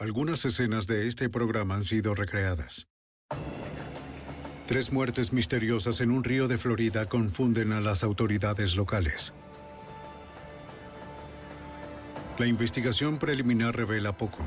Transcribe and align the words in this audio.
Algunas 0.00 0.44
escenas 0.44 0.88
de 0.88 1.06
este 1.06 1.28
programa 1.28 1.76
han 1.76 1.84
sido 1.84 2.14
recreadas. 2.14 2.88
Tres 4.66 4.92
muertes 4.92 5.32
misteriosas 5.32 6.00
en 6.00 6.10
un 6.10 6.24
río 6.24 6.48
de 6.48 6.58
Florida 6.58 7.06
confunden 7.06 7.72
a 7.72 7.80
las 7.80 8.02
autoridades 8.02 8.74
locales. 8.74 9.32
La 12.38 12.46
investigación 12.46 13.18
preliminar 13.18 13.76
revela 13.76 14.16
poco. 14.16 14.44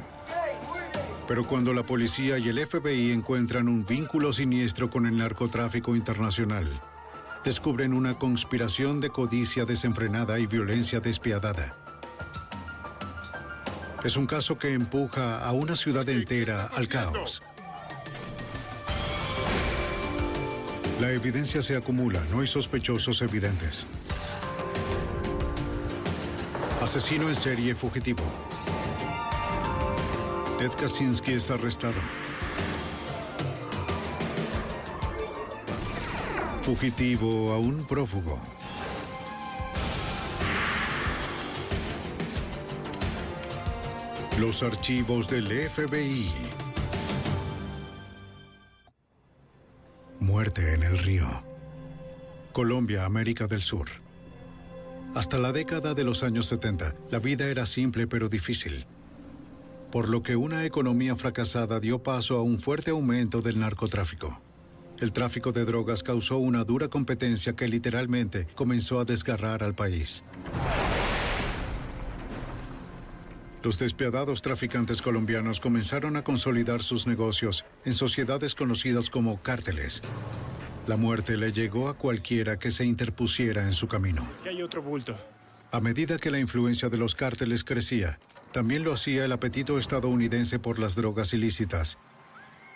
Pero 1.30 1.48
cuando 1.48 1.74
la 1.74 1.86
policía 1.86 2.38
y 2.38 2.50
el 2.50 2.68
FBI 2.68 3.14
encuentran 3.14 3.70
un 3.70 3.86
vínculo 3.86 4.34
siniestro 4.34 4.90
con 4.90 5.06
el 5.06 5.18
narcotráfico 5.18 5.96
internacional, 5.96 6.82
descubren 7.46 7.94
una 7.94 8.20
conspiración 8.20 9.00
de 9.00 9.12
codicia 9.12 9.64
desenfrenada 9.64 10.40
y 10.40 10.46
violencia 10.46 11.00
despiadada. 11.00 11.87
Es 14.08 14.16
un 14.16 14.26
caso 14.26 14.58
que 14.58 14.72
empuja 14.72 15.44
a 15.44 15.52
una 15.52 15.76
ciudad 15.76 16.08
entera 16.08 16.70
al 16.78 16.88
caos. 16.88 17.44
La 21.02 21.12
evidencia 21.12 21.62
se 21.62 21.76
acumula, 21.76 22.24
no 22.32 22.40
hay 22.40 22.48
sospechosos 22.48 23.22
evidentes. 23.22 23.86
Asesino 26.82 27.28
en 27.28 27.36
serie 27.36 27.76
fugitivo. 27.76 28.24
Ted 30.58 30.72
Kaczynski 30.72 31.34
es 31.34 31.52
arrestado. 31.52 32.00
Fugitivo 36.62 37.52
a 37.52 37.58
un 37.58 37.86
prófugo. 37.86 38.57
Los 44.40 44.62
archivos 44.62 45.28
del 45.28 45.48
FBI. 45.48 46.30
Muerte 50.20 50.76
en 50.76 50.84
el 50.84 51.00
río. 51.00 51.26
Colombia, 52.52 53.06
América 53.06 53.48
del 53.48 53.64
Sur. 53.64 53.88
Hasta 55.16 55.40
la 55.40 55.52
década 55.52 55.96
de 55.96 56.04
los 56.04 56.22
años 56.22 56.46
70, 56.46 56.94
la 57.10 57.18
vida 57.18 57.48
era 57.48 57.66
simple 57.66 58.06
pero 58.06 58.30
difícil. 58.30 58.86
Por 59.92 60.08
lo 60.08 60.22
que 60.22 60.36
una 60.36 60.66
economía 60.66 61.16
fracasada 61.16 61.80
dio 61.80 62.04
paso 62.04 62.38
a 62.38 62.44
un 62.44 62.60
fuerte 62.60 62.92
aumento 62.92 63.42
del 63.42 63.58
narcotráfico. 63.60 64.40
El 65.00 65.14
tráfico 65.14 65.52
de 65.52 65.66
drogas 65.66 66.04
causó 66.04 66.38
una 66.38 66.64
dura 66.64 66.90
competencia 66.90 67.56
que 67.56 67.68
literalmente 67.68 68.46
comenzó 68.54 69.00
a 69.00 69.06
desgarrar 69.06 69.64
al 69.64 69.74
país. 69.74 70.24
Los 73.64 73.80
despiadados 73.80 74.42
traficantes 74.42 75.02
colombianos 75.02 75.60
comenzaron 75.60 76.16
a 76.16 76.24
consolidar 76.24 76.84
sus 76.84 77.08
negocios 77.08 77.66
en 77.86 77.94
sociedades 77.94 78.56
conocidas 78.56 79.10
como 79.10 79.42
cárteles. 79.42 80.02
La 80.86 80.96
muerte 80.96 81.36
le 81.36 81.52
llegó 81.52 81.90
a 81.90 81.98
cualquiera 81.98 82.60
que 82.60 82.72
se 82.72 82.86
interpusiera 82.86 83.64
en 83.64 83.74
su 83.74 83.88
camino. 83.88 84.26
Aquí 84.40 84.50
hay 84.50 84.62
otro 84.62 84.82
bulto. 84.82 85.18
A 85.72 85.82
medida 85.82 86.18
que 86.18 86.32
la 86.32 86.40
influencia 86.40 86.88
de 86.88 86.98
los 86.98 87.14
cárteles 87.14 87.66
crecía, 87.66 88.20
también 88.54 88.84
lo 88.84 88.94
hacía 88.94 89.26
el 89.26 89.32
apetito 89.34 89.78
estadounidense 89.78 90.60
por 90.60 90.80
las 90.80 90.96
drogas 90.96 91.34
ilícitas. 91.34 91.98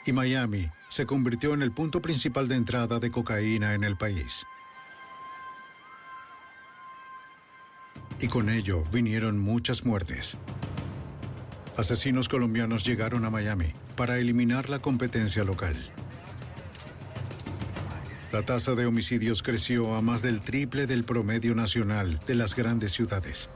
Y 0.06 0.12
Miami 0.12 0.70
se 0.90 1.06
convirtió 1.06 1.54
en 1.54 1.62
el 1.62 1.72
punto 1.72 2.02
principal 2.02 2.48
de 2.48 2.56
entrada 2.56 3.00
de 3.00 3.12
cocaína 3.12 3.76
en 3.76 3.84
el 3.86 3.96
país. 3.98 4.46
Y 8.22 8.28
con 8.28 8.50
ello 8.50 8.84
vinieron 8.92 9.40
muchas 9.40 9.84
muertes. 9.84 10.38
Asesinos 11.76 12.30
colombianos 12.30 12.86
llegaron 12.86 13.26
a 13.26 13.32
Miami 13.32 13.74
para 13.96 14.20
eliminar 14.20 14.70
la 14.70 14.80
competencia 14.80 15.44
local. 15.44 15.76
La 18.32 18.44
tasa 18.44 18.76
de 18.76 18.86
homicidios 18.86 19.42
creció 19.42 19.96
a 19.96 20.02
más 20.04 20.22
del 20.22 20.42
triple 20.42 20.86
del 20.86 21.04
promedio 21.04 21.56
nacional 21.56 22.20
de 22.28 22.36
las 22.36 22.56
grandes 22.56 22.92
ciudades. 22.92 23.50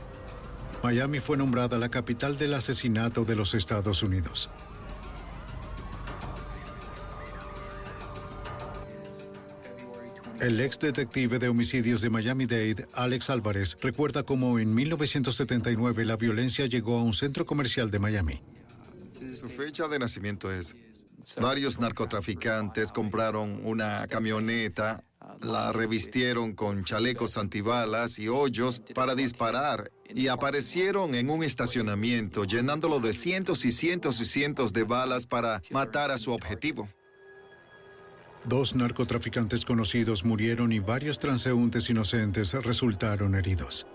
Miami 0.84 1.20
fue 1.20 1.38
nombrada 1.38 1.78
la 1.78 1.90
capital 1.90 2.38
del 2.38 2.56
asesinato 2.56 3.24
de 3.24 3.36
los 3.36 3.53
Estados 3.53 4.02
Unidos. 4.02 4.50
El 10.46 10.60
ex 10.62 10.78
detective 10.78 11.40
de 11.40 11.50
homicidios 11.50 12.02
de 12.02 12.12
Miami-Dade, 12.12 12.88
Alex 12.94 13.32
Álvarez, 13.32 13.76
recuerda 13.82 14.22
cómo 14.22 14.60
en 14.60 14.76
1979 14.76 16.06
la 16.06 16.18
violencia 16.18 16.68
llegó 16.68 17.00
a 17.00 17.04
un 17.04 17.16
centro 17.16 17.48
comercial 17.48 17.90
de 17.90 17.98
Miami. 17.98 18.44
Su 19.34 19.50
fecha 19.50 19.88
de 19.88 19.98
nacimiento 19.98 20.52
es... 20.52 20.76
Varios 21.42 21.80
narcotraficantes 21.80 22.92
compraron 22.92 23.60
una 23.66 24.06
camioneta, 24.06 25.04
la 25.42 25.74
revistieron 25.74 26.54
con 26.54 26.84
chalecos 26.84 27.40
antibalas 27.40 28.20
y 28.20 28.28
hoyos 28.28 28.84
para 28.94 29.16
disparar 29.16 29.90
y 30.14 30.28
aparecieron 30.28 31.16
en 31.16 31.32
un 31.32 31.44
estacionamiento 31.44 32.44
llenándolo 32.44 33.00
de 33.00 33.14
cientos 33.14 33.66
y 33.66 33.72
cientos 33.72 34.22
y 34.22 34.26
cientos 34.26 34.74
de 34.74 34.84
balas 34.84 35.26
para 35.26 35.64
matar 35.72 36.12
a 36.12 36.20
su 36.20 36.32
objetivo. 36.34 36.88
Dos 38.48 38.76
narcotraficantes 38.76 39.66
conocidos 39.66 40.24
murieron 40.24 40.72
y 40.72 40.80
varios 40.80 41.18
transeúntes 41.18 41.90
inocentes 41.90 42.54
resultaron 42.54 43.34
heridos. 43.34 43.88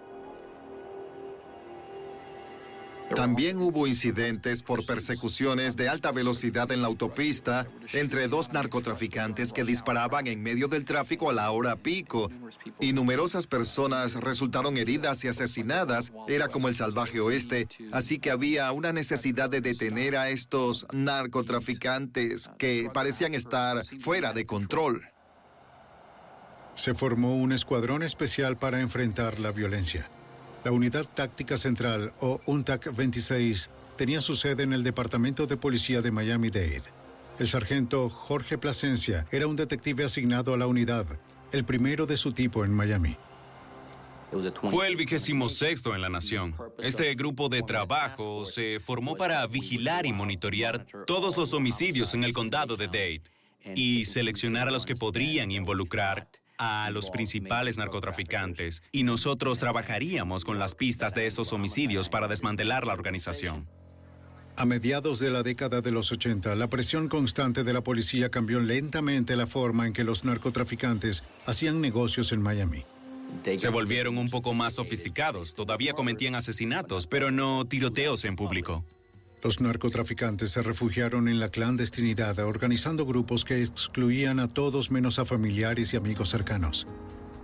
También 3.14 3.58
hubo 3.58 3.88
incidentes 3.88 4.62
por 4.62 4.86
persecuciones 4.86 5.76
de 5.76 5.88
alta 5.88 6.12
velocidad 6.12 6.70
en 6.70 6.80
la 6.80 6.86
autopista 6.86 7.66
entre 7.92 8.28
dos 8.28 8.52
narcotraficantes 8.52 9.52
que 9.52 9.64
disparaban 9.64 10.28
en 10.28 10.42
medio 10.42 10.68
del 10.68 10.84
tráfico 10.84 11.28
a 11.28 11.32
la 11.32 11.50
hora 11.50 11.76
pico 11.76 12.30
y 12.78 12.92
numerosas 12.92 13.48
personas 13.48 14.14
resultaron 14.14 14.76
heridas 14.76 15.24
y 15.24 15.28
asesinadas. 15.28 16.12
Era 16.28 16.48
como 16.48 16.68
el 16.68 16.74
salvaje 16.74 17.18
oeste, 17.18 17.68
así 17.90 18.18
que 18.20 18.30
había 18.30 18.70
una 18.70 18.92
necesidad 18.92 19.50
de 19.50 19.60
detener 19.60 20.16
a 20.16 20.30
estos 20.30 20.86
narcotraficantes 20.92 22.50
que 22.58 22.90
parecían 22.94 23.34
estar 23.34 23.84
fuera 23.98 24.32
de 24.32 24.46
control. 24.46 25.02
Se 26.74 26.94
formó 26.94 27.36
un 27.36 27.52
escuadrón 27.52 28.04
especial 28.04 28.56
para 28.56 28.80
enfrentar 28.80 29.40
la 29.40 29.50
violencia. 29.50 30.08
La 30.62 30.72
Unidad 30.72 31.06
Táctica 31.06 31.56
Central, 31.56 32.12
o 32.20 32.38
UNTAC 32.44 32.94
26, 32.94 33.70
tenía 33.96 34.20
su 34.20 34.36
sede 34.36 34.62
en 34.62 34.74
el 34.74 34.82
Departamento 34.82 35.46
de 35.46 35.56
Policía 35.56 36.02
de 36.02 36.10
Miami-Dade. 36.10 36.82
El 37.38 37.48
sargento 37.48 38.10
Jorge 38.10 38.58
Plasencia 38.58 39.26
era 39.32 39.46
un 39.46 39.56
detective 39.56 40.04
asignado 40.04 40.52
a 40.52 40.58
la 40.58 40.66
unidad, 40.66 41.06
el 41.52 41.64
primero 41.64 42.04
de 42.04 42.18
su 42.18 42.32
tipo 42.32 42.62
en 42.62 42.74
Miami. 42.74 43.16
Fue 44.70 44.86
el 44.86 44.96
vigésimo 44.96 45.48
sexto 45.48 45.94
en 45.94 46.02
la 46.02 46.10
nación. 46.10 46.54
Este 46.78 47.14
grupo 47.14 47.48
de 47.48 47.62
trabajo 47.62 48.44
se 48.44 48.80
formó 48.80 49.16
para 49.16 49.46
vigilar 49.46 50.04
y 50.04 50.12
monitorear 50.12 50.86
todos 51.06 51.38
los 51.38 51.54
homicidios 51.54 52.12
en 52.12 52.22
el 52.22 52.34
condado 52.34 52.76
de 52.76 52.86
Dade 52.86 53.22
y 53.74 54.04
seleccionar 54.04 54.68
a 54.68 54.70
los 54.70 54.84
que 54.84 54.94
podrían 54.94 55.50
involucrar 55.50 56.28
a 56.60 56.90
los 56.90 57.08
principales 57.08 57.78
narcotraficantes 57.78 58.82
y 58.92 59.02
nosotros 59.02 59.58
trabajaríamos 59.58 60.44
con 60.44 60.58
las 60.58 60.74
pistas 60.74 61.14
de 61.14 61.26
esos 61.26 61.54
homicidios 61.54 62.10
para 62.10 62.28
desmantelar 62.28 62.86
la 62.86 62.92
organización. 62.92 63.66
A 64.56 64.66
mediados 64.66 65.18
de 65.20 65.30
la 65.30 65.42
década 65.42 65.80
de 65.80 65.90
los 65.90 66.12
80, 66.12 66.54
la 66.54 66.68
presión 66.68 67.08
constante 67.08 67.64
de 67.64 67.72
la 67.72 67.80
policía 67.80 68.30
cambió 68.30 68.60
lentamente 68.60 69.34
la 69.36 69.46
forma 69.46 69.86
en 69.86 69.94
que 69.94 70.04
los 70.04 70.24
narcotraficantes 70.24 71.24
hacían 71.46 71.80
negocios 71.80 72.30
en 72.32 72.42
Miami. 72.42 72.84
Se 73.56 73.68
volvieron 73.68 74.18
un 74.18 74.28
poco 74.28 74.52
más 74.52 74.74
sofisticados, 74.74 75.54
todavía 75.54 75.94
cometían 75.94 76.34
asesinatos, 76.34 77.06
pero 77.06 77.30
no 77.30 77.64
tiroteos 77.64 78.26
en 78.26 78.36
público. 78.36 78.84
Los 79.42 79.60
narcotraficantes 79.60 80.50
se 80.50 80.60
refugiaron 80.60 81.26
en 81.26 81.40
la 81.40 81.48
clandestinidad, 81.48 82.38
organizando 82.40 83.06
grupos 83.06 83.46
que 83.46 83.62
excluían 83.62 84.38
a 84.38 84.48
todos 84.48 84.90
menos 84.90 85.18
a 85.18 85.24
familiares 85.24 85.94
y 85.94 85.96
amigos 85.96 86.28
cercanos. 86.28 86.86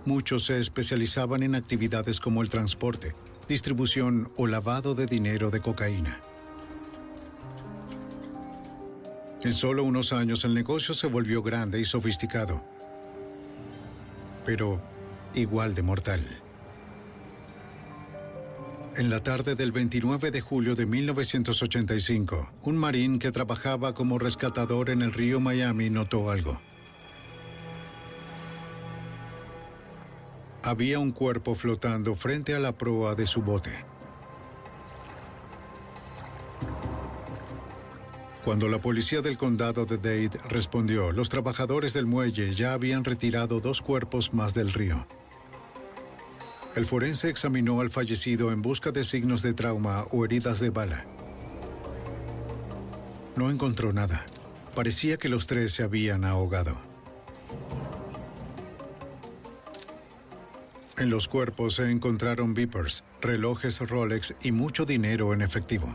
Muchos 0.05 0.45
se 0.45 0.59
especializaban 0.59 1.41
en 1.41 1.55
actividades 1.55 2.19
como 2.19 2.43
el 2.43 2.51
transporte, 2.51 3.15
distribución 3.49 4.31
o 4.37 4.45
lavado 4.45 4.93
de 4.93 5.07
dinero 5.07 5.49
de 5.49 5.59
cocaína. 5.59 6.21
En 9.43 9.53
solo 9.53 9.83
unos 9.83 10.13
años 10.13 10.45
el 10.45 10.53
negocio 10.53 10.93
se 10.93 11.07
volvió 11.07 11.41
grande 11.41 11.79
y 11.79 11.85
sofisticado, 11.85 12.63
pero 14.45 14.79
igual 15.33 15.73
de 15.73 15.81
mortal. 15.81 16.21
En 18.97 19.11
la 19.11 19.21
tarde 19.21 19.53
del 19.53 19.71
29 19.71 20.31
de 20.31 20.41
julio 20.41 20.73
de 20.73 20.87
1985, 20.87 22.49
un 22.63 22.77
marín 22.77 23.19
que 23.19 23.31
trabajaba 23.31 23.93
como 23.93 24.17
rescatador 24.17 24.89
en 24.89 25.03
el 25.03 25.13
río 25.13 25.39
Miami 25.39 25.91
notó 25.91 26.31
algo. 26.31 26.59
Había 30.63 30.97
un 30.97 31.11
cuerpo 31.11 31.53
flotando 31.53 32.15
frente 32.15 32.55
a 32.55 32.59
la 32.59 32.75
proa 32.75 33.13
de 33.13 33.27
su 33.27 33.43
bote. 33.43 33.85
Cuando 38.43 38.67
la 38.67 38.81
policía 38.81 39.21
del 39.21 39.37
condado 39.37 39.85
de 39.85 39.97
Dade 39.97 40.39
respondió, 40.49 41.11
los 41.11 41.29
trabajadores 41.29 41.93
del 41.93 42.07
muelle 42.07 42.51
ya 42.55 42.73
habían 42.73 43.03
retirado 43.03 43.59
dos 43.59 43.79
cuerpos 43.79 44.33
más 44.33 44.55
del 44.55 44.73
río. 44.73 45.05
El 46.77 46.85
forense 46.85 47.27
examinó 47.27 47.81
al 47.81 47.89
fallecido 47.89 48.51
en 48.51 48.61
busca 48.61 48.91
de 48.91 49.03
signos 49.03 49.41
de 49.41 49.55
trauma 49.55 50.05
o 50.11 50.23
heridas 50.23 50.59
de 50.59 50.69
bala. 50.69 51.07
No 53.35 53.49
encontró 53.49 53.93
nada. 53.93 54.27
Parecía 54.75 55.17
que 55.17 55.27
los 55.27 55.47
tres 55.47 55.71
se 55.71 55.81
habían 55.81 56.23
ahogado. 56.23 56.77
En 60.99 61.09
los 61.09 61.27
cuerpos 61.27 61.73
se 61.73 61.89
encontraron 61.89 62.53
beepers, 62.53 63.03
relojes 63.21 63.79
Rolex 63.79 64.35
y 64.43 64.51
mucho 64.51 64.85
dinero 64.85 65.33
en 65.33 65.41
efectivo. 65.41 65.87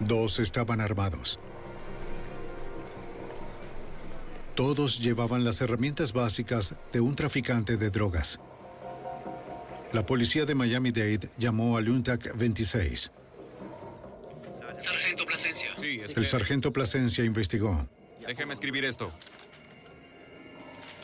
Dos 0.00 0.38
estaban 0.38 0.82
armados. 0.82 1.40
Todos 4.56 5.00
llevaban 5.00 5.44
las 5.44 5.60
herramientas 5.60 6.14
básicas 6.14 6.74
de 6.90 7.00
un 7.00 7.14
traficante 7.14 7.76
de 7.76 7.90
drogas. 7.90 8.40
La 9.92 10.06
policía 10.06 10.46
de 10.46 10.54
Miami-Dade 10.54 11.28
llamó 11.36 11.76
al 11.76 11.90
UNTAC 11.90 12.34
26. 12.34 13.12
Sargento 14.82 15.26
Plasencia. 15.26 15.68
Sí, 15.78 16.00
El 16.16 16.26
sargento 16.26 16.72
Plasencia 16.72 17.24
investigó. 17.24 17.86
Déjeme 18.26 18.54
escribir 18.54 18.86
esto. 18.86 19.12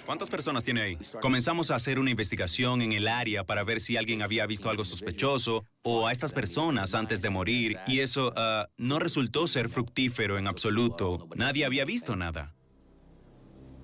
¿Cuántas 0.06 0.30
personas 0.30 0.64
tiene 0.64 0.80
ahí? 0.80 0.98
Comenzamos 1.20 1.70
a 1.70 1.74
hacer 1.74 1.98
una 1.98 2.10
investigación 2.10 2.80
en 2.80 2.92
el 2.92 3.06
área 3.06 3.44
para 3.44 3.64
ver 3.64 3.80
si 3.80 3.98
alguien 3.98 4.22
había 4.22 4.46
visto 4.46 4.70
algo 4.70 4.84
sospechoso 4.84 5.66
o 5.82 6.06
a 6.06 6.12
estas 6.12 6.32
personas 6.32 6.94
antes 6.94 7.20
de 7.20 7.28
morir 7.28 7.76
y 7.86 8.00
eso 8.00 8.32
ah, 8.34 8.68
no 8.78 8.98
resultó 8.98 9.46
ser 9.46 9.68
fructífero 9.68 10.38
en 10.38 10.48
absoluto. 10.48 11.28
Nadie 11.36 11.66
había 11.66 11.84
visto 11.84 12.16
nada. 12.16 12.54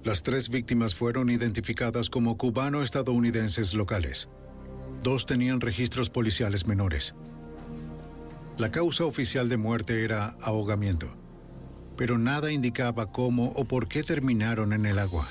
Las 0.04 0.22
tres 0.22 0.48
víctimas 0.48 0.94
fueron 0.94 1.28
identificadas 1.28 2.08
como 2.08 2.38
cubano-estadounidenses 2.38 3.74
locales. 3.74 4.28
Dos 5.02 5.26
tenían 5.26 5.60
registros 5.60 6.08
policiales 6.08 6.66
menores. 6.66 7.14
La 8.56 8.70
causa 8.70 9.04
oficial 9.04 9.48
de 9.48 9.56
muerte 9.56 10.04
era 10.04 10.36
ahogamiento, 10.40 11.08
pero 11.96 12.16
nada 12.16 12.52
indicaba 12.52 13.06
cómo 13.06 13.48
o 13.56 13.64
por 13.64 13.88
qué 13.88 14.02
terminaron 14.02 14.72
en 14.72 14.86
el 14.86 14.98
agua. 14.98 15.28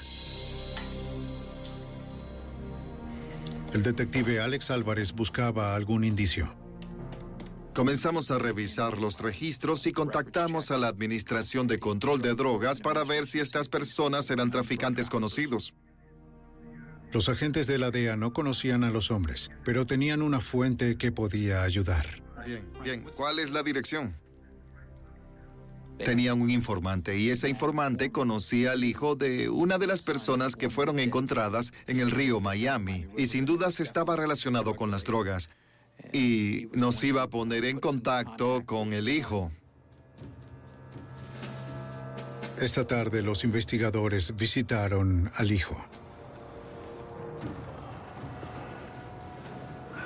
El 3.74 3.84
detective 3.84 4.40
Alex 4.40 4.72
Álvarez 4.72 5.14
buscaba 5.14 5.76
algún 5.76 6.04
indicio. 6.04 6.57
Comenzamos 7.78 8.32
a 8.32 8.40
revisar 8.40 8.98
los 8.98 9.20
registros 9.20 9.86
y 9.86 9.92
contactamos 9.92 10.72
a 10.72 10.80
la 10.80 10.88
Administración 10.88 11.68
de 11.68 11.78
Control 11.78 12.20
de 12.24 12.34
Drogas 12.34 12.82
para 12.82 13.04
ver 13.04 13.28
si 13.28 13.38
estas 13.38 13.70
personas 13.70 14.32
eran 14.32 14.50
traficantes 14.50 15.12
conocidos. 15.12 15.76
Los 17.12 17.30
agentes 17.30 17.68
de 17.68 17.78
la 17.78 17.92
DEA 17.92 18.16
no 18.16 18.34
conocían 18.34 18.84
a 18.84 18.90
los 18.90 19.12
hombres, 19.12 19.52
pero 19.64 19.86
tenían 19.86 20.24
una 20.24 20.42
fuente 20.42 20.98
que 20.98 21.12
podía 21.12 21.62
ayudar. 21.62 22.24
Bien, 22.48 22.68
bien. 22.84 23.06
¿Cuál 23.16 23.38
es 23.38 23.52
la 23.52 23.62
dirección? 23.62 24.18
Tenían 26.04 26.42
un 26.42 26.50
informante 26.50 27.20
y 27.20 27.30
ese 27.30 27.48
informante 27.48 28.12
conocía 28.12 28.72
al 28.72 28.84
hijo 28.86 29.16
de 29.16 29.50
una 29.50 29.78
de 29.78 29.86
las 29.86 30.02
personas 30.02 30.56
que 30.56 30.72
fueron 30.72 30.98
encontradas 30.98 31.72
en 31.86 32.00
el 32.00 32.10
río 32.10 32.40
Miami 32.40 33.06
y 33.16 33.28
sin 33.28 33.46
dudas 33.46 33.80
estaba 33.80 34.16
relacionado 34.16 34.76
con 34.76 34.90
las 34.90 35.04
drogas 35.04 35.52
y 36.14 36.68
nos 36.74 37.04
iba 37.04 37.24
a 37.24 37.30
poner 37.30 37.66
en 37.66 37.80
contacto 37.80 38.64
con 38.66 38.94
el 38.94 39.10
hijo. 39.10 39.52
Esta 42.60 42.88
tarde 42.88 43.22
los 43.22 43.44
investigadores 43.44 44.36
visitaron 44.36 45.30
al 45.36 45.52
hijo. 45.52 45.78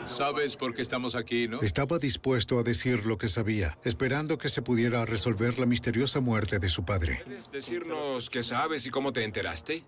¿Sabes 0.05 0.57
por 0.57 0.75
qué 0.75 0.81
estamos 0.81 1.15
aquí, 1.15 1.47
no? 1.47 1.61
Estaba 1.61 1.97
dispuesto 1.97 2.59
a 2.59 2.63
decir 2.63 3.05
lo 3.05 3.17
que 3.17 3.29
sabía, 3.29 3.77
esperando 3.85 4.37
que 4.37 4.49
se 4.49 4.61
pudiera 4.61 5.05
resolver 5.05 5.57
la 5.57 5.65
misteriosa 5.65 6.19
muerte 6.19 6.59
de 6.59 6.67
su 6.67 6.83
padre. 6.83 7.21
¿Puedes 7.23 7.49
decirnos 7.49 8.29
qué 8.29 8.43
sabes 8.43 8.85
y 8.85 8.89
cómo 8.89 9.13
te 9.13 9.23
enteraste? 9.23 9.85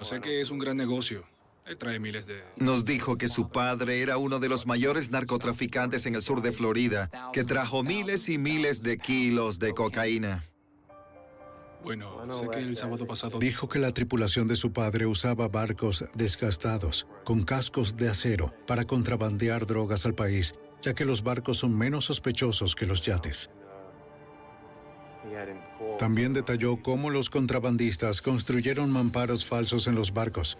No 0.00 0.04
sé 0.04 0.20
que 0.20 0.40
es 0.40 0.50
un 0.50 0.58
gran 0.58 0.76
negocio. 0.76 1.24
Él 1.66 1.78
trae 1.78 1.98
miles 1.98 2.26
de... 2.26 2.42
Nos 2.56 2.84
dijo 2.84 3.16
que 3.16 3.28
su 3.28 3.48
padre 3.48 4.02
era 4.02 4.16
uno 4.16 4.40
de 4.40 4.48
los 4.48 4.66
mayores 4.66 5.10
narcotraficantes 5.10 6.06
en 6.06 6.14
el 6.16 6.22
sur 6.22 6.42
de 6.42 6.52
Florida, 6.52 7.10
que 7.32 7.44
trajo 7.44 7.82
miles 7.82 8.28
y 8.28 8.38
miles 8.38 8.82
de 8.82 8.98
kilos 8.98 9.58
de 9.58 9.72
cocaína. 9.72 10.42
Bueno, 11.84 12.26
sé 12.38 12.48
que 12.48 12.58
el 12.58 12.76
sábado 12.76 13.06
pasado... 13.06 13.38
Dijo 13.38 13.68
que 13.68 13.78
la 13.78 13.92
tripulación 13.92 14.48
de 14.48 14.56
su 14.56 14.72
padre 14.72 15.06
usaba 15.06 15.48
barcos 15.48 16.04
desgastados, 16.14 17.06
con 17.24 17.42
cascos 17.44 17.96
de 17.96 18.08
acero, 18.08 18.52
para 18.66 18.84
contrabandear 18.84 19.66
drogas 19.66 20.06
al 20.06 20.14
país, 20.14 20.54
ya 20.82 20.94
que 20.94 21.04
los 21.04 21.22
barcos 21.22 21.58
son 21.58 21.76
menos 21.76 22.06
sospechosos 22.06 22.74
que 22.74 22.86
los 22.86 23.02
yates. 23.02 23.50
También 25.98 26.32
detalló 26.32 26.82
cómo 26.82 27.10
los 27.10 27.30
contrabandistas 27.30 28.22
construyeron 28.22 28.90
mamparos 28.90 29.44
falsos 29.44 29.86
en 29.86 29.94
los 29.94 30.12
barcos, 30.12 30.58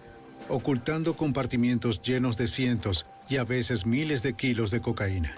ocultando 0.49 1.17
compartimientos 1.17 2.03
llenos 2.03 2.37
de 2.37 2.49
cientos 2.49 3.07
y 3.29 3.37
a 3.37 3.45
veces 3.45 3.87
miles 3.87 4.23
de 4.23 4.35
kilos 4.35 4.71
de 4.71 4.81
cocaína. 4.81 5.35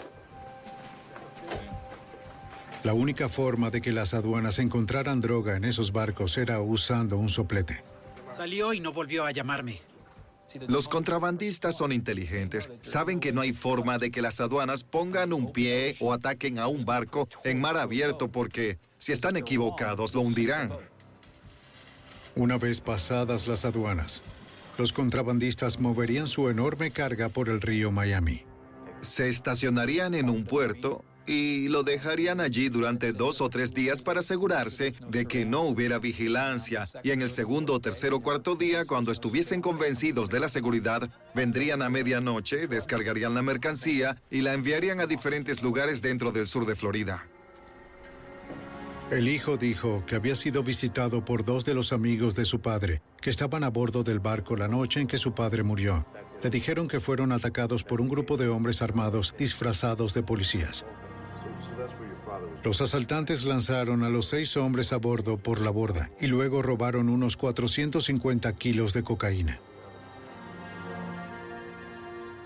La 2.83 2.93
única 2.93 3.29
forma 3.29 3.71
de 3.71 3.81
que 3.81 3.93
las 3.93 4.13
aduanas 4.13 4.59
encontraran 4.59 5.21
droga 5.21 5.57
en 5.57 5.65
esos 5.65 5.91
barcos 5.91 6.37
era 6.37 6.61
usando 6.61 7.17
un 7.17 7.31
soplete. 7.31 7.83
Salió 8.29 8.75
y 8.75 8.81
no 8.81 8.93
volvió 8.93 9.25
a 9.25 9.31
llamarme. 9.31 9.81
Los 10.69 10.89
contrabandistas 10.89 11.77
son 11.77 11.93
inteligentes. 11.93 12.69
Saben 12.83 13.21
que 13.21 13.33
no 13.33 13.41
hay 13.41 13.53
forma 13.53 13.99
de 13.99 14.11
que 14.11 14.23
las 14.23 14.39
aduanas 14.41 14.85
pongan 14.85 15.33
un 15.33 15.51
pie 15.53 15.97
o 15.99 16.13
ataquen 16.13 16.59
a 16.59 16.67
un 16.67 16.85
barco 16.85 17.29
en 17.43 17.61
mar 17.61 17.77
abierto 17.77 18.29
porque 18.29 18.79
si 18.99 19.13
están 19.13 19.37
equivocados 19.37 20.15
lo 20.15 20.21
hundirán. 20.21 20.71
Una 22.37 22.59
vez 22.59 22.81
pasadas 22.81 23.47
las 23.47 23.65
aduanas, 23.65 24.23
los 24.79 24.93
contrabandistas 24.93 25.81
moverían 25.81 26.27
su 26.27 26.49
enorme 26.49 26.91
carga 26.91 27.29
por 27.29 27.49
el 27.49 27.61
río 27.61 27.91
Miami. 27.91 28.45
Se 29.01 29.29
estacionarían 29.29 30.15
en 30.15 30.31
un 30.31 30.45
puerto 30.45 31.05
y 31.27 31.69
lo 31.69 31.83
dejarían 31.83 32.41
allí 32.41 32.69
durante 32.69 33.13
dos 33.13 33.41
o 33.41 33.49
tres 33.49 33.73
días 33.73 34.03
para 34.03 34.21
asegurarse 34.21 34.95
de 35.09 35.27
que 35.27 35.45
no 35.45 35.63
hubiera 35.63 35.99
vigilancia. 35.99 36.87
Y 37.03 37.11
en 37.11 37.23
el 37.23 37.29
segundo, 37.29 37.81
tercero 37.81 38.17
o 38.17 38.23
cuarto 38.23 38.57
día, 38.57 38.85
cuando 38.85 39.11
estuviesen 39.11 39.61
convencidos 39.61 40.29
de 40.29 40.41
la 40.41 40.49
seguridad, 40.49 41.09
vendrían 41.35 41.83
a 41.83 41.89
medianoche, 41.89 42.67
descargarían 42.67 43.35
la 43.35 43.43
mercancía 43.43 44.21
y 44.31 44.43
la 44.43 44.55
enviarían 44.55 45.01
a 45.01 45.07
diferentes 45.07 45.63
lugares 45.63 46.03
dentro 46.03 46.33
del 46.33 46.47
sur 46.47 46.67
de 46.67 46.77
Florida. 46.77 47.27
El 49.11 49.29
hijo 49.29 49.59
dijo 49.59 50.03
que 50.07 50.17
había 50.17 50.35
sido 50.35 50.63
visitado 50.63 51.25
por 51.25 51.45
dos 51.45 51.65
de 51.65 51.75
los 51.75 51.93
amigos 51.93 52.35
de 52.35 52.47
su 52.47 52.61
padre, 52.61 53.03
que 53.21 53.29
estaban 53.29 53.63
a 53.63 53.69
bordo 53.69 54.03
del 54.03 54.19
barco 54.19 54.57
la 54.57 54.67
noche 54.67 55.01
en 55.01 55.07
que 55.07 55.19
su 55.19 55.35
padre 55.35 55.63
murió. 55.63 56.07
Le 56.43 56.51
dijeron 56.51 56.89
que 56.89 57.01
fueron 57.01 57.31
atacados 57.31 57.85
por 57.85 58.01
un 58.01 58.09
grupo 58.09 58.37
de 58.37 58.49
hombres 58.49 58.81
armados 58.83 59.35
disfrazados 59.39 60.15
de 60.15 60.23
policías. 60.23 60.87
Los 62.65 62.81
asaltantes 62.81 63.45
lanzaron 63.45 64.05
a 64.05 64.09
los 64.09 64.27
seis 64.27 64.57
hombres 64.57 64.93
a 64.93 64.97
bordo 64.97 65.37
por 65.37 65.61
la 65.61 65.71
borda 65.71 66.11
y 66.19 66.27
luego 66.27 66.63
robaron 66.63 67.11
unos 67.11 67.37
450 67.37 68.53
kilos 68.55 68.95
de 68.95 69.03
cocaína. 69.03 69.61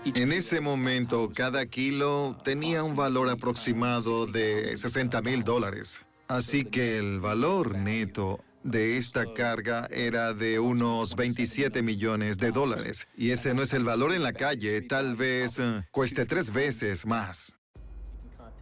En 0.05 0.33
ese 0.33 0.59
momento, 0.59 1.31
cada 1.33 1.65
kilo 1.67 2.37
tenía 2.43 2.83
un 2.83 2.95
valor 2.95 3.29
aproximado 3.29 4.27
de 4.27 4.75
60 4.75 5.21
mil 5.21 5.43
dólares. 5.43 6.05
Así 6.29 6.63
que 6.63 6.99
el 6.99 7.19
valor 7.19 7.75
neto 7.75 8.39
de 8.63 8.97
esta 8.99 9.33
carga 9.33 9.87
era 9.89 10.35
de 10.35 10.59
unos 10.59 11.15
27 11.15 11.81
millones 11.81 12.37
de 12.37 12.51
dólares. 12.51 13.07
Y 13.17 13.31
ese 13.31 13.55
no 13.55 13.63
es 13.63 13.73
el 13.73 13.83
valor 13.83 14.13
en 14.13 14.21
la 14.21 14.33
calle, 14.33 14.79
tal 14.81 15.15
vez 15.15 15.57
eh, 15.57 15.81
cueste 15.89 16.27
tres 16.27 16.53
veces 16.53 17.07
más. 17.07 17.55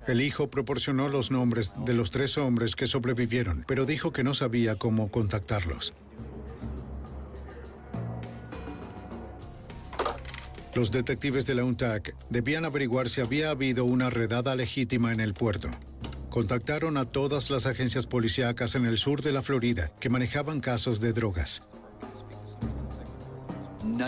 El 0.08 0.22
hijo 0.22 0.50
proporcionó 0.50 1.10
los 1.10 1.30
nombres 1.30 1.74
de 1.84 1.94
los 1.94 2.10
tres 2.10 2.38
hombres 2.38 2.74
que 2.74 2.88
sobrevivieron, 2.88 3.66
pero 3.68 3.86
dijo 3.86 4.14
que 4.14 4.24
no 4.24 4.34
sabía 4.34 4.78
cómo 4.78 5.12
contactarlos. 5.12 5.94
Los 10.74 10.90
detectives 10.90 11.46
de 11.46 11.56
la 11.56 11.66
UNTAC 11.66 12.16
debían 12.30 12.64
averiguar 12.64 13.10
si 13.10 13.20
había 13.20 13.50
habido 13.50 13.84
una 13.84 14.10
redada 14.10 14.56
legítima 14.56 15.12
en 15.12 15.20
el 15.20 15.34
puerto. 15.34 15.70
Contactaron 16.38 16.98
a 16.98 17.06
todas 17.06 17.50
las 17.50 17.66
agencias 17.66 18.06
policíacas 18.06 18.76
en 18.76 18.86
el 18.86 19.00
sur 19.00 19.24
de 19.24 19.32
la 19.32 19.42
Florida 19.42 19.92
que 20.00 20.08
manejaban 20.08 20.60
casos 20.60 21.00
de 21.00 21.12
drogas. 21.12 21.64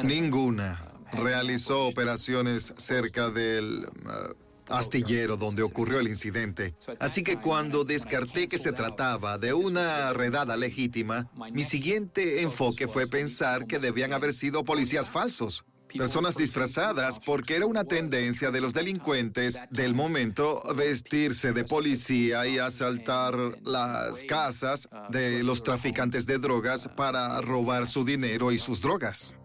Ninguna 0.04 0.80
realizó 1.12 1.88
operaciones 1.88 2.72
cerca 2.78 3.32
del 3.32 3.88
uh, 4.06 4.72
astillero 4.72 5.38
donde 5.38 5.64
ocurrió 5.64 6.00
el 6.00 6.08
incidente. 6.08 6.76
Así 7.00 7.24
que 7.24 7.38
cuando 7.38 7.84
descarté 7.84 8.48
que 8.48 8.60
se 8.60 8.74
trataba 8.74 9.40
de 9.40 9.56
una 9.56 10.14
redada 10.14 10.56
legítima, 10.56 11.32
mi 11.52 11.64
siguiente 11.64 12.44
enfoque 12.44 12.88
fue 12.88 13.08
pensar 13.08 13.66
que 13.66 13.80
debían 13.80 14.14
haber 14.14 14.34
sido 14.34 14.64
policías 14.64 15.10
falsos 15.10 15.66
personas 15.98 16.36
disfrazadas 16.36 17.20
porque 17.20 17.56
era 17.56 17.66
una 17.66 17.84
tendencia 17.84 18.52
de 18.52 18.62
los 18.62 18.74
delincuentes 18.74 19.60
del 19.70 19.96
momento 19.96 20.62
vestirse 20.76 21.52
de 21.52 21.64
policía 21.64 22.48
y 22.48 22.60
asaltar 22.60 23.36
las 23.64 24.24
casas 24.24 24.90
de 25.10 25.44
los 25.44 25.64
traficantes 25.64 26.26
de 26.26 26.38
drogas 26.38 26.88
para 26.88 27.40
robar 27.42 27.88
su 27.88 28.06
dinero 28.06 28.52
y 28.52 28.60
sus 28.60 28.82
drogas. 28.82 29.36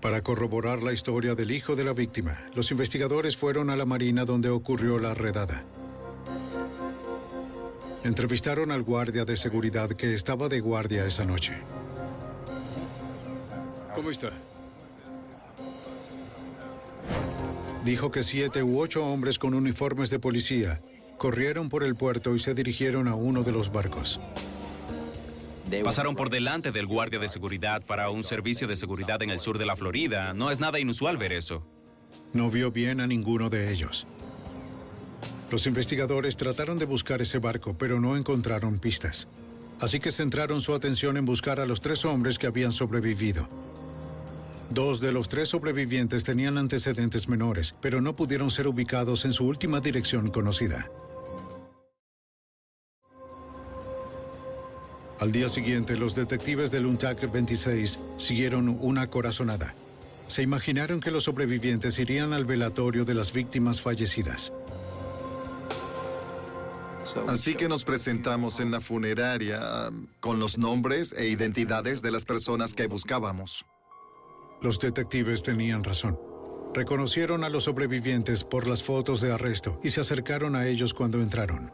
Para 0.00 0.22
corroborar 0.22 0.82
la 0.82 0.92
historia 0.92 1.34
del 1.34 1.50
hijo 1.50 1.76
de 1.76 1.84
la 1.84 1.92
víctima, 1.92 2.38
los 2.54 2.70
investigadores 2.70 3.36
fueron 3.36 3.68
a 3.68 3.76
la 3.76 3.84
marina 3.84 4.24
donde 4.24 4.48
ocurrió 4.48 4.98
la 4.98 5.12
redada. 5.12 5.62
Entrevistaron 8.02 8.72
al 8.72 8.82
guardia 8.82 9.26
de 9.26 9.36
seguridad 9.36 9.90
que 9.90 10.14
estaba 10.14 10.48
de 10.48 10.60
guardia 10.60 11.04
esa 11.04 11.26
noche. 11.26 11.52
¿Cómo 13.94 14.10
está? 14.10 14.30
Dijo 17.84 18.10
que 18.10 18.22
siete 18.22 18.62
u 18.62 18.80
ocho 18.80 19.04
hombres 19.04 19.38
con 19.38 19.54
uniformes 19.54 20.10
de 20.10 20.18
policía 20.18 20.80
corrieron 21.18 21.68
por 21.68 21.84
el 21.84 21.96
puerto 21.96 22.34
y 22.34 22.38
se 22.38 22.54
dirigieron 22.54 23.08
a 23.08 23.14
uno 23.14 23.42
de 23.42 23.52
los 23.52 23.70
barcos. 23.70 24.20
Pasaron 25.84 26.16
por 26.16 26.30
delante 26.30 26.72
del 26.72 26.86
guardia 26.86 27.18
de 27.18 27.28
seguridad 27.28 27.82
para 27.84 28.10
un 28.10 28.24
servicio 28.24 28.66
de 28.66 28.74
seguridad 28.74 29.22
en 29.22 29.30
el 29.30 29.38
sur 29.38 29.58
de 29.58 29.66
la 29.66 29.76
Florida. 29.76 30.34
No 30.34 30.50
es 30.50 30.58
nada 30.58 30.80
inusual 30.80 31.16
ver 31.16 31.32
eso. 31.32 31.62
No 32.32 32.50
vio 32.50 32.72
bien 32.72 33.00
a 33.00 33.06
ninguno 33.06 33.50
de 33.50 33.72
ellos. 33.72 34.06
Los 35.50 35.66
investigadores 35.66 36.36
trataron 36.36 36.78
de 36.78 36.86
buscar 36.86 37.22
ese 37.22 37.38
barco, 37.38 37.76
pero 37.76 38.00
no 38.00 38.16
encontraron 38.16 38.78
pistas. 38.78 39.28
Así 39.80 40.00
que 40.00 40.10
centraron 40.10 40.60
su 40.60 40.74
atención 40.74 41.16
en 41.16 41.24
buscar 41.24 41.60
a 41.60 41.66
los 41.66 41.80
tres 41.80 42.04
hombres 42.04 42.38
que 42.38 42.46
habían 42.46 42.72
sobrevivido. 42.72 43.48
Dos 44.72 45.00
de 45.00 45.10
los 45.10 45.28
tres 45.28 45.48
sobrevivientes 45.48 46.22
tenían 46.22 46.56
antecedentes 46.56 47.28
menores, 47.28 47.74
pero 47.80 48.00
no 48.00 48.14
pudieron 48.14 48.52
ser 48.52 48.68
ubicados 48.68 49.24
en 49.24 49.32
su 49.32 49.44
última 49.44 49.80
dirección 49.80 50.30
conocida. 50.30 50.88
Al 55.18 55.32
día 55.32 55.48
siguiente, 55.48 55.96
los 55.96 56.14
detectives 56.14 56.70
del 56.70 56.86
UNTAC 56.86 57.30
26 57.30 57.98
siguieron 58.16 58.78
una 58.80 59.08
corazonada. 59.08 59.74
Se 60.28 60.42
imaginaron 60.42 61.00
que 61.00 61.10
los 61.10 61.24
sobrevivientes 61.24 61.98
irían 61.98 62.32
al 62.32 62.44
velatorio 62.44 63.04
de 63.04 63.14
las 63.14 63.32
víctimas 63.32 63.80
fallecidas. 63.80 64.52
Así 67.26 67.56
que 67.56 67.68
nos 67.68 67.84
presentamos 67.84 68.60
en 68.60 68.70
la 68.70 68.80
funeraria 68.80 69.88
um, 69.88 70.06
con 70.20 70.38
los 70.38 70.58
nombres 70.58 71.12
e 71.12 71.26
identidades 71.26 72.02
de 72.02 72.12
las 72.12 72.24
personas 72.24 72.72
que 72.72 72.86
buscábamos. 72.86 73.66
Los 74.62 74.78
detectives 74.78 75.42
tenían 75.42 75.84
razón. 75.84 76.18
Reconocieron 76.74 77.44
a 77.44 77.48
los 77.48 77.64
sobrevivientes 77.64 78.44
por 78.44 78.66
las 78.66 78.82
fotos 78.82 79.20
de 79.20 79.32
arresto 79.32 79.80
y 79.82 79.88
se 79.88 80.00
acercaron 80.02 80.54
a 80.54 80.66
ellos 80.66 80.92
cuando 80.92 81.20
entraron. 81.20 81.72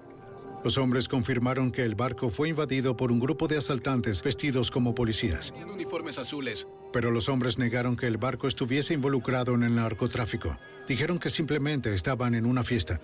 Los 0.63 0.79
hombres 0.79 1.07
confirmaron 1.09 1.71
que 1.71 1.83
el 1.83 1.95
barco 1.95 2.31
fue 2.31 2.49
invadido 2.49 2.97
por 2.97 3.13
un 3.13 3.21
grupo 3.21 3.47
de 3.49 3.59
asaltantes 3.59 4.23
vestidos 4.23 4.71
como 4.71 4.95
policías. 4.95 5.53
uniformes 5.69 6.19
azules. 6.19 6.67
Pero 6.93 7.11
los 7.11 7.29
hombres 7.29 7.59
negaron 7.59 7.97
que 7.97 8.07
el 8.07 8.17
barco 8.17 8.49
estuviese 8.49 8.95
involucrado 8.95 9.55
en 9.55 9.65
el 9.65 9.75
narcotráfico. 9.75 10.57
Dijeron 10.89 11.19
que 11.19 11.31
simplemente 11.31 11.93
estaban 11.93 12.35
en 12.35 12.47
una 12.47 12.65
fiesta. 12.65 13.01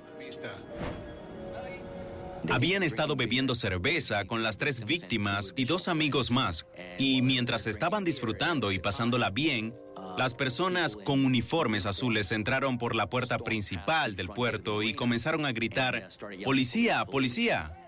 Habían 2.50 2.82
estado 2.82 3.16
bebiendo 3.16 3.54
cerveza 3.54 4.24
con 4.24 4.42
las 4.42 4.58
tres 4.58 4.84
víctimas 4.84 5.54
y 5.56 5.64
dos 5.64 5.88
amigos 5.88 6.30
más, 6.30 6.66
y 6.98 7.22
mientras 7.22 7.66
estaban 7.66 8.04
disfrutando 8.04 8.72
y 8.72 8.78
pasándola 8.78 9.30
bien, 9.30 9.74
las 10.18 10.34
personas 10.34 10.96
con 10.96 11.24
uniformes 11.24 11.86
azules 11.86 12.32
entraron 12.32 12.78
por 12.78 12.94
la 12.94 13.08
puerta 13.08 13.38
principal 13.38 14.16
del 14.16 14.28
puerto 14.28 14.82
y 14.82 14.92
comenzaron 14.92 15.46
a 15.46 15.52
gritar, 15.52 16.10
¡Policía, 16.44 17.04
policía! 17.06 17.78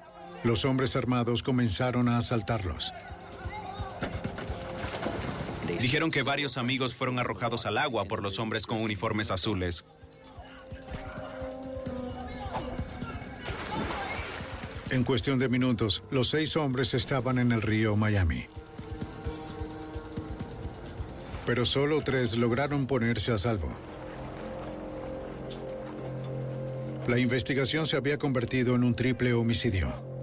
Los 0.43 0.65
hombres 0.65 0.97
armados 0.97 1.43
comenzaron 1.43 2.09
a 2.09 2.19
asaltarlos. 2.19 2.93
Dijeron 5.81 6.11
que 6.11 6.23
varios 6.23 6.57
amigos 6.57 6.95
fueron 6.95 7.19
arrojados 7.19 7.67
al 7.67 7.77
agua 7.77 8.07
por 8.07 8.23
los 8.23 8.39
hombres 8.39 8.67
con 8.67 8.81
uniformes 8.81 9.31
azules. 9.31 9.85
En 14.95 15.03
cuestión 15.03 15.41
de 15.41 15.49
minutos, 15.49 16.05
los 16.13 16.29
seis 16.29 16.57
hombres 16.57 16.95
estaban 16.95 17.41
en 17.41 17.51
el 17.51 17.63
río 17.63 17.97
Miami. 17.97 18.47
Pero 21.45 21.65
solo 21.65 22.01
tres 22.03 22.37
lograron 22.37 22.87
ponerse 22.87 23.33
a 23.33 23.39
salvo. 23.39 23.77
La 27.09 27.19
investigación 27.19 27.89
se 27.89 27.97
había 27.97 28.19
convertido 28.19 28.77
en 28.77 28.85
un 28.85 28.95
triple 28.95 29.35
homicidio. 29.35 30.14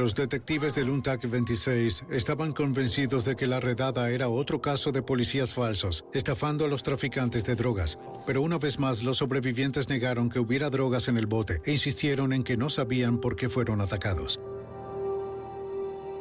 Los 0.00 0.14
detectives 0.14 0.74
del 0.74 0.88
UNTAC 0.88 1.28
26 1.28 2.04
estaban 2.08 2.54
convencidos 2.54 3.26
de 3.26 3.36
que 3.36 3.46
la 3.46 3.60
redada 3.60 4.10
era 4.10 4.30
otro 4.30 4.62
caso 4.62 4.92
de 4.92 5.02
policías 5.02 5.52
falsos, 5.52 6.06
estafando 6.14 6.64
a 6.64 6.68
los 6.68 6.82
traficantes 6.82 7.44
de 7.44 7.54
drogas. 7.54 7.98
Pero 8.26 8.40
una 8.40 8.56
vez 8.56 8.78
más, 8.78 9.02
los 9.02 9.18
sobrevivientes 9.18 9.90
negaron 9.90 10.30
que 10.30 10.38
hubiera 10.38 10.70
drogas 10.70 11.08
en 11.08 11.18
el 11.18 11.26
bote 11.26 11.60
e 11.66 11.72
insistieron 11.72 12.32
en 12.32 12.44
que 12.44 12.56
no 12.56 12.70
sabían 12.70 13.18
por 13.18 13.36
qué 13.36 13.50
fueron 13.50 13.82
atacados. 13.82 14.40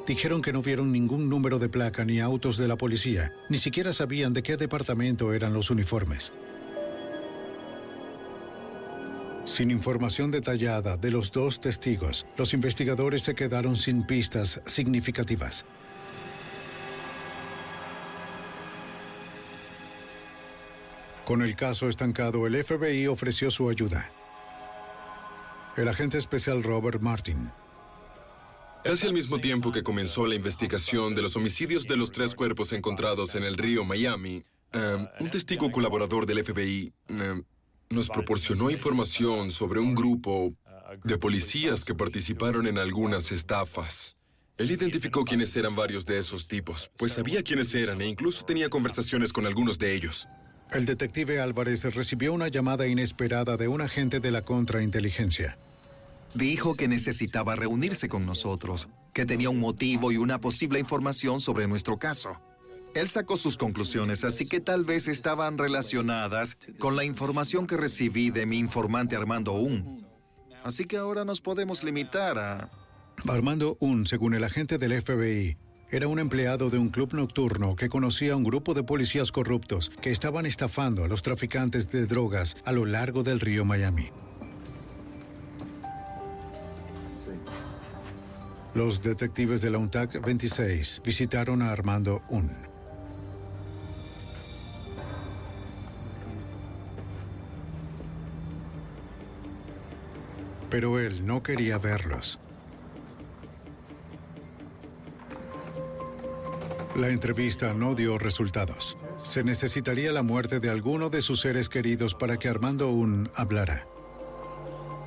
Dijeron 0.05 0.41
que 0.41 0.51
no 0.51 0.61
vieron 0.61 0.91
ningún 0.91 1.29
número 1.29 1.57
de 1.57 1.69
placa 1.69 2.03
ni 2.03 2.19
autos 2.19 2.57
de 2.57 2.67
la 2.67 2.75
policía, 2.75 3.31
ni 3.47 3.59
siquiera 3.59 3.93
sabían 3.93 4.33
de 4.33 4.43
qué 4.43 4.57
departamento 4.57 5.31
eran 5.31 5.53
los 5.53 5.69
uniformes. 5.69 6.33
Sin 9.45 9.71
información 9.71 10.31
detallada 10.31 10.97
de 10.97 11.11
los 11.11 11.31
dos 11.31 11.59
testigos, 11.59 12.25
los 12.37 12.53
investigadores 12.53 13.23
se 13.23 13.35
quedaron 13.35 13.75
sin 13.75 14.05
pistas 14.05 14.61
significativas. 14.65 15.65
Con 21.25 21.43
el 21.43 21.55
caso 21.55 21.89
estancado, 21.89 22.47
el 22.47 22.63
FBI 22.63 23.07
ofreció 23.07 23.51
su 23.51 23.69
ayuda. 23.69 24.11
El 25.77 25.87
agente 25.87 26.17
especial 26.17 26.63
Robert 26.63 27.01
Martin. 27.01 27.51
Casi 28.83 29.05
al 29.05 29.13
mismo 29.13 29.39
tiempo 29.39 29.71
que 29.71 29.83
comenzó 29.83 30.25
la 30.25 30.35
investigación 30.35 31.13
de 31.13 31.21
los 31.21 31.35
homicidios 31.35 31.85
de 31.85 31.97
los 31.97 32.11
tres 32.11 32.33
cuerpos 32.33 32.73
encontrados 32.73 33.35
en 33.35 33.43
el 33.43 33.57
río 33.57 33.83
Miami, 33.83 34.43
eh, 34.73 35.07
un 35.19 35.29
testigo 35.29 35.69
colaborador 35.69 36.25
del 36.25 36.43
FBI 36.43 36.93
eh, 37.09 37.41
nos 37.89 38.09
proporcionó 38.09 38.69
información 38.69 39.51
sobre 39.51 39.79
un 39.79 39.95
grupo 39.95 40.53
de 41.03 41.17
policías 41.17 41.83
que 41.83 41.95
participaron 41.95 42.67
en 42.67 42.77
algunas 42.77 43.31
estafas. 43.31 44.15
Él 44.57 44.71
identificó 44.71 45.23
quiénes 45.23 45.55
eran 45.55 45.75
varios 45.75 46.05
de 46.05 46.19
esos 46.19 46.47
tipos, 46.47 46.91
pues 46.97 47.13
sabía 47.13 47.41
quiénes 47.43 47.73
eran 47.73 48.01
e 48.01 48.07
incluso 48.07 48.45
tenía 48.45 48.69
conversaciones 48.69 49.33
con 49.33 49.47
algunos 49.47 49.79
de 49.79 49.95
ellos. 49.95 50.27
El 50.71 50.85
detective 50.85 51.39
Álvarez 51.39 51.83
recibió 51.95 52.31
una 52.31 52.47
llamada 52.47 52.85
inesperada 52.85 53.57
de 53.57 53.67
un 53.67 53.81
agente 53.81 54.19
de 54.19 54.31
la 54.31 54.43
contrainteligencia. 54.43 55.57
Dijo 56.35 56.75
que 56.75 56.87
necesitaba 56.87 57.55
reunirse 57.55 58.07
con 58.07 58.25
nosotros, 58.25 58.87
que 59.13 59.25
tenía 59.25 59.49
un 59.49 59.59
motivo 59.59 60.11
y 60.11 60.17
una 60.17 60.39
posible 60.39 60.77
información 60.77 61.39
sobre 61.39 61.67
nuestro 61.67 61.97
caso. 61.97 62.39
Él 62.95 63.07
sacó 63.07 63.37
sus 63.37 63.57
conclusiones, 63.57 64.23
así 64.23 64.45
que 64.45 64.59
tal 64.59 64.83
vez 64.83 65.07
estaban 65.07 65.57
relacionadas 65.57 66.57
con 66.79 66.95
la 66.95 67.05
información 67.05 67.67
que 67.67 67.77
recibí 67.77 68.31
de 68.31 68.45
mi 68.45 68.57
informante 68.57 69.15
Armando 69.15 69.53
Un. 69.53 70.05
Así 70.63 70.85
que 70.85 70.97
ahora 70.97 71.23
nos 71.23 71.41
podemos 71.41 71.83
limitar 71.83 72.37
a... 72.37 72.69
Armando 73.27 73.77
Un, 73.79 74.07
según 74.07 74.33
el 74.33 74.43
agente 74.43 74.77
del 74.77 75.01
FBI, 75.01 75.57
era 75.91 76.07
un 76.07 76.19
empleado 76.19 76.69
de 76.69 76.77
un 76.77 76.89
club 76.89 77.13
nocturno 77.13 77.75
que 77.75 77.89
conocía 77.89 78.33
a 78.33 78.35
un 78.35 78.43
grupo 78.43 78.73
de 78.73 78.83
policías 78.83 79.31
corruptos 79.31 79.91
que 80.01 80.11
estaban 80.11 80.45
estafando 80.45 81.03
a 81.03 81.07
los 81.07 81.21
traficantes 81.21 81.89
de 81.91 82.05
drogas 82.05 82.55
a 82.63 82.71
lo 82.71 82.85
largo 82.85 83.23
del 83.23 83.39
río 83.39 83.65
Miami. 83.65 84.09
Los 88.75 89.01
detectives 89.01 89.61
de 89.61 89.71
la 89.71 89.79
UNTAC 89.79 90.23
26 90.23 91.01
visitaron 91.03 91.61
a 91.61 91.71
Armando 91.71 92.21
Un. 92.29 92.68
Pero 100.69 100.99
él 100.99 101.25
no 101.25 101.41
quería 101.41 101.77
verlos. 101.77 102.39
La 106.95 107.09
entrevista 107.09 107.73
no 107.73 107.95
dio 107.95 108.17
resultados. 108.17 108.97
Se 109.23 109.43
necesitaría 109.43 110.11
la 110.11 110.21
muerte 110.21 110.59
de 110.59 110.69
alguno 110.69 111.09
de 111.09 111.21
sus 111.21 111.41
seres 111.41 111.69
queridos 111.69 112.13
para 112.13 112.37
que 112.37 112.49
Armando 112.49 112.89
Un 112.89 113.29
hablara. 113.35 113.85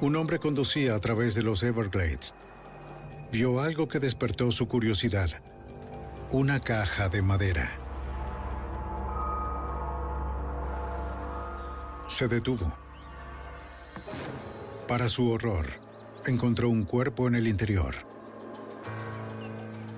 Un 0.01 0.17
hombre 0.17 0.39
conducía 0.39 0.95
a 0.95 1.01
través 1.01 1.35
de 1.35 1.43
los 1.43 1.63
Everglades. 1.63 2.35
Vio 3.31 3.61
algo 3.61 3.89
que 3.89 4.01
despertó 4.01 4.51
su 4.51 4.69
curiosidad. 4.69 5.31
Una 6.31 6.61
caja 6.61 7.09
de 7.09 7.23
madera. 7.23 7.71
Se 12.09 12.27
detuvo. 12.27 12.82
Para 14.93 15.09
su 15.09 15.31
horror, 15.31 15.65
encontró 16.27 16.69
un 16.69 16.85
cuerpo 16.85 17.27
en 17.27 17.35
el 17.35 17.49
interior. 17.49 17.95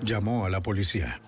Llamó 0.05 0.47
a 0.47 0.51
la 0.51 0.63
policía. 0.63 1.21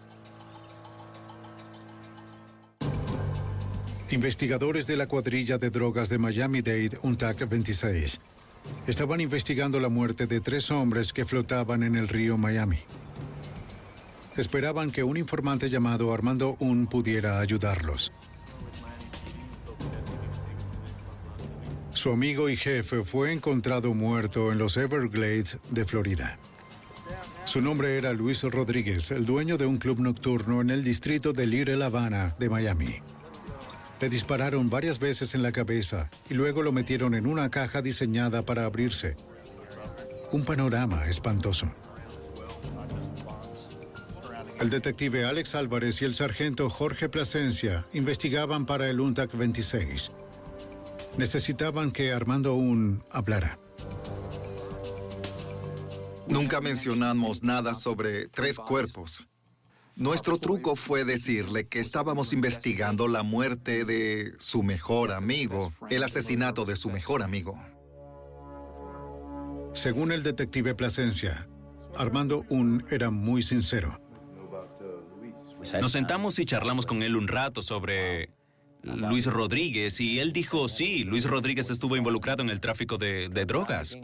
Investigadores 4.12 4.86
de 4.86 4.96
la 4.96 5.08
cuadrilla 5.08 5.58
de 5.58 5.70
drogas 5.70 6.08
de 6.08 6.16
Miami-Dade, 6.16 7.00
UNTAC 7.02 7.48
26, 7.48 8.20
estaban 8.86 9.20
investigando 9.20 9.80
la 9.80 9.88
muerte 9.88 10.28
de 10.28 10.40
tres 10.40 10.70
hombres 10.70 11.12
que 11.12 11.24
flotaban 11.24 11.82
en 11.82 11.96
el 11.96 12.06
río 12.06 12.38
Miami. 12.38 12.78
Esperaban 14.36 14.92
que 14.92 15.02
un 15.02 15.16
informante 15.16 15.68
llamado 15.68 16.14
Armando 16.14 16.54
Un 16.60 16.86
pudiera 16.86 17.40
ayudarlos. 17.40 18.12
Su 21.96 22.12
amigo 22.12 22.50
y 22.50 22.58
jefe 22.58 23.04
fue 23.04 23.32
encontrado 23.32 23.94
muerto 23.94 24.52
en 24.52 24.58
los 24.58 24.76
Everglades 24.76 25.56
de 25.70 25.86
Florida. 25.86 26.38
Su 27.46 27.62
nombre 27.62 27.96
era 27.96 28.12
Luis 28.12 28.42
Rodríguez, 28.42 29.10
el 29.12 29.24
dueño 29.24 29.56
de 29.56 29.64
un 29.64 29.78
club 29.78 30.00
nocturno 30.00 30.60
en 30.60 30.68
el 30.68 30.84
distrito 30.84 31.32
de 31.32 31.46
Little 31.46 31.82
Havana 31.82 32.34
de 32.38 32.50
Miami. 32.50 32.96
Le 33.98 34.10
dispararon 34.10 34.68
varias 34.68 34.98
veces 34.98 35.34
en 35.34 35.42
la 35.42 35.52
cabeza 35.52 36.10
y 36.28 36.34
luego 36.34 36.62
lo 36.62 36.70
metieron 36.70 37.14
en 37.14 37.26
una 37.26 37.50
caja 37.50 37.80
diseñada 37.80 38.42
para 38.42 38.66
abrirse. 38.66 39.16
Un 40.32 40.44
panorama 40.44 41.06
espantoso. 41.08 41.66
El 44.60 44.68
detective 44.68 45.24
Alex 45.24 45.54
Álvarez 45.54 46.02
y 46.02 46.04
el 46.04 46.14
sargento 46.14 46.68
Jorge 46.68 47.08
Plasencia 47.08 47.86
investigaban 47.94 48.66
para 48.66 48.90
el 48.90 49.00
UNTAC 49.00 49.32
26. 49.34 50.12
Necesitaban 51.18 51.92
que 51.92 52.12
Armando 52.12 52.54
Un 52.54 53.02
hablara. 53.10 53.58
Nunca 56.28 56.60
mencionamos 56.60 57.42
nada 57.42 57.72
sobre 57.72 58.28
tres 58.28 58.58
cuerpos. 58.58 59.26
Nuestro 59.94 60.36
truco 60.36 60.76
fue 60.76 61.06
decirle 61.06 61.68
que 61.68 61.80
estábamos 61.80 62.34
investigando 62.34 63.08
la 63.08 63.22
muerte 63.22 63.86
de 63.86 64.34
su 64.38 64.62
mejor 64.62 65.10
amigo, 65.10 65.72
el 65.88 66.02
asesinato 66.02 66.66
de 66.66 66.76
su 66.76 66.90
mejor 66.90 67.22
amigo. 67.22 67.54
Según 69.72 70.12
el 70.12 70.22
detective 70.22 70.74
Plasencia, 70.74 71.48
Armando 71.96 72.44
Un 72.50 72.84
era 72.90 73.10
muy 73.10 73.42
sincero. 73.42 73.98
Nos 75.80 75.92
sentamos 75.92 76.38
y 76.38 76.44
charlamos 76.44 76.84
con 76.84 77.02
él 77.02 77.16
un 77.16 77.26
rato 77.26 77.62
sobre 77.62 78.28
Luis 78.86 79.26
Rodríguez 79.26 80.00
y 80.00 80.20
él 80.20 80.32
dijo, 80.32 80.68
sí, 80.68 81.04
Luis 81.04 81.24
Rodríguez 81.24 81.70
estuvo 81.70 81.96
involucrado 81.96 82.42
en 82.42 82.50
el 82.50 82.60
tráfico 82.60 82.98
de, 82.98 83.28
de 83.28 83.44
drogas. 83.44 83.98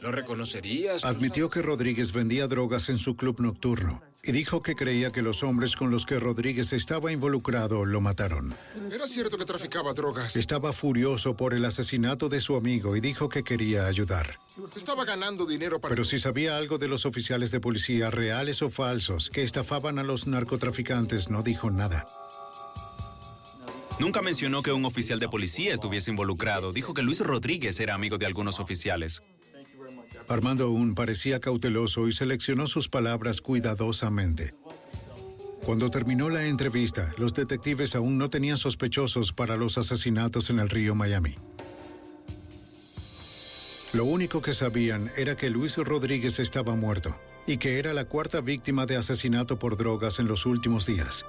¿Lo 0.00 0.12
reconocerías? 0.12 1.04
Admitió 1.04 1.50
que 1.50 1.62
Rodríguez 1.62 2.12
vendía 2.12 2.46
drogas 2.46 2.88
en 2.88 2.98
su 2.98 3.16
club 3.16 3.40
nocturno 3.40 4.02
y 4.22 4.32
dijo 4.32 4.62
que 4.62 4.74
creía 4.74 5.10
que 5.10 5.22
los 5.22 5.42
hombres 5.42 5.76
con 5.76 5.90
los 5.90 6.04
que 6.04 6.18
Rodríguez 6.18 6.72
estaba 6.72 7.12
involucrado 7.12 7.84
lo 7.84 8.00
mataron. 8.00 8.54
Era 8.92 9.06
cierto 9.06 9.38
que 9.38 9.44
traficaba 9.44 9.92
drogas. 9.94 10.36
Estaba 10.36 10.72
furioso 10.72 11.36
por 11.36 11.54
el 11.54 11.64
asesinato 11.64 12.28
de 12.28 12.40
su 12.40 12.56
amigo 12.56 12.96
y 12.96 13.00
dijo 13.00 13.28
que 13.28 13.44
quería 13.44 13.86
ayudar. 13.86 14.38
Estaba 14.76 15.04
ganando 15.04 15.46
dinero 15.46 15.80
para... 15.80 15.94
Pero 15.94 16.04
si 16.04 16.18
sabía 16.18 16.56
algo 16.56 16.78
de 16.78 16.88
los 16.88 17.06
oficiales 17.06 17.50
de 17.50 17.60
policía, 17.60 18.10
reales 18.10 18.60
o 18.62 18.70
falsos, 18.70 19.30
que 19.30 19.44
estafaban 19.44 19.98
a 19.98 20.02
los 20.02 20.26
narcotraficantes, 20.26 21.30
no 21.30 21.42
dijo 21.42 21.70
nada. 21.70 22.06
Nunca 23.98 24.22
mencionó 24.22 24.62
que 24.62 24.72
un 24.72 24.84
oficial 24.84 25.18
de 25.18 25.28
policía 25.28 25.74
estuviese 25.74 26.10
involucrado. 26.10 26.72
Dijo 26.72 26.94
que 26.94 27.02
Luis 27.02 27.20
Rodríguez 27.20 27.80
era 27.80 27.94
amigo 27.94 28.16
de 28.16 28.26
algunos 28.26 28.60
oficiales. 28.60 29.22
Armando 30.28 30.64
aún 30.64 30.94
parecía 30.94 31.40
cauteloso 31.40 32.06
y 32.06 32.12
seleccionó 32.12 32.66
sus 32.66 32.88
palabras 32.88 33.40
cuidadosamente. 33.40 34.54
Cuando 35.64 35.90
terminó 35.90 36.30
la 36.30 36.44
entrevista, 36.44 37.12
los 37.18 37.34
detectives 37.34 37.94
aún 37.94 38.18
no 38.18 38.30
tenían 38.30 38.56
sospechosos 38.56 39.32
para 39.32 39.56
los 39.56 39.78
asesinatos 39.78 40.48
en 40.50 40.60
el 40.60 40.70
río 40.70 40.94
Miami. 40.94 41.34
Lo 43.94 44.04
único 44.04 44.42
que 44.42 44.52
sabían 44.52 45.10
era 45.16 45.36
que 45.36 45.50
Luis 45.50 45.76
Rodríguez 45.76 46.38
estaba 46.38 46.76
muerto 46.76 47.18
y 47.46 47.56
que 47.56 47.78
era 47.78 47.94
la 47.94 48.04
cuarta 48.04 48.40
víctima 48.40 48.86
de 48.86 48.96
asesinato 48.96 49.58
por 49.58 49.76
drogas 49.76 50.18
en 50.18 50.28
los 50.28 50.46
últimos 50.46 50.86
días. 50.86 51.24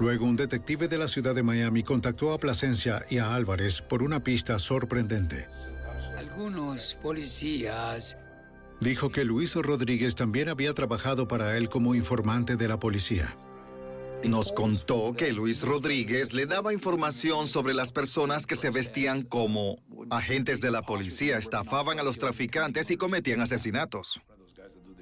Luego, 0.00 0.24
un 0.24 0.34
detective 0.36 0.88
de 0.88 0.96
la 0.96 1.08
ciudad 1.08 1.34
de 1.34 1.42
Miami 1.42 1.82
contactó 1.82 2.32
a 2.32 2.38
Plasencia 2.38 3.04
y 3.10 3.18
a 3.18 3.34
Álvarez 3.34 3.82
por 3.82 4.02
una 4.02 4.24
pista 4.24 4.58
sorprendente. 4.58 5.46
Algunos 6.16 6.98
policías... 7.02 8.16
Dijo 8.80 9.10
que 9.10 9.24
Luis 9.24 9.54
Rodríguez 9.54 10.14
también 10.14 10.48
había 10.48 10.72
trabajado 10.72 11.28
para 11.28 11.58
él 11.58 11.68
como 11.68 11.94
informante 11.94 12.56
de 12.56 12.66
la 12.66 12.78
policía. 12.78 13.36
Nos 14.24 14.52
contó 14.52 15.12
que 15.14 15.34
Luis 15.34 15.62
Rodríguez 15.62 16.32
le 16.32 16.46
daba 16.46 16.72
información 16.72 17.46
sobre 17.46 17.74
las 17.74 17.92
personas 17.92 18.46
que 18.46 18.56
se 18.56 18.70
vestían 18.70 19.20
como 19.20 19.76
agentes 20.08 20.62
de 20.62 20.70
la 20.70 20.80
policía, 20.80 21.36
estafaban 21.36 21.98
a 21.98 22.02
los 22.02 22.18
traficantes 22.18 22.90
y 22.90 22.96
cometían 22.96 23.42
asesinatos. 23.42 24.22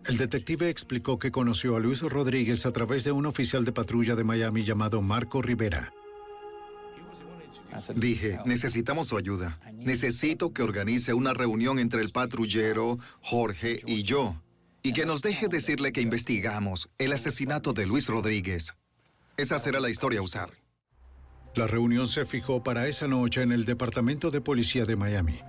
El 0.09 0.16
detective 0.16 0.71
explicó 0.71 1.18
que 1.18 1.31
conoció 1.31 1.77
a 1.77 1.81
Luis 1.81 2.01
Rodríguez 2.01 2.64
a 2.64 2.73
través 2.73 3.05
de 3.05 3.12
un 3.12 3.27
oficial 3.27 3.66
de 3.66 3.73
patrulla 3.73 4.16
de 4.16 4.25
Miami 4.25 4.64
llamado 4.64 5.03
Marco 5.03 5.42
Rivera. 5.42 5.92
Dije, 7.94 8.38
necesitamos 8.47 9.09
su 9.09 9.18
ayuda. 9.18 9.61
Necesito 9.75 10.55
que 10.55 10.62
organice 10.62 11.12
una 11.12 11.35
reunión 11.35 11.79
entre 11.79 12.01
el 12.01 12.09
patrullero, 12.09 12.99
Jorge 13.21 13.83
y 13.87 14.03
yo. 14.03 14.40
Y 14.83 14.94
que 14.94 15.05
nos 15.05 15.21
deje 15.21 15.49
decirle 15.49 15.92
que 15.92 16.01
investigamos 16.01 16.88
el 16.97 17.12
asesinato 17.12 17.75
de 17.75 17.85
Luis 17.85 18.09
Rodríguez. 18.09 18.75
Esa 19.37 19.59
será 19.59 19.79
la 19.79 19.90
historia 19.90 20.21
a 20.21 20.23
usar. 20.23 20.51
La 21.55 21.66
reunión 21.66 22.09
se 22.09 22.25
fijó 22.25 22.62
para 22.62 22.88
esa 22.88 23.09
noche 23.09 23.42
en 23.42 23.53
el 23.53 23.66
Departamento 23.66 24.31
de 24.31 24.40
Policía 24.40 24.87
de 24.87 24.97
Miami. 24.97 25.42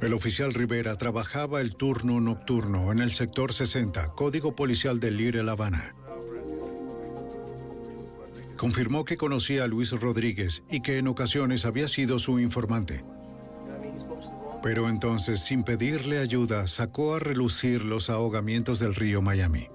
El 0.00 0.12
oficial 0.12 0.52
Rivera 0.52 0.96
trabajaba 0.96 1.62
el 1.62 1.74
turno 1.74 2.20
nocturno 2.20 2.92
en 2.92 2.98
el 2.98 3.12
sector 3.12 3.54
60, 3.54 4.08
código 4.08 4.54
policial 4.54 5.00
de 5.00 5.10
Lire 5.10 5.42
La 5.42 5.52
Habana. 5.52 5.94
Confirmó 8.58 9.04
que 9.04 9.16
conocía 9.16 9.64
a 9.64 9.66
Luis 9.66 9.92
Rodríguez 9.92 10.62
y 10.70 10.80
que 10.82 10.98
en 10.98 11.08
ocasiones 11.08 11.64
había 11.64 11.88
sido 11.88 12.18
su 12.18 12.38
informante. 12.40 13.04
Pero 14.62 14.88
entonces, 14.88 15.40
sin 15.40 15.62
pedirle 15.62 16.18
ayuda, 16.18 16.66
sacó 16.66 17.14
a 17.14 17.18
relucir 17.18 17.82
los 17.84 18.10
ahogamientos 18.10 18.78
del 18.78 18.94
río 18.94 19.22
Miami. 19.22 19.68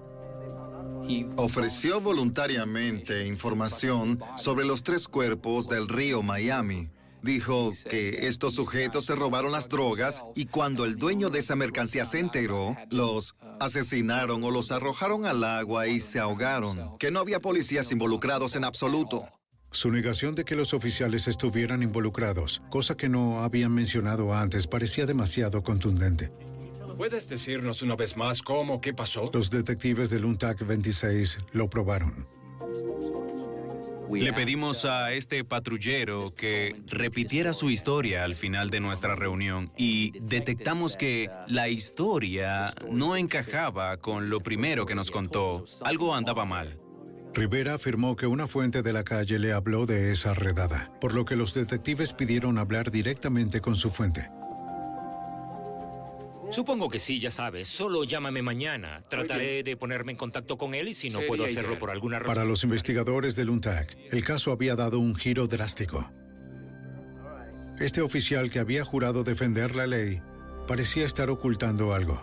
Ofreció 1.36 2.00
voluntariamente 2.00 3.26
información 3.26 4.20
sobre 4.38 4.66
los 4.66 4.84
tres 4.84 5.08
cuerpos 5.08 5.68
del 5.68 5.88
río 5.88 6.22
Miami. 6.22 6.90
Dijo 7.24 7.72
que 7.90 8.28
estos 8.28 8.56
sujetos 8.56 9.06
se 9.06 9.16
robaron 9.16 9.52
las 9.52 9.70
drogas 9.70 10.24
y 10.36 10.46
cuando 10.46 10.86
el 10.86 10.96
dueño 10.96 11.30
de 11.30 11.40
esa 11.40 11.56
mercancía 11.56 12.06
se 12.06 12.20
enteró, 12.20 12.76
los 12.90 13.36
asesinaron 13.60 14.44
o 14.44 14.50
los 14.50 14.72
arrojaron 14.72 15.26
al 15.26 15.44
agua 15.44 15.88
y 15.88 16.00
se 16.00 16.20
ahogaron. 16.20 16.98
Que 16.98 17.12
no 17.12 17.20
había 17.20 17.40
policías 17.40 17.92
involucrados 17.92 18.56
en 18.56 18.64
absoluto. 18.64 19.28
Su 19.72 19.92
negación 19.92 20.36
de 20.36 20.44
que 20.44 20.56
los 20.56 20.74
oficiales 20.74 21.28
estuvieran 21.28 21.84
involucrados, 21.84 22.62
cosa 22.70 22.98
que 22.98 23.08
no 23.08 23.42
habían 23.42 23.74
mencionado 23.74 24.34
antes, 24.34 24.68
parecía 24.68 25.06
demasiado 25.06 25.64
contundente. 25.64 26.32
¿Puedes 26.98 27.30
decirnos 27.30 27.82
una 27.82 27.96
vez 27.96 28.18
más 28.18 28.42
cómo, 28.42 28.82
qué 28.82 28.94
pasó? 28.94 29.32
Los 29.34 29.50
detectives 29.50 30.10
del 30.10 30.26
UNTAC 30.26 30.66
26 30.66 31.38
lo 31.54 31.70
probaron. 31.70 32.14
Le 34.14 34.34
pedimos 34.34 34.86
a 34.86 35.14
este 35.14 35.44
patrullero 35.44 36.34
que 36.36 36.76
repitiera 36.88 37.54
su 37.54 37.70
historia 37.70 38.24
al 38.24 38.36
final 38.36 38.70
de 38.70 38.80
nuestra 38.80 39.16
reunión 39.16 39.72
y 39.78 40.14
detectamos 40.20 40.96
que 40.96 41.30
la 41.48 41.70
historia 41.70 42.74
no 42.90 43.16
encajaba 43.16 43.98
con 43.98 44.30
lo 44.30 44.42
primero 44.42 44.86
que 44.86 44.96
nos 44.96 45.12
contó. 45.12 45.66
Algo 45.84 46.14
andaba 46.14 46.46
mal. 46.46 46.80
Rivera 47.34 47.76
afirmó 47.76 48.18
que 48.18 48.28
una 48.28 48.48
fuente 48.48 48.82
de 48.82 48.92
la 48.92 49.04
calle 49.04 49.40
le 49.40 49.54
habló 49.54 49.86
de 49.86 50.12
esa 50.12 50.34
redada, 50.34 50.92
por 51.00 51.14
lo 51.14 51.24
que 51.24 51.38
los 51.38 51.54
detectives 51.54 52.14
pidieron 52.14 52.58
hablar 52.58 52.92
directamente 52.92 53.62
con 53.62 53.76
su 53.76 53.90
fuente. 53.90 54.30
Supongo 56.52 56.90
que 56.90 57.00
sí, 57.00 57.20
ya 57.20 57.32
sabes. 57.32 57.68
Solo 57.68 58.04
llámame 58.04 58.42
mañana. 58.42 59.02
Trataré 59.10 59.64
de 59.64 59.78
ponerme 59.78 60.12
en 60.12 60.18
contacto 60.18 60.58
con 60.58 60.76
él 60.76 60.90
y 60.90 60.94
si 60.94 61.10
no 61.10 61.22
puedo 61.26 61.46
hacerlo 61.46 61.80
por 61.80 61.90
alguna 61.90 62.20
razón. 62.20 62.36
Para 62.36 62.46
los 62.46 62.64
investigadores 62.64 63.36
del 63.36 63.50
UNTAC, 63.50 63.98
el 64.12 64.24
caso 64.26 64.52
había 64.52 64.76
dado 64.76 65.00
un 65.00 65.16
giro 65.16 65.48
drástico. 65.48 66.12
Este 67.80 68.02
oficial 68.02 68.52
que 68.52 68.60
había 68.60 68.84
jurado 68.84 69.24
defender 69.24 69.76
la 69.76 69.88
ley 69.88 70.22
parecía 70.68 71.06
estar 71.06 71.30
ocultando 71.30 71.94
algo. 71.94 72.22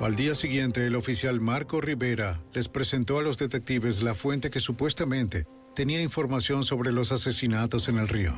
Al 0.00 0.16
día 0.16 0.34
siguiente, 0.34 0.86
el 0.86 0.96
oficial 0.96 1.40
Marco 1.40 1.80
Rivera 1.80 2.40
les 2.54 2.68
presentó 2.68 3.18
a 3.18 3.22
los 3.22 3.38
detectives 3.38 4.02
la 4.02 4.14
fuente 4.16 4.50
que 4.50 4.58
supuestamente 4.58 5.46
tenía 5.76 6.00
información 6.00 6.64
sobre 6.64 6.90
los 6.90 7.12
asesinatos 7.12 7.88
en 7.88 7.98
el 7.98 8.08
río. 8.08 8.32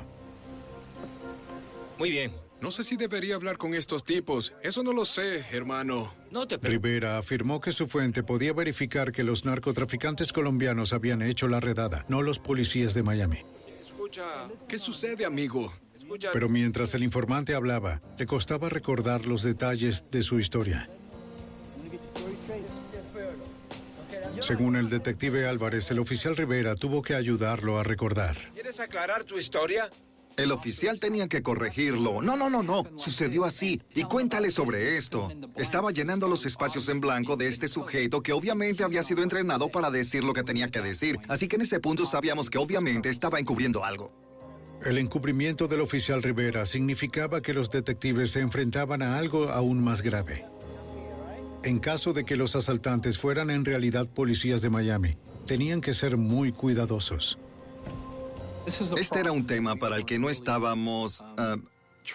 Muy 1.96 2.10
bien. 2.10 2.43
No 2.64 2.70
sé 2.70 2.82
si 2.82 2.96
debería 2.96 3.34
hablar 3.34 3.58
con 3.58 3.74
estos 3.74 4.04
tipos. 4.04 4.54
Eso 4.62 4.82
no 4.82 4.94
lo 4.94 5.04
sé, 5.04 5.44
hermano. 5.52 6.14
No 6.30 6.48
te 6.48 6.56
Rivera 6.56 7.18
afirmó 7.18 7.60
que 7.60 7.72
su 7.72 7.88
fuente 7.88 8.22
podía 8.22 8.54
verificar 8.54 9.12
que 9.12 9.22
los 9.22 9.44
narcotraficantes 9.44 10.32
colombianos 10.32 10.94
habían 10.94 11.20
hecho 11.20 11.46
la 11.46 11.60
redada, 11.60 12.06
no 12.08 12.22
los 12.22 12.38
policías 12.38 12.94
de 12.94 13.02
Miami. 13.02 13.40
Escucha, 13.82 14.48
¿qué 14.66 14.78
sucede, 14.78 15.26
amigo? 15.26 15.74
Pero 16.32 16.48
mientras 16.48 16.94
el 16.94 17.02
informante 17.02 17.54
hablaba, 17.54 18.00
le 18.16 18.24
costaba 18.24 18.70
recordar 18.70 19.26
los 19.26 19.42
detalles 19.42 20.10
de 20.10 20.22
su 20.22 20.40
historia. 20.40 20.88
Según 24.40 24.76
el 24.76 24.88
detective 24.88 25.46
Álvarez, 25.46 25.90
el 25.90 25.98
oficial 25.98 26.34
Rivera 26.34 26.76
tuvo 26.76 27.02
que 27.02 27.14
ayudarlo 27.14 27.78
a 27.78 27.82
recordar. 27.82 28.38
¿Quieres 28.54 28.80
aclarar 28.80 29.24
tu 29.24 29.36
historia? 29.36 29.90
El 30.36 30.50
oficial 30.50 30.98
tenía 30.98 31.28
que 31.28 31.42
corregirlo. 31.42 32.20
No, 32.20 32.36
no, 32.36 32.50
no, 32.50 32.62
no. 32.62 32.84
Sucedió 32.96 33.44
así. 33.44 33.80
Y 33.94 34.02
cuéntale 34.02 34.50
sobre 34.50 34.96
esto. 34.96 35.30
Estaba 35.56 35.92
llenando 35.92 36.26
los 36.26 36.44
espacios 36.44 36.88
en 36.88 37.00
blanco 37.00 37.36
de 37.36 37.46
este 37.46 37.68
sujeto 37.68 38.22
que 38.22 38.32
obviamente 38.32 38.82
había 38.82 39.02
sido 39.04 39.22
entrenado 39.22 39.68
para 39.68 39.90
decir 39.90 40.24
lo 40.24 40.32
que 40.32 40.42
tenía 40.42 40.70
que 40.70 40.80
decir. 40.80 41.18
Así 41.28 41.46
que 41.46 41.56
en 41.56 41.62
ese 41.62 41.78
punto 41.78 42.04
sabíamos 42.04 42.50
que 42.50 42.58
obviamente 42.58 43.10
estaba 43.10 43.38
encubriendo 43.38 43.84
algo. 43.84 44.12
El 44.84 44.98
encubrimiento 44.98 45.68
del 45.68 45.80
oficial 45.80 46.22
Rivera 46.22 46.66
significaba 46.66 47.40
que 47.40 47.54
los 47.54 47.70
detectives 47.70 48.32
se 48.32 48.40
enfrentaban 48.40 49.02
a 49.02 49.16
algo 49.16 49.48
aún 49.50 49.82
más 49.82 50.02
grave. 50.02 50.44
En 51.62 51.78
caso 51.78 52.12
de 52.12 52.24
que 52.24 52.36
los 52.36 52.56
asaltantes 52.56 53.18
fueran 53.18 53.48
en 53.48 53.64
realidad 53.64 54.06
policías 54.06 54.60
de 54.60 54.68
Miami, 54.68 55.16
tenían 55.46 55.80
que 55.80 55.94
ser 55.94 56.18
muy 56.18 56.52
cuidadosos. 56.52 57.38
Este 58.66 59.20
era 59.20 59.32
un 59.32 59.46
tema 59.46 59.76
para 59.76 59.96
el 59.96 60.04
que 60.04 60.18
no 60.18 60.30
estábamos 60.30 61.22
ah, 61.36 61.56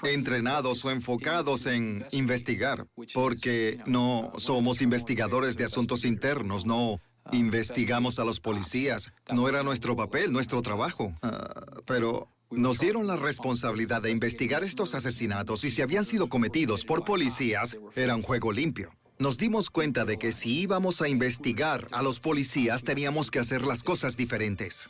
entrenados 0.04 0.84
o 0.84 0.92
enfocados 0.92 1.66
en 1.68 2.06
investigar, 2.12 2.88
porque 3.14 3.80
no 3.86 4.34
somos 4.38 4.82
investigadores 4.82 5.58
de 5.58 5.66
asuntos 5.66 6.06
internos, 6.06 6.66
no 6.66 7.00
investigamos 7.32 8.18
a 8.18 8.26
los 8.26 8.40
policías, 8.40 9.12
no 9.32 9.48
era 9.48 9.62
nuestro 9.62 9.96
papel, 9.96 10.32
nuestro 10.32 10.62
trabajo. 10.62 11.14
Ah, 11.22 11.48
pero 11.86 12.30
nos 12.50 12.80
dieron 12.80 13.06
la 13.06 13.16
responsabilidad 13.16 14.02
de 14.02 14.10
investigar 14.10 14.64
estos 14.64 14.96
asesinatos 14.96 15.64
y 15.64 15.70
si 15.70 15.84
habían 15.84 16.06
sido 16.06 16.30
cometidos 16.30 16.84
por 16.84 17.06
policías, 17.06 17.78
era 17.96 18.16
un 18.16 18.24
juego 18.24 18.52
limpio. 18.52 18.92
Nos 19.20 19.38
dimos 19.38 19.70
cuenta 19.70 20.06
de 20.06 20.18
que 20.18 20.32
si 20.32 20.62
íbamos 20.62 21.02
a 21.02 21.10
investigar 21.10 21.88
a 21.92 22.02
los 22.02 22.20
policías 22.20 22.84
teníamos 22.84 23.30
que 23.30 23.40
hacer 23.40 23.68
las 23.68 23.84
cosas 23.84 24.18
diferentes. 24.18 24.90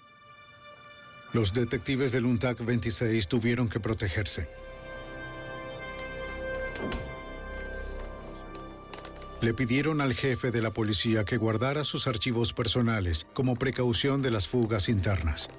Los 1.31 1.53
detectives 1.53 2.11
del 2.11 2.25
UNTAC 2.25 2.65
26 2.65 3.27
tuvieron 3.27 3.69
que 3.69 3.79
protegerse. 3.79 4.49
Le 9.41 9.53
pidieron 9.53 10.01
al 10.01 10.15
jefe 10.15 10.51
de 10.51 10.61
la 10.61 10.71
policía 10.71 11.23
que 11.23 11.37
guardara 11.37 11.83
sus 11.83 12.07
archivos 12.07 12.51
personales 12.51 13.25
como 13.33 13.55
precaución 13.55 14.21
de 14.21 14.31
las 14.31 14.47
fugas 14.47 14.89
internas. 14.89 15.49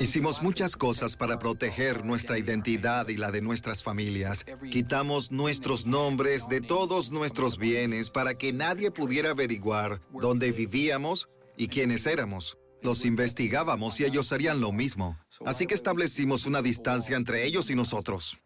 Hicimos 0.00 0.42
muchas 0.42 0.76
cosas 0.76 1.16
para 1.16 1.38
proteger 1.38 2.04
nuestra 2.04 2.38
identidad 2.38 3.08
y 3.08 3.16
la 3.16 3.30
de 3.30 3.42
nuestras 3.42 3.82
familias. 3.82 4.46
Quitamos 4.70 5.30
nuestros 5.30 5.86
nombres 5.86 6.48
de 6.48 6.60
todos 6.60 7.10
nuestros 7.10 7.56
bienes 7.58 8.10
para 8.10 8.34
que 8.34 8.52
nadie 8.52 8.90
pudiera 8.90 9.30
averiguar 9.30 10.00
dónde 10.10 10.52
vivíamos 10.52 11.28
y 11.56 11.68
quiénes 11.68 12.06
éramos. 12.06 12.59
Los 12.82 13.04
investigábamos 13.04 14.00
y 14.00 14.04
ellos 14.04 14.32
harían 14.32 14.60
lo 14.60 14.72
mismo. 14.72 15.18
Así 15.44 15.66
que 15.66 15.74
establecimos 15.74 16.46
una 16.46 16.62
distancia 16.62 17.16
entre 17.16 17.44
ellos 17.44 17.70
y 17.70 17.74
nosotros. 17.74 18.38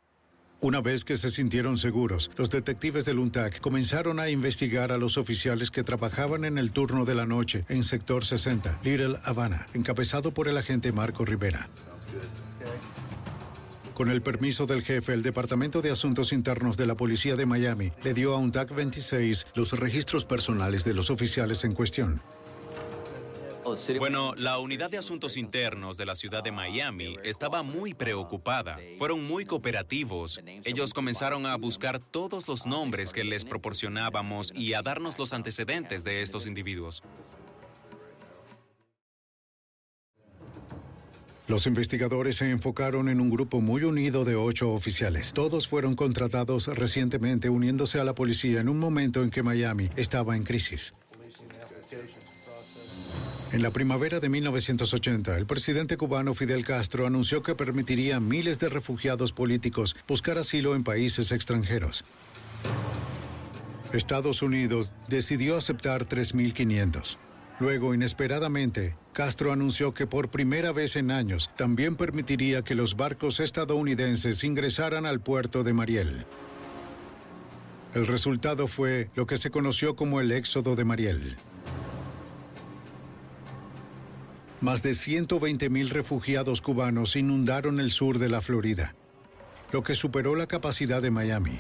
Una 0.61 0.81
vez 0.81 1.05
que 1.05 1.17
se 1.17 1.31
sintieron 1.31 1.77
seguros, 1.77 2.31
los 2.37 2.51
detectives 2.51 3.05
del 3.05 3.19
UNTAC 3.19 3.61
comenzaron 3.61 4.19
a 4.19 4.31
investigar 4.31 4.93
a 4.93 4.97
los 4.97 5.19
oficiales 5.19 5.71
que 5.71 5.85
trabajaban 5.85 6.45
en 6.45 6.57
el 6.57 6.73
turno 6.73 7.05
de 7.05 7.15
la 7.15 7.27
noche 7.27 7.65
en 7.69 7.85
Sector 7.85 8.25
60, 8.25 8.81
Little 8.83 9.19
Havana, 9.25 9.67
encabezado 9.75 10.33
por 10.33 10.49
el 10.49 10.57
agente 10.57 10.91
Marco 10.91 11.25
Rivera. 11.25 11.69
Con 13.93 14.11
el 14.11 14.23
permiso 14.23 14.67
del 14.67 14.83
jefe, 14.83 15.13
el 15.13 15.23
Departamento 15.23 15.83
de 15.83 15.91
Asuntos 15.91 16.33
Internos 16.33 16.77
de 16.77 16.87
la 16.87 16.97
Policía 16.97 17.37
de 17.37 17.47
Miami 17.47 17.93
le 18.03 18.15
dio 18.15 18.35
a 18.35 18.39
UNTAC 18.39 18.75
26 18.75 19.47
los 19.55 19.79
registros 19.79 20.25
personales 20.25 20.83
de 20.85 20.95
los 20.95 21.11
oficiales 21.11 21.63
en 21.65 21.75
cuestión. 21.75 22.23
Bueno, 23.99 24.35
la 24.37 24.59
unidad 24.59 24.91
de 24.91 24.99
asuntos 24.99 25.37
internos 25.37 25.97
de 25.97 26.07
la 26.07 26.15
ciudad 26.15 26.43
de 26.43 26.53
Miami 26.53 27.17
estaba 27.23 27.63
muy 27.63 27.95
preocupada. 27.95 28.79
Fueron 28.99 29.25
muy 29.25 29.45
cooperativos. 29.45 30.41
Ellos 30.65 30.93
comenzaron 30.93 31.47
a 31.47 31.57
buscar 31.57 31.99
todos 31.99 32.47
los 32.47 32.67
nombres 32.67 33.13
que 33.13 33.25
les 33.25 33.45
proporcionábamos 33.45 34.53
y 34.55 34.75
a 34.75 34.83
darnos 34.83 35.19
los 35.19 35.33
antecedentes 35.33 36.05
de 36.05 36.23
estos 36.23 36.47
individuos. 36.47 37.03
Los 41.47 41.67
investigadores 41.67 42.37
se 42.37 42.51
enfocaron 42.51 43.11
en 43.11 43.21
un 43.21 43.29
grupo 43.29 43.61
muy 43.61 43.83
unido 43.85 44.25
de 44.25 44.35
ocho 44.35 44.73
oficiales. 44.73 45.35
Todos 45.35 45.69
fueron 45.69 45.95
contratados 45.95 46.69
recientemente 46.69 47.51
uniéndose 47.51 48.01
a 48.01 48.05
la 48.05 48.15
policía 48.15 48.61
en 48.61 48.71
un 48.71 48.79
momento 48.79 49.23
en 49.23 49.31
que 49.31 49.43
Miami 49.43 49.91
estaba 49.95 50.37
en 50.37 50.45
crisis. 50.45 50.95
En 53.55 53.63
la 53.63 53.71
primavera 53.71 54.19
de 54.19 54.29
1980, 54.29 55.39
el 55.39 55.47
presidente 55.47 55.97
cubano 55.97 56.35
Fidel 56.35 56.65
Castro 56.65 57.07
anunció 57.07 57.45
que 57.45 57.55
permitiría 57.55 58.17
a 58.17 58.21
miles 58.21 58.59
de 58.59 58.69
refugiados 58.69 59.33
políticos 59.33 59.95
buscar 60.09 60.39
asilo 60.39 60.75
en 60.75 60.83
países 60.83 61.31
extranjeros. 61.31 62.05
Estados 63.93 64.43
Unidos 64.43 64.91
decidió 65.07 65.57
aceptar 65.57 66.09
3.500. 66.09 67.17
Luego, 67.61 67.95
inesperadamente, 67.95 68.97
Castro 69.13 69.53
anunció 69.53 69.95
que 69.95 70.09
por 70.09 70.31
primera 70.31 70.73
vez 70.73 70.97
en 70.97 71.13
años 71.13 71.49
también 71.57 71.95
permitiría 71.95 72.63
que 72.63 72.75
los 72.75 72.97
barcos 72.97 73.39
estadounidenses 73.39 74.43
ingresaran 74.43 75.07
al 75.07 75.21
puerto 75.21 75.63
de 75.63 75.73
Mariel. 75.73 76.27
El 77.95 78.09
resultado 78.09 78.67
fue 78.67 79.11
lo 79.15 79.29
que 79.29 79.37
se 79.37 79.53
conoció 79.53 79.95
como 79.95 80.21
el 80.21 80.33
éxodo 80.33 80.75
de 80.75 80.85
Mariel. 80.85 81.37
Más 84.65 84.83
de 84.83 84.93
120.000 84.93 85.91
refugiados 85.91 86.63
cubanos 86.63 87.17
inundaron 87.17 87.81
el 87.81 87.91
sur 87.91 88.19
de 88.19 88.31
la 88.31 88.41
Florida, 88.41 88.95
lo 89.73 89.83
que 89.83 89.95
superó 89.95 90.37
la 90.37 90.47
capacidad 90.47 91.03
de 91.03 91.11
Miami. 91.11 91.59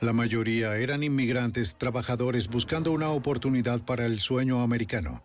La 0.00 0.14
mayoría 0.14 0.78
eran 0.78 1.02
inmigrantes 1.02 1.76
trabajadores 1.76 2.48
buscando 2.48 2.92
una 2.92 3.10
oportunidad 3.10 3.82
para 3.82 4.06
el 4.06 4.20
sueño 4.20 4.62
americano. 4.62 5.22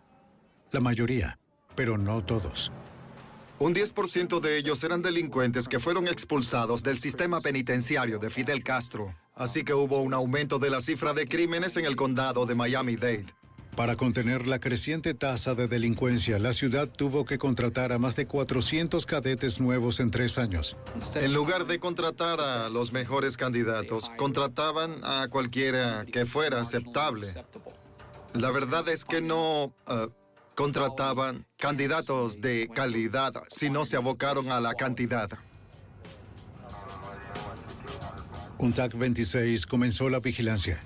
La 0.72 0.80
mayoría, 0.80 1.38
pero 1.74 1.96
no 1.96 2.22
todos. 2.22 2.70
Un 3.58 3.74
10% 3.74 4.40
de 4.40 4.58
ellos 4.58 4.84
eran 4.84 5.00
delincuentes 5.00 5.68
que 5.68 5.80
fueron 5.80 6.06
expulsados 6.06 6.82
del 6.82 6.98
sistema 6.98 7.40
penitenciario 7.40 8.18
de 8.18 8.28
Fidel 8.28 8.62
Castro. 8.62 9.14
Así 9.34 9.64
que 9.64 9.72
hubo 9.72 10.02
un 10.02 10.12
aumento 10.12 10.58
de 10.58 10.68
la 10.68 10.82
cifra 10.82 11.14
de 11.14 11.26
crímenes 11.26 11.78
en 11.78 11.86
el 11.86 11.96
condado 11.96 12.44
de 12.44 12.54
Miami-Dade. 12.54 13.39
Para 13.76 13.96
contener 13.96 14.46
la 14.46 14.58
creciente 14.58 15.14
tasa 15.14 15.54
de 15.54 15.68
delincuencia, 15.68 16.38
la 16.38 16.52
ciudad 16.52 16.88
tuvo 16.88 17.24
que 17.24 17.38
contratar 17.38 17.92
a 17.92 17.98
más 17.98 18.16
de 18.16 18.26
400 18.26 19.06
cadetes 19.06 19.60
nuevos 19.60 20.00
en 20.00 20.10
tres 20.10 20.38
años. 20.38 20.76
En 21.14 21.32
lugar 21.32 21.66
de 21.66 21.78
contratar 21.78 22.40
a 22.40 22.68
los 22.68 22.92
mejores 22.92 23.36
candidatos, 23.36 24.10
contrataban 24.16 24.92
a 25.02 25.28
cualquiera 25.30 26.04
que 26.04 26.26
fuera 26.26 26.60
aceptable. 26.60 27.32
La 28.34 28.50
verdad 28.50 28.88
es 28.88 29.04
que 29.04 29.20
no 29.20 29.72
eh, 29.88 30.08
contrataban 30.54 31.46
candidatos 31.56 32.40
de 32.40 32.68
calidad, 32.74 33.32
sino 33.48 33.84
se 33.84 33.96
abocaron 33.96 34.50
a 34.50 34.60
la 34.60 34.74
cantidad. 34.74 35.30
Un 38.58 38.74
TAC 38.74 38.94
26 38.94 39.64
comenzó 39.64 40.10
la 40.10 40.20
vigilancia 40.20 40.82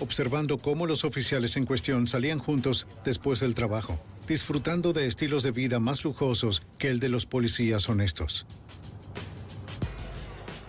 observando 0.00 0.58
cómo 0.58 0.86
los 0.86 1.04
oficiales 1.04 1.56
en 1.56 1.66
cuestión 1.66 2.08
salían 2.08 2.38
juntos 2.38 2.86
después 3.04 3.40
del 3.40 3.54
trabajo, 3.54 4.00
disfrutando 4.26 4.92
de 4.92 5.06
estilos 5.06 5.42
de 5.42 5.50
vida 5.50 5.80
más 5.80 6.04
lujosos 6.04 6.62
que 6.78 6.88
el 6.88 7.00
de 7.00 7.08
los 7.08 7.26
policías 7.26 7.88
honestos. 7.88 8.46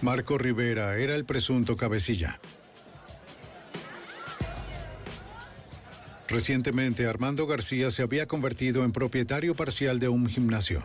Marco 0.02 0.38
Rivera 0.38 0.98
era 0.98 1.16
el 1.16 1.26
presunto 1.26 1.78
cabecilla. 1.78 2.40
Recientemente, 6.28 7.06
Armando 7.06 7.48
García 7.48 7.92
se 7.92 8.02
había 8.02 8.28
convertido 8.28 8.84
en 8.84 8.92
propietario 8.92 9.56
parcial 9.56 10.00
de 10.00 10.10
un 10.10 10.28
gimnasio. 10.28 10.84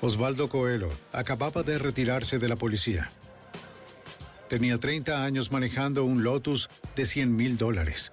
Osvaldo 0.00 0.48
Coelho 0.48 0.90
acababa 1.12 1.62
de 1.62 1.78
retirarse 1.78 2.38
de 2.38 2.48
la 2.48 2.56
policía. 2.56 3.10
Tenía 4.54 4.78
30 4.78 5.24
años 5.24 5.50
manejando 5.50 6.04
un 6.04 6.22
Lotus 6.22 6.70
de 6.94 7.06
100 7.06 7.34
mil 7.34 7.56
dólares. 7.58 8.12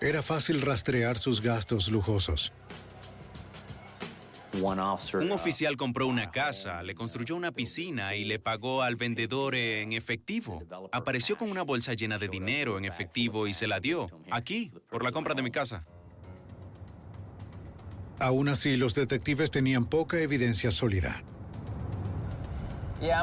Era 0.00 0.22
fácil 0.22 0.62
rastrear 0.62 1.18
sus 1.18 1.40
gastos 1.40 1.88
lujosos. 1.88 2.52
Un 4.52 5.32
oficial 5.32 5.76
compró 5.76 6.06
una 6.06 6.30
casa, 6.30 6.84
le 6.84 6.94
construyó 6.94 7.34
una 7.34 7.50
piscina 7.50 8.14
y 8.14 8.24
le 8.24 8.38
pagó 8.38 8.82
al 8.82 8.94
vendedor 8.94 9.56
en 9.56 9.92
efectivo. 9.92 10.62
Apareció 10.92 11.36
con 11.36 11.50
una 11.50 11.62
bolsa 11.62 11.94
llena 11.94 12.16
de 12.16 12.28
dinero 12.28 12.78
en 12.78 12.84
efectivo 12.84 13.48
y 13.48 13.52
se 13.52 13.66
la 13.66 13.80
dio, 13.80 14.08
aquí, 14.30 14.70
por 14.88 15.02
la 15.02 15.10
compra 15.10 15.34
de 15.34 15.42
mi 15.42 15.50
casa. 15.50 15.84
Aún 18.20 18.48
así, 18.48 18.76
los 18.76 18.94
detectives 18.94 19.50
tenían 19.50 19.86
poca 19.86 20.20
evidencia 20.20 20.70
sólida. 20.70 21.20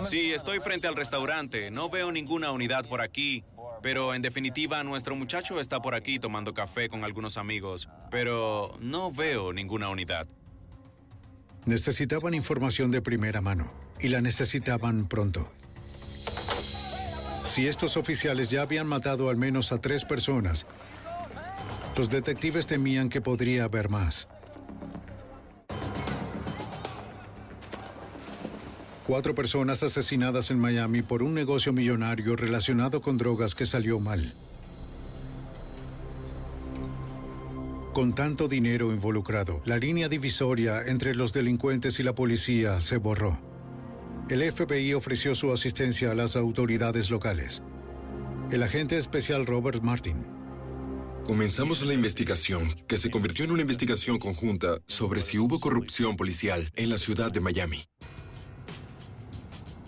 Sí, 0.03 0.33
estoy 0.33 0.59
frente 0.59 0.87
al 0.87 0.95
restaurante. 0.95 1.71
No 1.71 1.89
veo 1.89 2.11
ninguna 2.11 2.51
unidad 2.51 2.85
por 2.87 3.01
aquí. 3.01 3.43
Pero 3.81 4.13
en 4.13 4.21
definitiva, 4.21 4.83
nuestro 4.83 5.15
muchacho 5.15 5.59
está 5.59 5.81
por 5.81 5.93
aquí 5.93 6.17
tomando 6.17 6.53
café 6.53 6.87
con 6.87 7.03
algunos 7.03 7.37
amigos. 7.37 7.89
Pero 8.09 8.77
no 8.79 9.11
veo 9.11 9.51
ninguna 9.51 9.89
unidad. 9.89 10.27
Necesitaban 11.65 12.33
información 12.33 12.91
de 12.91 13.01
primera 13.01 13.41
mano 13.41 13.71
y 13.99 14.09
la 14.09 14.21
necesitaban 14.21 15.07
pronto. 15.07 15.51
Si 17.45 17.67
estos 17.67 17.97
oficiales 17.97 18.49
ya 18.49 18.61
habían 18.61 18.87
matado 18.87 19.29
al 19.29 19.37
menos 19.37 19.71
a 19.71 19.79
tres 19.79 20.05
personas, 20.05 20.65
los 21.95 22.09
detectives 22.09 22.67
temían 22.67 23.09
que 23.09 23.21
podría 23.21 23.65
haber 23.65 23.89
más. 23.89 24.27
Cuatro 29.05 29.35
personas 29.35 29.83
asesinadas 29.83 30.49
en 30.49 30.59
Miami 30.59 31.01
por 31.01 31.23
un 31.23 31.33
negocio 31.33 31.73
millonario 31.73 32.37
relacionado 32.37 33.01
con 33.01 33.17
drogas 33.17 33.53
que 33.53 33.65
salió 33.65 33.99
mal. 33.99 34.33
Con 37.91 38.15
tanto 38.15 38.47
dinero 38.47 38.93
involucrado, 38.93 39.61
la 39.65 39.77
línea 39.77 40.07
divisoria 40.07 40.81
entre 40.85 41.15
los 41.15 41.33
delincuentes 41.33 41.99
y 41.99 42.03
la 42.03 42.15
policía 42.15 42.79
se 42.79 42.97
borró. 42.97 43.37
El 44.29 44.49
FBI 44.49 44.93
ofreció 44.93 45.35
su 45.35 45.51
asistencia 45.51 46.11
a 46.11 46.15
las 46.15 46.37
autoridades 46.37 47.11
locales. 47.11 47.61
El 48.51 48.63
agente 48.63 48.97
especial 48.97 49.45
Robert 49.45 49.83
Martin. 49.83 50.15
Comenzamos 51.25 51.81
la 51.83 51.93
investigación, 51.93 52.73
que 52.87 52.97
se 52.97 53.11
convirtió 53.11 53.45
en 53.45 53.51
una 53.51 53.61
investigación 53.61 54.17
conjunta 54.17 54.79
sobre 54.87 55.21
si 55.21 55.37
hubo 55.37 55.59
corrupción 55.59 56.17
policial 56.17 56.71
en 56.75 56.89
la 56.89 56.97
ciudad 56.97 57.31
de 57.31 57.41
Miami. 57.41 57.83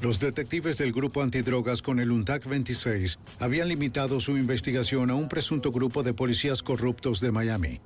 Los 0.06 0.20
detectives 0.20 0.78
del 0.78 0.94
grupo 0.94 1.24
antidrogas 1.24 1.82
con 1.82 2.00
el 2.00 2.12
UNTAC 2.12 2.46
26 2.46 3.18
habían 3.40 3.70
limitado 3.70 4.22
su 4.22 4.38
investigación 4.38 5.10
a 5.10 5.16
un 5.16 5.28
presunto 5.28 5.72
grupo 5.72 6.04
de 6.04 6.14
policías 6.14 6.62
corruptos 6.62 7.20
de 7.22 7.32
Miami. 7.32 7.82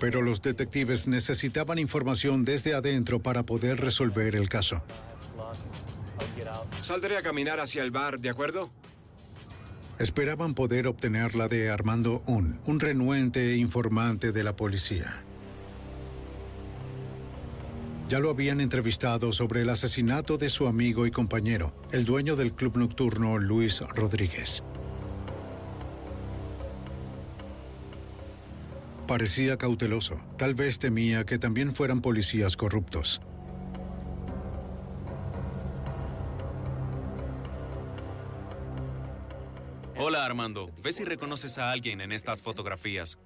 Pero 0.00 0.22
los 0.22 0.40
detectives 0.40 1.06
necesitaban 1.06 1.78
información 1.78 2.46
desde 2.46 2.72
adentro 2.72 3.20
para 3.20 3.42
poder 3.42 3.78
resolver 3.78 4.34
el 4.34 4.48
caso. 4.48 4.82
Saldré 6.80 7.18
a 7.18 7.22
caminar 7.22 7.60
hacia 7.60 7.82
el 7.82 7.90
bar, 7.90 8.18
¿de 8.18 8.30
acuerdo? 8.30 8.70
Esperaban 9.98 10.54
poder 10.54 10.86
obtenerla 10.86 11.48
de 11.48 11.68
Armando 11.68 12.22
Un, 12.24 12.58
un 12.64 12.80
renuente 12.80 13.58
informante 13.58 14.32
de 14.32 14.44
la 14.44 14.56
policía. 14.56 15.24
Ya 18.12 18.20
lo 18.20 18.28
habían 18.28 18.60
entrevistado 18.60 19.32
sobre 19.32 19.62
el 19.62 19.70
asesinato 19.70 20.36
de 20.36 20.50
su 20.50 20.66
amigo 20.66 21.06
y 21.06 21.10
compañero, 21.10 21.72
el 21.92 22.04
dueño 22.04 22.36
del 22.36 22.52
club 22.52 22.76
nocturno 22.76 23.38
Luis 23.38 23.80
Rodríguez. 23.80 24.62
Parecía 29.08 29.56
cauteloso. 29.56 30.20
Tal 30.36 30.54
vez 30.54 30.78
temía 30.78 31.24
que 31.24 31.38
también 31.38 31.74
fueran 31.74 32.02
policías 32.02 32.54
corruptos. 32.54 33.22
Hola 39.96 40.26
Armando, 40.26 40.70
ve 40.82 40.92
si 40.92 41.04
reconoces 41.04 41.56
a 41.56 41.72
alguien 41.72 42.02
en 42.02 42.12
estas 42.12 42.42
fotografías. 42.42 43.18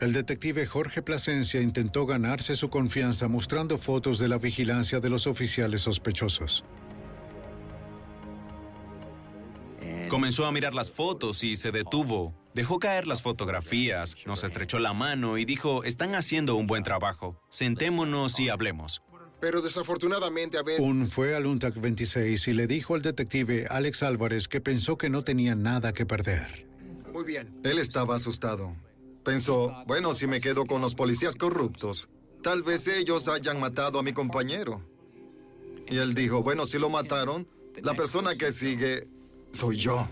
El 0.00 0.12
detective 0.12 0.66
Jorge 0.66 1.02
Plasencia 1.02 1.60
intentó 1.60 2.04
ganarse 2.04 2.56
su 2.56 2.68
confianza 2.68 3.28
mostrando 3.28 3.78
fotos 3.78 4.18
de 4.18 4.28
la 4.28 4.38
vigilancia 4.38 4.98
de 5.00 5.08
los 5.08 5.26
oficiales 5.26 5.82
sospechosos. 5.82 6.64
Comenzó 10.08 10.46
a 10.46 10.52
mirar 10.52 10.74
las 10.74 10.90
fotos 10.90 11.42
y 11.44 11.56
se 11.56 11.70
detuvo. 11.70 12.34
Dejó 12.54 12.78
caer 12.78 13.06
las 13.06 13.22
fotografías, 13.22 14.16
nos 14.26 14.44
estrechó 14.44 14.78
la 14.78 14.92
mano 14.92 15.38
y 15.38 15.44
dijo, 15.44 15.84
están 15.84 16.14
haciendo 16.14 16.56
un 16.56 16.66
buen 16.66 16.82
trabajo. 16.82 17.40
Sentémonos 17.48 18.38
y 18.38 18.48
hablemos. 18.48 19.02
Pero 19.40 19.60
desafortunadamente 19.60 20.58
a 20.58 20.62
ver... 20.62 20.80
Un 20.80 21.08
fue 21.08 21.34
al 21.34 21.46
UNTAC 21.46 21.80
26 21.80 22.48
y 22.48 22.52
le 22.52 22.66
dijo 22.66 22.94
al 22.94 23.02
detective 23.02 23.66
Alex 23.68 24.02
Álvarez 24.02 24.48
que 24.48 24.60
pensó 24.60 24.98
que 24.98 25.08
no 25.08 25.22
tenía 25.22 25.54
nada 25.54 25.92
que 25.92 26.06
perder. 26.06 26.66
Muy 27.12 27.24
bien. 27.24 27.60
Él 27.62 27.78
estaba 27.78 28.16
asustado. 28.16 28.76
Pensó, 29.24 29.72
bueno, 29.86 30.12
si 30.12 30.26
me 30.26 30.40
quedo 30.40 30.66
con 30.66 30.82
los 30.82 30.94
policías 30.94 31.34
corruptos, 31.34 32.10
tal 32.42 32.62
vez 32.62 32.86
ellos 32.86 33.26
hayan 33.28 33.58
matado 33.58 33.98
a 33.98 34.02
mi 34.02 34.12
compañero. 34.12 34.82
Y 35.88 35.96
él 35.96 36.14
dijo, 36.14 36.42
bueno, 36.42 36.66
si 36.66 36.78
lo 36.78 36.90
mataron, 36.90 37.48
la 37.82 37.94
persona 37.94 38.36
que 38.36 38.52
sigue 38.52 39.08
soy 39.50 39.76
yo. 39.76 40.06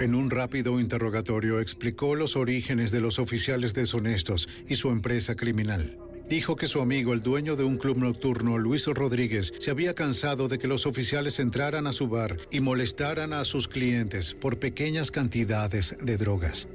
En 0.00 0.14
un 0.14 0.30
rápido 0.30 0.80
interrogatorio 0.80 1.60
explicó 1.60 2.14
los 2.14 2.36
orígenes 2.36 2.90
de 2.90 3.00
los 3.00 3.18
oficiales 3.18 3.72
deshonestos 3.72 4.48
y 4.66 4.74
su 4.74 4.90
empresa 4.90 5.34
criminal. 5.34 5.98
Dijo 6.28 6.56
que 6.56 6.66
su 6.66 6.80
amigo, 6.80 7.14
el 7.14 7.22
dueño 7.22 7.56
de 7.56 7.64
un 7.64 7.78
club 7.78 7.96
nocturno, 7.96 8.58
Luis 8.58 8.86
Rodríguez, 8.86 9.52
se 9.58 9.70
había 9.70 9.94
cansado 9.94 10.46
de 10.46 10.58
que 10.58 10.68
los 10.68 10.86
oficiales 10.86 11.38
entraran 11.38 11.86
a 11.86 11.92
su 11.92 12.06
bar 12.08 12.36
y 12.50 12.60
molestaran 12.60 13.32
a 13.32 13.44
sus 13.44 13.66
clientes 13.66 14.34
por 14.34 14.58
pequeñas 14.58 15.10
cantidades 15.10 15.96
de 16.00 16.16
drogas. 16.16 16.68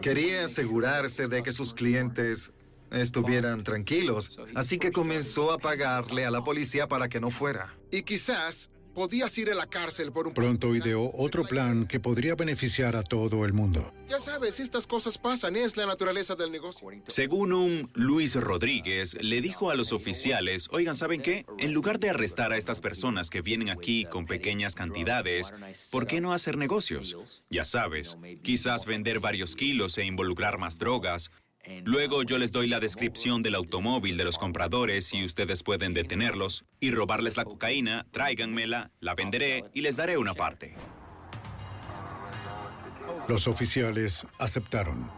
Quería 0.00 0.44
asegurarse 0.44 1.26
de 1.26 1.42
que 1.42 1.52
sus 1.52 1.74
clientes 1.74 2.52
estuvieran 2.90 3.64
tranquilos, 3.64 4.38
así 4.54 4.78
que 4.78 4.92
comenzó 4.92 5.52
a 5.52 5.58
pagarle 5.58 6.24
a 6.24 6.30
la 6.30 6.42
policía 6.44 6.86
para 6.86 7.08
que 7.08 7.20
no 7.20 7.30
fuera. 7.30 7.74
Y 7.90 8.02
quizás 8.02 8.70
podías 8.98 9.38
ir 9.38 9.48
a 9.48 9.54
la 9.54 9.68
cárcel 9.68 10.10
por 10.10 10.26
un... 10.26 10.34
Pronto 10.34 10.74
ideó 10.74 11.12
otro 11.14 11.44
plan 11.44 11.86
que 11.86 12.00
podría 12.00 12.34
beneficiar 12.34 12.96
a 12.96 13.04
todo 13.04 13.44
el 13.44 13.52
mundo. 13.52 13.94
Ya 14.08 14.18
sabes, 14.18 14.58
estas 14.58 14.88
cosas 14.88 15.18
pasan, 15.18 15.54
es 15.54 15.76
la 15.76 15.86
naturaleza 15.86 16.34
del 16.34 16.50
negocio. 16.50 16.88
Según 17.06 17.52
un 17.52 17.88
Luis 17.94 18.34
Rodríguez, 18.34 19.16
le 19.22 19.40
dijo 19.40 19.70
a 19.70 19.76
los 19.76 19.92
oficiales, 19.92 20.66
oigan, 20.72 20.96
¿saben 20.96 21.22
qué? 21.22 21.46
En 21.60 21.74
lugar 21.74 22.00
de 22.00 22.10
arrestar 22.10 22.52
a 22.52 22.56
estas 22.56 22.80
personas 22.80 23.30
que 23.30 23.40
vienen 23.40 23.70
aquí 23.70 24.04
con 24.04 24.26
pequeñas 24.26 24.74
cantidades, 24.74 25.54
¿por 25.92 26.08
qué 26.08 26.20
no 26.20 26.32
hacer 26.32 26.56
negocios? 26.56 27.16
Ya 27.50 27.64
sabes, 27.64 28.16
quizás 28.42 28.84
vender 28.84 29.20
varios 29.20 29.54
kilos 29.54 29.96
e 29.98 30.06
involucrar 30.06 30.58
más 30.58 30.76
drogas. 30.80 31.30
Luego 31.84 32.22
yo 32.22 32.38
les 32.38 32.52
doy 32.52 32.68
la 32.68 32.80
descripción 32.80 33.42
del 33.42 33.54
automóvil 33.54 34.16
de 34.16 34.24
los 34.24 34.38
compradores 34.38 35.12
y 35.12 35.24
ustedes 35.24 35.62
pueden 35.62 35.94
detenerlos 35.94 36.64
y 36.80 36.90
robarles 36.90 37.36
la 37.36 37.44
cocaína, 37.44 38.06
tráiganmela, 38.10 38.90
la 39.00 39.14
venderé 39.14 39.64
y 39.74 39.82
les 39.82 39.96
daré 39.96 40.18
una 40.18 40.34
parte. 40.34 40.74
Los 43.28 43.46
oficiales 43.46 44.26
aceptaron. 44.38 45.10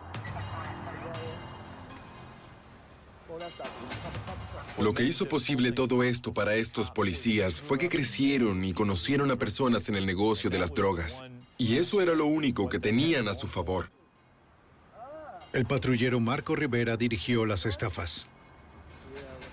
Lo 4.78 4.94
que 4.94 5.04
hizo 5.04 5.28
posible 5.28 5.72
todo 5.72 6.02
esto 6.02 6.32
para 6.32 6.54
estos 6.54 6.90
policías 6.90 7.60
fue 7.60 7.78
que 7.78 7.88
crecieron 7.88 8.64
y 8.64 8.72
conocieron 8.72 9.30
a 9.30 9.36
personas 9.36 9.88
en 9.88 9.96
el 9.96 10.06
negocio 10.06 10.50
de 10.50 10.58
las 10.58 10.72
drogas. 10.72 11.22
Y 11.58 11.76
eso 11.76 12.00
era 12.00 12.14
lo 12.14 12.26
único 12.26 12.68
que 12.68 12.78
tenían 12.78 13.28
a 13.28 13.34
su 13.34 13.46
favor. 13.46 13.90
El 15.52 15.66
patrullero 15.66 16.20
Marco 16.20 16.54
Rivera 16.54 16.96
dirigió 16.96 17.44
las 17.44 17.66
estafas. 17.66 18.26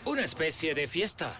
Una 0.05 0.21
especie 0.23 0.75
de 0.75 0.87
fiesta. 0.87 1.33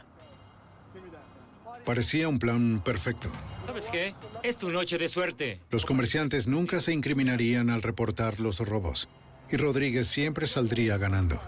Parecía 1.86 2.28
un 2.28 2.39
plan 2.39 2.82
perfecto. 2.84 3.30
¿Sabes 3.65 3.89
qué? 3.89 4.15
Es 4.43 4.58
tu 4.58 4.70
noche 4.72 4.98
de 4.98 5.08
suerte. 5.08 5.62
Los 5.70 5.86
comerciantes 5.86 6.48
nunca 6.48 6.80
se 6.80 6.91
incriminarían 6.91 7.70
al 7.70 7.84
reportar 7.84 8.39
los 8.39 8.60
robos. 8.60 9.08
Y 9.50 9.58
Rodríguez 9.58 10.08
siempre 10.08 10.48
saldría 10.48 10.98
ganando. 10.98 11.39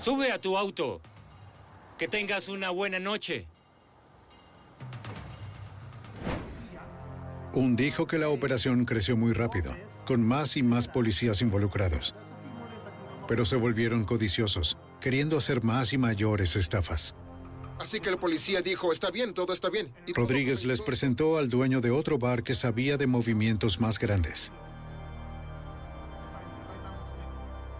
Sube 0.00 0.32
a 0.32 0.40
tu 0.40 0.56
auto. 0.56 1.00
Que 1.98 2.08
tengas 2.08 2.48
una 2.48 2.70
buena 2.70 2.98
noche. 2.98 3.46
Un 7.52 7.76
dijo 7.76 8.06
que 8.06 8.16
la 8.16 8.28
operación 8.28 8.84
creció 8.84 9.16
muy 9.16 9.32
rápido, 9.32 9.76
con 10.10 10.26
más 10.26 10.56
y 10.56 10.64
más 10.64 10.88
policías 10.88 11.40
involucrados. 11.40 12.16
Pero 13.28 13.44
se 13.44 13.54
volvieron 13.54 14.02
codiciosos, 14.02 14.76
queriendo 15.00 15.36
hacer 15.36 15.62
más 15.62 15.92
y 15.92 15.98
mayores 15.98 16.56
estafas. 16.56 17.14
Así 17.78 18.00
que 18.00 18.08
el 18.08 18.16
policía 18.16 18.60
dijo, 18.60 18.90
está 18.90 19.12
bien, 19.12 19.34
todo 19.34 19.52
está 19.52 19.70
bien. 19.70 19.94
Rodríguez 20.16 20.64
les 20.64 20.82
presentó 20.82 21.38
al 21.38 21.48
dueño 21.48 21.80
de 21.80 21.92
otro 21.92 22.18
bar 22.18 22.42
que 22.42 22.54
sabía 22.54 22.96
de 22.96 23.06
movimientos 23.06 23.78
más 23.78 24.00
grandes. 24.00 24.50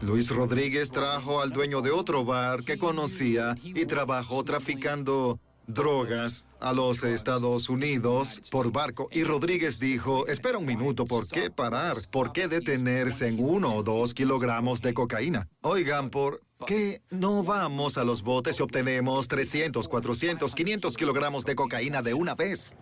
Luis 0.01 0.31
Rodríguez 0.31 0.93
trajo 0.93 1.41
al 1.41 1.51
dueño 1.51 1.81
de 1.81 1.91
otro 1.91 2.25
bar 2.25 2.63
que 2.63 2.79
conocía 2.79 3.57
y 3.65 3.87
trabajó 3.87 4.45
traficando 4.45 5.41
drogas 5.75 6.47
a 6.61 6.73
los 6.73 7.03
Estados 7.03 7.69
Unidos 7.69 8.41
por 8.51 8.73
barco 8.73 9.09
y 9.13 9.25
Rodríguez 9.25 9.79
dijo, 9.79 10.27
espera 10.27 10.59
un 10.59 10.67
minuto, 10.67 11.07
¿por 11.07 11.27
qué 11.27 11.51
parar? 11.51 11.97
¿Por 12.11 12.33
qué 12.33 12.49
detenerse 12.49 13.29
en 13.29 13.37
uno 13.39 13.75
o 13.75 13.83
dos 13.83 14.15
kilogramos 14.15 14.83
de 14.83 14.95
cocaína? 14.95 15.49
Oigan, 15.63 16.11
¿por 16.11 16.43
qué 16.67 17.03
no 17.11 17.43
vamos 17.43 17.99
a 17.99 18.05
los 18.05 18.23
botes 18.23 18.61
y 18.61 18.63
obtenemos 18.63 19.29
300, 19.29 19.89
400, 19.89 20.55
500 20.55 20.97
kilogramos 20.97 21.45
de 21.45 21.55
cocaína 21.55 22.03
de 22.03 22.15
una 22.15 22.35
vez? 22.35 22.77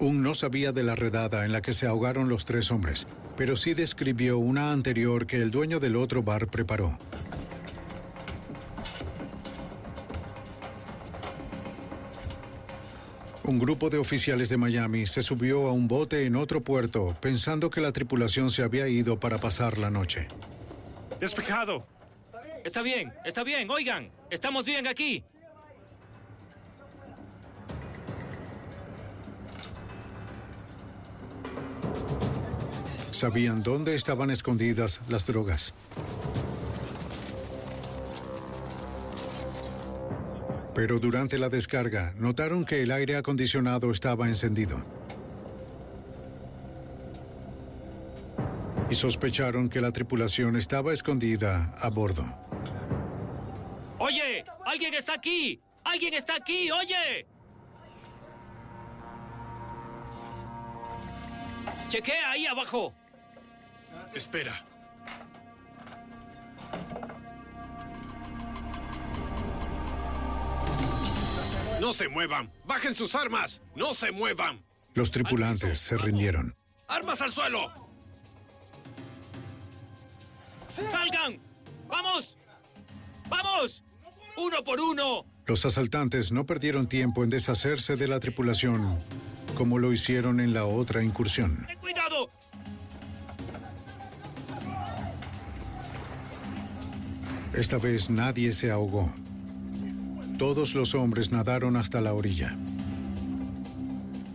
Un 0.00 0.22
no 0.22 0.34
sabía 0.34 0.72
de 0.72 0.82
la 0.82 0.96
redada 0.96 1.44
en 1.44 1.52
la 1.52 1.62
que 1.62 1.72
se 1.72 1.86
ahogaron 1.86 2.28
los 2.28 2.44
tres 2.44 2.70
hombres, 2.70 3.06
pero 3.36 3.56
sí 3.56 3.74
describió 3.74 4.38
una 4.38 4.72
anterior 4.72 5.26
que 5.26 5.36
el 5.36 5.50
dueño 5.50 5.78
del 5.78 5.96
otro 5.96 6.22
bar 6.22 6.48
preparó. 6.48 6.98
Un 13.46 13.58
grupo 13.58 13.90
de 13.90 13.98
oficiales 13.98 14.48
de 14.48 14.56
Miami 14.56 15.06
se 15.06 15.20
subió 15.20 15.68
a 15.68 15.72
un 15.72 15.86
bote 15.86 16.24
en 16.24 16.34
otro 16.34 16.62
puerto 16.62 17.14
pensando 17.20 17.68
que 17.68 17.82
la 17.82 17.92
tripulación 17.92 18.50
se 18.50 18.62
había 18.62 18.88
ido 18.88 19.20
para 19.20 19.36
pasar 19.36 19.76
la 19.76 19.90
noche. 19.90 20.28
Despejado. 21.20 21.86
Está 22.64 22.80
bien, 22.80 23.12
está 23.26 23.44
bien, 23.44 23.68
oigan, 23.70 24.10
estamos 24.30 24.64
bien 24.64 24.86
aquí. 24.86 25.22
Sabían 33.10 33.62
dónde 33.62 33.94
estaban 33.94 34.30
escondidas 34.30 35.02
las 35.08 35.26
drogas. 35.26 35.74
Pero 40.74 40.98
durante 40.98 41.38
la 41.38 41.48
descarga 41.48 42.12
notaron 42.16 42.64
que 42.64 42.82
el 42.82 42.90
aire 42.90 43.16
acondicionado 43.16 43.90
estaba 43.90 44.26
encendido. 44.28 44.84
Y 48.90 48.94
sospecharon 48.94 49.68
que 49.68 49.80
la 49.80 49.92
tripulación 49.92 50.56
estaba 50.56 50.92
escondida 50.92 51.74
a 51.78 51.88
bordo. 51.88 52.24
Oye, 53.98 54.44
alguien 54.66 54.94
está 54.94 55.14
aquí. 55.14 55.60
Alguien 55.84 56.14
está 56.14 56.36
aquí, 56.36 56.70
oye. 56.70 57.26
Chequea 61.88 62.30
ahí 62.32 62.46
abajo. 62.46 62.92
Espera. 64.14 64.64
No 71.84 71.92
se 71.92 72.08
muevan. 72.08 72.50
Bajen 72.64 72.94
sus 72.94 73.14
armas. 73.14 73.60
No 73.76 73.92
se 73.92 74.10
muevan. 74.10 74.64
Los 74.94 75.10
tripulantes 75.10 75.78
se 75.78 75.98
rindieron. 75.98 76.54
¡Armas 76.88 77.20
al 77.20 77.30
suelo! 77.30 77.70
¡Salgan! 80.66 81.38
¡Vamos! 81.86 82.38
¡Vamos! 83.28 83.84
¡Uno 84.34 84.64
por 84.64 84.80
uno! 84.80 85.26
Los 85.44 85.66
asaltantes 85.66 86.32
no 86.32 86.46
perdieron 86.46 86.88
tiempo 86.88 87.22
en 87.22 87.28
deshacerse 87.28 87.96
de 87.96 88.08
la 88.08 88.18
tripulación, 88.18 88.98
como 89.54 89.78
lo 89.78 89.92
hicieron 89.92 90.40
en 90.40 90.54
la 90.54 90.64
otra 90.64 91.02
incursión. 91.02 91.66
¡Ten 91.66 91.78
cuidado! 91.80 92.30
Esta 97.52 97.76
vez 97.76 98.08
nadie 98.08 98.54
se 98.54 98.70
ahogó. 98.70 99.12
Todos 100.38 100.74
los 100.74 100.94
hombres 100.94 101.30
nadaron 101.30 101.76
hasta 101.76 102.00
la 102.00 102.12
orilla. 102.12 102.56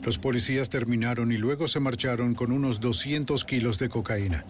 Los 0.03 0.17
policías 0.17 0.69
terminaron 0.69 1.31
y 1.31 1.37
luego 1.37 1.67
se 1.67 1.79
marcharon 1.79 2.35
con 2.35 2.51
unos 2.51 2.79
200 2.79 3.43
kilos 3.43 3.79
de 3.79 3.89
cocaína, 3.89 4.45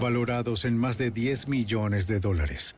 valorados 0.00 0.64
en 0.64 0.78
más 0.78 0.98
de 0.98 1.10
10 1.10 1.48
millones 1.48 2.06
de 2.06 2.20
dólares. 2.20 2.76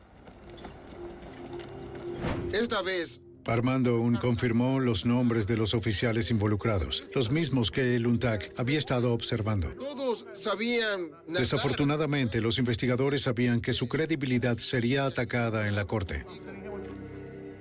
Esta 2.51 2.81
vez... 2.81 3.21
Armando 3.47 3.99
Un 3.99 4.15
confirmó 4.15 4.79
los 4.79 5.05
nombres 5.05 5.45
de 5.45 5.55
los 5.55 5.75
oficiales 5.75 6.31
involucrados, 6.31 7.03
los 7.13 7.29
mismos 7.29 7.69
que 7.69 7.95
el 7.95 8.07
UNTAC 8.07 8.51
había 8.57 8.79
estado 8.79 9.13
observando. 9.13 9.69
Todos 9.73 10.25
sabían... 10.33 11.11
Desafortunadamente, 11.27 12.41
los 12.41 12.57
investigadores 12.57 13.21
sabían 13.21 13.61
que 13.61 13.73
su 13.73 13.87
credibilidad 13.87 14.57
sería 14.57 15.05
atacada 15.05 15.67
en 15.67 15.75
la 15.75 15.85
corte. 15.85 16.25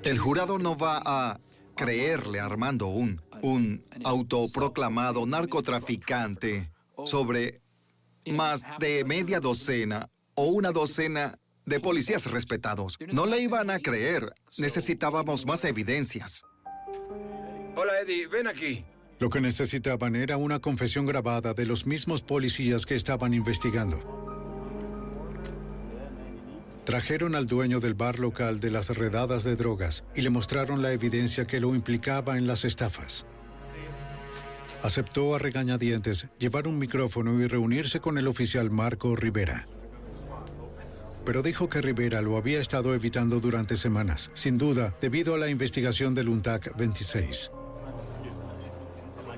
El 0.05 0.19
jurado 0.19 0.59
no 0.59 0.77
va 0.77 1.01
a 1.05 1.41
creerle 1.77 2.39
a 2.39 2.45
Armando 2.45 2.89
un, 2.89 3.21
un 3.41 3.85
autoproclamado 4.05 5.25
narcotraficante 5.25 6.71
sobre 7.05 7.63
más 8.31 8.63
de 8.79 9.05
media 9.05 9.41
docena 9.41 10.11
o 10.35 10.45
una 10.47 10.73
docena 10.73 11.39
de 11.65 11.81
policías 11.81 12.31
respetados. 12.31 12.99
No 13.13 13.25
le 13.25 13.41
iban 13.41 13.71
a 13.71 13.79
creer. 13.79 14.35
Necesitábamos 14.59 15.47
más 15.47 15.65
evidencias. 15.65 16.43
Hola, 17.75 18.01
Eddie. 18.01 18.27
Ven 18.27 18.47
aquí. 18.47 18.85
Lo 19.19 19.31
que 19.31 19.41
necesitaban 19.41 20.17
era 20.17 20.37
una 20.37 20.59
confesión 20.59 21.07
grabada 21.07 21.55
de 21.55 21.67
los 21.67 21.87
mismos 21.87 22.21
policías 22.21 22.85
que 22.85 22.95
estaban 22.95 23.33
investigando. 23.33 24.34
Trajeron 26.85 27.35
al 27.35 27.47
dueño 27.47 27.81
del 27.81 27.95
bar 27.95 28.19
local 28.19 28.61
de 28.61 28.71
las 28.71 28.91
redadas 28.91 29.43
de 29.43 29.57
drogas 29.57 30.05
y 30.15 30.21
le 30.21 30.29
mostraron 30.29 30.83
la 30.83 30.93
evidencia 30.93 31.47
que 31.47 31.59
lo 31.61 31.75
implicaba 31.75 32.37
en 32.37 32.47
las 32.47 32.65
estafas. 32.65 33.25
Aceptó 34.83 35.35
a 35.35 35.39
regañadientes 35.39 36.27
llevar 36.39 36.69
un 36.69 36.79
micrófono 36.79 37.41
y 37.41 37.47
reunirse 37.47 38.01
con 38.01 38.19
el 38.19 38.29
oficial 38.29 38.71
Marco 38.71 39.17
Rivera. 39.17 39.67
pero 41.25 41.41
dijo 41.41 41.71
que 41.71 41.81
Rivera 41.81 42.21
lo 42.21 42.37
había 42.37 42.61
estado 42.61 42.95
evitando 42.95 43.41
durante 43.41 43.77
semanas, 43.77 44.31
sin 44.35 44.59
duda, 44.59 44.95
debido 45.01 45.35
a 45.35 45.39
la 45.39 45.49
investigación 45.49 46.15
del 46.15 46.29
UNTAC 46.29 46.77
26. 46.77 47.51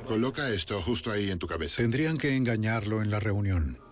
Coloca 0.05 0.49
esto 0.51 0.83
justo 0.83 1.13
ahí 1.13 1.31
en 1.31 1.39
tu 1.39 1.47
cabeza. 1.47 1.77
Tendrían 1.77 2.17
que 2.17 2.35
engañarlo 2.37 3.03
en 3.03 3.13
la 3.13 3.21
reunión. 3.21 3.86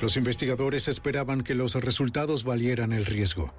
Los 0.00 0.16
investigadores 0.16 0.88
esperaban 0.88 1.42
que 1.42 1.54
los 1.54 1.74
resultados 1.74 2.44
valieran 2.44 2.92
el 2.92 3.06
riesgo. 3.06 3.52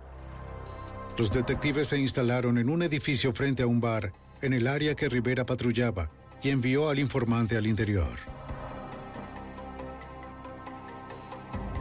Los 1.17 1.31
detectives 1.31 1.88
se 1.88 1.97
instalaron 1.97 2.59
en 2.59 2.69
un 2.69 2.83
edificio 2.83 3.33
frente 3.33 3.63
a 3.63 3.67
un 3.67 3.81
bar, 3.81 4.13
en 4.41 4.53
el 4.53 4.67
área 4.67 4.93
que 4.93 5.09
Rivera 5.09 5.47
patrullaba, 5.47 6.11
y 6.43 6.49
envió 6.49 6.89
al 6.89 6.99
informante 6.99 7.57
al 7.57 7.65
interior. 7.65 8.19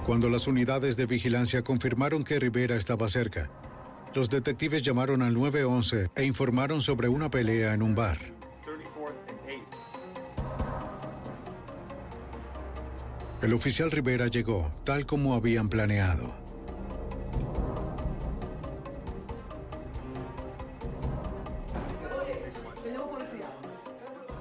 Cuando 0.07 0.31
las 0.31 0.47
unidades 0.47 0.97
de 0.97 1.05
vigilancia 1.05 1.63
confirmaron 1.63 2.25
que 2.25 2.39
Rivera 2.39 2.77
estaba 2.77 3.09
cerca, 3.09 3.51
los 4.15 4.31
detectives 4.31 4.83
llamaron 4.83 5.21
al 5.21 5.35
911 5.35 6.11
e 6.15 6.25
informaron 6.25 6.81
sobre 6.81 7.09
una 7.09 7.29
pelea 7.29 7.75
en 7.75 7.83
un 7.83 7.95
bar. 7.95 8.36
El 13.47 13.55
oficial 13.55 13.93
Rivera 13.93 14.27
llegó, 14.27 14.73
tal 14.83 15.07
como 15.07 15.35
habían 15.35 15.69
planeado. 15.69 16.35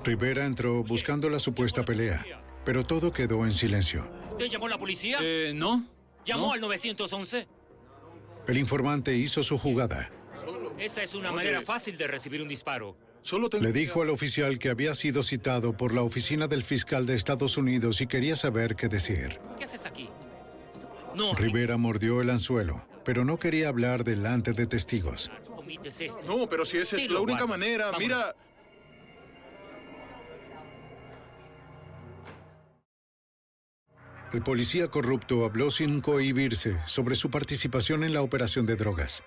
Rivera 0.04 0.48
entró 0.48 0.84
buscando 0.84 1.30
la 1.30 1.38
supuesta 1.38 1.86
pelea, 1.86 2.26
pero 2.64 2.84
todo 2.84 3.14
quedó 3.14 3.46
en 3.46 3.52
silencio. 3.52 4.04
¿Te 4.40 4.50
llamó 4.50 4.68
la 4.68 4.80
policía? 4.80 5.20
Eh, 5.22 5.52
no. 5.54 5.88
¿Llamó 6.26 6.54
al 6.54 6.62
911? 6.62 7.48
El 8.48 8.58
informante 8.58 9.16
hizo 9.16 9.44
su 9.44 9.60
jugada. 9.60 10.10
Esa 10.80 11.04
es 11.04 11.14
una 11.14 11.32
manera 11.32 11.62
fácil 11.62 11.96
de 11.96 12.08
recibir 12.08 12.42
un 12.42 12.48
disparo. 12.48 12.98
Solo 13.26 13.50
Le 13.60 13.74
dijo 13.74 14.04
al 14.04 14.12
oficial 14.12 14.60
que 14.60 14.70
había 14.70 14.94
sido 14.94 15.24
citado 15.24 15.76
por 15.76 15.96
la 15.96 16.04
oficina 16.04 16.48
del 16.48 16.64
fiscal 16.64 17.08
de 17.08 17.16
Estados 17.16 17.58
Unidos 17.58 18.00
y 18.02 18.06
quería 18.06 18.36
saber 18.36 18.76
qué 18.76 18.88
decir. 18.88 19.40
¿Qué 19.58 19.64
haces 19.64 19.88
aquí? 19.88 20.12
No. 21.16 21.34
Rivera 21.34 21.76
mordió 21.78 22.22
el 22.22 22.30
anzuelo, 22.30 22.88
pero 23.04 23.26
no 23.26 23.40
quería 23.40 23.70
hablar 23.70 24.04
delante 24.04 24.54
de 24.54 24.68
testigos. 24.68 25.32
Omites 25.58 26.02
esto. 26.02 26.20
No, 26.28 26.48
pero 26.48 26.66
si 26.66 26.78
esa 26.78 26.98
es 26.98 27.10
la 27.10 27.20
única 27.20 27.46
guardas. 27.46 27.60
manera, 27.60 27.86
Vámonos. 27.86 28.08
mira. 28.08 28.36
El 34.34 34.44
policía 34.44 34.88
corrupto 34.90 35.46
habló 35.46 35.72
sin 35.72 36.00
cohibirse 36.00 36.78
sobre 36.86 37.16
su 37.16 37.32
participación 37.32 38.04
en 38.04 38.14
la 38.14 38.22
operación 38.22 38.68
de 38.68 38.76
drogas. 38.76 39.24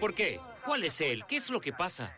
¿Por 0.00 0.14
qué? 0.14 0.40
¿Cuál 0.64 0.84
es 0.84 1.00
él? 1.00 1.24
¿Qué 1.28 1.36
es 1.36 1.50
lo 1.50 1.60
que 1.60 1.72
pasa? 1.72 2.14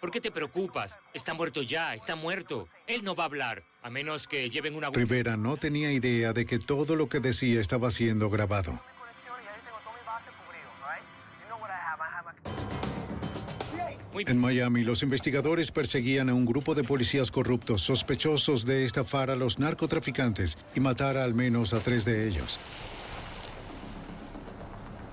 ¿Por 0.00 0.10
qué 0.10 0.20
te 0.20 0.32
preocupas? 0.32 0.98
Está 1.14 1.34
muerto 1.34 1.62
ya, 1.62 1.94
está 1.94 2.16
muerto. 2.16 2.68
Él 2.88 3.04
no 3.04 3.14
va 3.14 3.24
a 3.24 3.26
hablar, 3.26 3.62
a 3.82 3.90
menos 3.90 4.26
que 4.26 4.50
lleven 4.50 4.74
una... 4.74 4.90
Rivera 4.90 5.36
no 5.36 5.56
tenía 5.56 5.92
idea 5.92 6.32
de 6.32 6.44
que 6.44 6.58
todo 6.58 6.96
lo 6.96 7.08
que 7.08 7.20
decía 7.20 7.60
estaba 7.60 7.90
siendo 7.90 8.28
grabado. 8.28 8.80
En 14.14 14.38
Miami, 14.38 14.82
los 14.82 15.02
investigadores 15.02 15.70
perseguían 15.70 16.28
a 16.28 16.34
un 16.34 16.44
grupo 16.44 16.74
de 16.74 16.84
policías 16.84 17.30
corruptos 17.30 17.82
sospechosos 17.82 18.66
de 18.66 18.84
estafar 18.84 19.30
a 19.30 19.36
los 19.36 19.58
narcotraficantes 19.58 20.58
y 20.74 20.80
matar 20.80 21.16
a 21.16 21.24
al 21.24 21.34
menos 21.34 21.72
a 21.72 21.80
tres 21.80 22.04
de 22.04 22.28
ellos. 22.28 22.58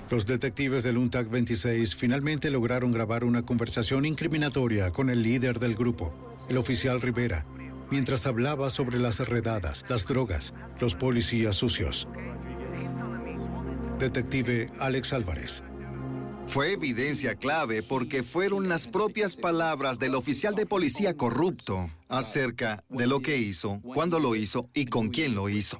Los 0.10 0.26
detectives 0.26 0.82
del 0.82 0.98
UNTAC 0.98 1.30
26 1.30 1.94
finalmente 1.96 2.50
lograron 2.50 2.92
grabar 2.92 3.24
una 3.24 3.46
conversación 3.46 4.06
incriminatoria 4.06 4.90
con 4.90 5.12
el 5.12 5.22
líder 5.22 5.60
del 5.60 5.76
grupo, 5.76 6.12
el 6.50 6.58
oficial 6.58 7.00
Rivera, 7.00 7.46
mientras 7.92 8.26
hablaba 8.26 8.72
sobre 8.72 8.98
las 8.98 9.20
redadas, 9.20 9.86
las 9.88 10.08
drogas, 10.08 10.56
los 10.80 10.96
policías 10.96 11.56
sucios. 11.56 12.08
Detective 14.00 14.72
Alex 14.80 15.14
Álvarez. 15.14 15.62
Fue 16.48 16.72
evidencia 16.72 17.36
clave 17.36 17.84
porque 17.84 18.24
fueron 18.24 18.68
las 18.68 18.88
propias 18.88 19.36
palabras 19.36 20.00
del 20.00 20.16
oficial 20.16 20.56
de 20.56 20.66
policía 20.66 21.16
corrupto 21.16 21.92
acerca 22.08 22.84
de 22.90 23.06
lo 23.06 23.22
que 23.22 23.38
hizo, 23.38 23.80
cuándo 23.94 24.18
lo 24.18 24.36
hizo 24.36 24.72
y 24.74 24.86
con 24.86 25.10
quién 25.10 25.36
lo 25.36 25.50
hizo. 25.50 25.80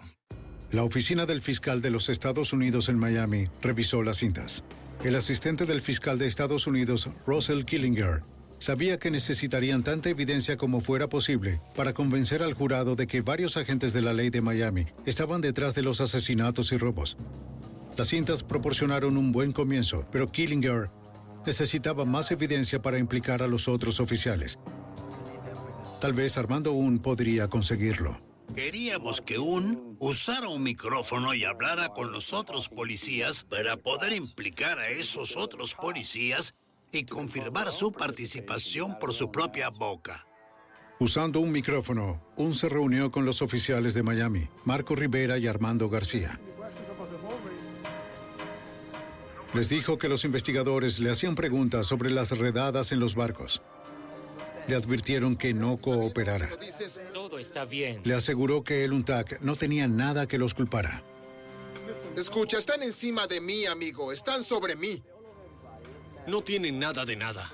La 0.72 0.84
oficina 0.84 1.26
del 1.26 1.42
fiscal 1.42 1.82
de 1.82 1.90
los 1.90 2.10
Estados 2.10 2.54
Unidos 2.54 2.90
en 2.90 3.00
Miami 3.00 3.48
revisó 3.60 4.04
las 4.04 4.18
cintas. 4.18 4.64
El 5.04 5.16
asistente 5.16 5.66
del 5.66 5.82
fiscal 5.82 6.20
de 6.20 6.28
Estados 6.28 6.68
Unidos, 6.68 7.10
Russell 7.26 7.64
Killinger, 7.64 8.22
sabía 8.60 9.00
que 9.00 9.10
necesitarían 9.10 9.84
tanta 9.84 10.10
evidencia 10.10 10.58
como 10.58 10.80
fuera 10.80 11.10
posible 11.10 11.60
para 11.76 11.96
convencer 11.96 12.44
al 12.44 12.54
jurado 12.54 12.96
de 12.96 13.08
que 13.08 13.22
varios 13.22 13.58
agentes 13.58 13.94
de 13.94 14.04
la 14.04 14.14
ley 14.14 14.30
de 14.30 14.42
Miami 14.42 14.86
estaban 15.08 15.42
detrás 15.42 15.74
de 15.74 15.82
los 15.82 16.02
asesinatos 16.02 16.72
y 16.72 16.78
robos. 16.78 17.18
Las 17.98 18.10
cintas 18.10 18.44
proporcionaron 18.44 19.18
un 19.18 19.32
buen 19.32 19.52
comienzo, 19.54 20.06
pero 20.12 20.32
Killinger 20.32 20.92
necesitaba 21.48 22.06
más 22.06 22.30
evidencia 22.30 22.80
para 22.80 23.00
implicar 23.00 23.42
a 23.42 23.48
los 23.48 23.68
otros 23.68 24.00
oficiales. 24.00 24.60
Tal 26.00 26.14
vez 26.14 26.38
Armando 26.38 26.74
Un 26.74 27.00
podría 27.00 27.48
conseguirlo. 27.48 28.29
Queríamos 28.56 29.22
que 29.22 29.38
un 29.38 29.96
usara 30.00 30.50
un 30.50 30.64
micrófono 30.64 31.34
y 31.34 31.46
hablara 31.46 31.90
con 31.90 32.12
los 32.12 32.34
otros 32.34 32.68
policías 32.68 33.44
para 33.44 33.78
poder 33.78 34.14
implicar 34.14 34.80
a 34.80 34.90
esos 34.90 35.38
otros 35.38 35.76
policías 35.76 36.56
y 36.92 37.06
confirmar 37.06 37.70
su 37.70 37.92
participación 37.92 38.98
por 39.00 39.14
su 39.14 39.32
propia 39.32 39.70
boca. 39.70 40.26
Usando 41.00 41.40
un 41.40 41.52
micrófono, 41.52 42.22
Un 42.36 42.56
se 42.56 42.68
reunió 42.68 43.12
con 43.12 43.26
los 43.26 43.42
oficiales 43.42 43.94
de 43.94 44.04
Miami, 44.04 44.50
Marco 44.66 44.96
Rivera 44.96 45.38
y 45.38 45.48
Armando 45.48 45.88
García. 45.90 46.40
Les 49.54 49.70
dijo 49.70 49.98
que 49.98 50.10
los 50.10 50.26
investigadores 50.26 51.00
le 51.00 51.10
hacían 51.10 51.36
preguntas 51.36 51.88
sobre 51.88 52.12
las 52.12 52.38
redadas 52.38 52.92
en 52.92 53.00
los 53.00 53.16
barcos. 53.16 53.62
Le 54.70 54.76
advirtieron 54.76 55.36
que 55.36 55.52
no 55.54 55.78
cooperara. 55.78 56.48
Todo 57.12 57.40
está 57.40 57.66
bien. 57.66 58.02
Le 58.04 58.14
aseguró 58.14 58.64
que 58.64 58.84
el 58.84 58.94
UNTAC 58.94 59.42
no 59.42 59.56
tenía 59.56 59.88
nada 59.88 60.28
que 60.28 60.38
los 60.38 60.54
culpara. 60.54 61.02
Escucha, 62.16 62.60
están 62.60 62.84
encima 62.84 63.26
de 63.26 63.42
mí, 63.42 63.66
amigo. 63.66 64.12
Están 64.12 64.44
sobre 64.44 64.76
mí. 64.76 65.02
No 66.28 66.44
tienen 66.44 66.78
nada 66.78 67.04
de 67.04 67.16
nada. 67.16 67.52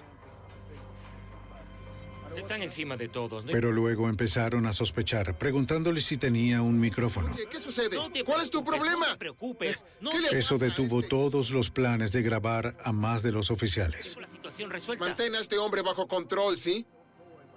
Están 2.36 2.61
encima 2.61 2.97
de 2.97 3.07
todos. 3.07 3.45
¿no? 3.45 3.51
Pero 3.53 3.72
luego 3.72 4.09
empezaron 4.09 4.66
a 4.66 4.74
sospechar, 4.74 5.38
preguntándole 5.38 6.01
si 6.01 6.18
tenía 6.18 6.61
un 6.61 6.78
micrófono. 6.82 7.34
Oye, 7.34 7.45
¿Qué 7.49 7.61
sucede? 7.61 7.95
No 7.95 8.09
¿Cuál 8.26 8.41
es 8.41 8.49
tu 8.49 8.61
problema? 8.66 9.05
No 9.07 9.11
te 9.13 9.18
preocupes. 9.20 9.86
No 10.01 10.11
¿Qué 10.11 10.18
te- 10.20 10.34
le 10.34 10.39
Eso 10.39 10.57
detuvo 10.57 10.97
este? 10.99 11.09
todos 11.11 11.51
los 11.51 11.70
planes 11.70 12.11
de 12.11 12.22
grabar 12.24 12.76
a 12.84 12.91
más 12.91 13.24
de 13.24 13.32
los 13.32 13.51
oficiales. 13.51 14.09
Tengo 14.16 14.22
la 14.28 14.28
situación 14.34 14.70
resuelta. 14.70 15.05
Mantén 15.05 15.34
a 15.36 15.39
este 15.39 15.57
hombre 15.57 15.82
bajo 15.82 16.09
control, 16.09 16.57
¿sí? 16.57 16.86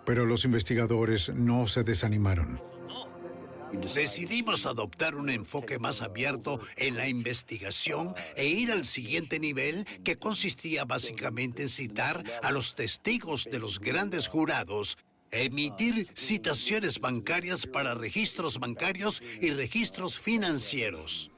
Pero 0.08 0.24
los 0.24 0.46
investigadores 0.46 1.28
no 1.34 1.66
se 1.66 1.84
desanimaron. 1.84 2.58
Decidimos 3.94 4.64
adoptar 4.64 5.14
un 5.14 5.28
enfoque 5.28 5.78
más 5.78 6.00
abierto 6.00 6.58
en 6.76 6.96
la 6.96 7.08
investigación 7.08 8.14
e 8.34 8.46
ir 8.46 8.72
al 8.72 8.86
siguiente 8.86 9.38
nivel 9.38 9.84
que 10.04 10.16
consistía 10.16 10.86
básicamente 10.86 11.60
en 11.60 11.68
citar 11.68 12.24
a 12.42 12.52
los 12.52 12.74
testigos 12.74 13.44
de 13.52 13.58
los 13.58 13.80
grandes 13.80 14.28
jurados, 14.28 14.96
emitir 15.30 16.08
citaciones 16.14 17.00
bancarias 17.00 17.66
para 17.66 17.94
registros 17.94 18.58
bancarios 18.58 19.22
y 19.42 19.50
registros 19.50 20.18
financieros. 20.18 21.30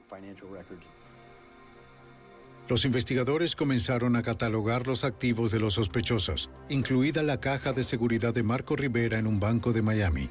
Los 2.70 2.84
investigadores 2.84 3.56
comenzaron 3.56 4.14
a 4.14 4.22
catalogar 4.22 4.86
los 4.86 5.02
activos 5.02 5.50
de 5.50 5.58
los 5.58 5.74
sospechosos, 5.74 6.50
incluida 6.68 7.24
la 7.24 7.40
caja 7.40 7.72
de 7.72 7.82
seguridad 7.82 8.32
de 8.32 8.44
Marco 8.44 8.76
Rivera 8.76 9.18
en 9.18 9.26
un 9.26 9.40
banco 9.40 9.72
de 9.72 9.82
Miami. 9.82 10.28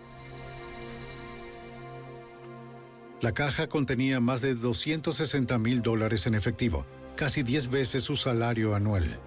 La 3.19 3.33
caja 3.33 3.67
contenía 3.67 4.21
más 4.21 4.39
de 4.39 4.55
260 4.55 5.57
mil 5.57 5.81
dólares 5.81 6.27
en 6.27 6.35
efectivo, 6.35 6.85
casi 7.17 7.43
10 7.43 7.71
veces 7.71 8.03
su 8.03 8.15
salario 8.15 8.73
anual. 8.73 9.19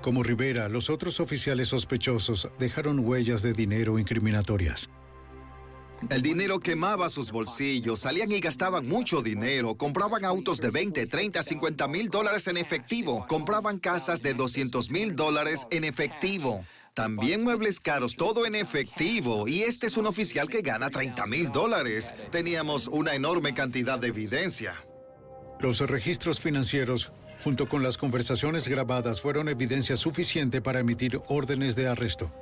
Como 0.00 0.22
Rivera, 0.22 0.68
los 0.68 0.90
otros 0.90 1.18
oficiales 1.18 1.66
sospechosos 1.66 2.52
dejaron 2.60 3.00
huellas 3.00 3.42
de 3.42 3.52
dinero 3.52 3.98
incriminatorias. 3.98 4.90
El 6.10 6.22
dinero 6.22 6.60
quemaba 6.60 7.08
sus 7.08 7.32
bolsillos, 7.32 8.00
salían 8.00 8.30
y 8.30 8.38
gastaban 8.38 8.86
mucho 8.86 9.20
dinero, 9.20 9.74
compraban 9.74 10.24
autos 10.24 10.58
de 10.60 10.70
20, 10.70 11.06
30, 11.06 11.42
50 11.42 11.88
mil 11.88 12.08
dólares 12.08 12.46
en 12.46 12.56
efectivo, 12.56 13.26
compraban 13.28 13.78
casas 13.78 14.22
de 14.22 14.32
200 14.32 14.90
mil 14.90 15.16
dólares 15.16 15.66
en 15.70 15.84
efectivo. 15.84 16.64
También 16.94 17.44
muebles 17.44 17.78
caros, 17.78 18.16
todo 18.16 18.46
en 18.46 18.54
efectivo. 18.54 19.46
Y 19.46 19.62
este 19.62 19.86
es 19.86 19.96
un 19.96 20.06
oficial 20.06 20.48
que 20.48 20.62
gana 20.62 20.88
30 20.88 21.26
mil 21.26 21.50
dólares. 21.50 22.12
Teníamos 22.30 22.88
una 22.88 23.14
enorme 23.14 23.54
cantidad 23.54 23.98
de 23.98 24.08
evidencia. 24.08 24.74
Los 25.60 25.78
registros 25.80 26.40
financieros, 26.40 27.12
junto 27.44 27.68
con 27.68 27.82
las 27.82 27.98
conversaciones 27.98 28.66
grabadas, 28.66 29.20
fueron 29.20 29.48
evidencia 29.48 29.94
suficiente 29.96 30.60
para 30.60 30.80
emitir 30.80 31.20
órdenes 31.28 31.76
de 31.76 31.86
arresto. 31.86 32.32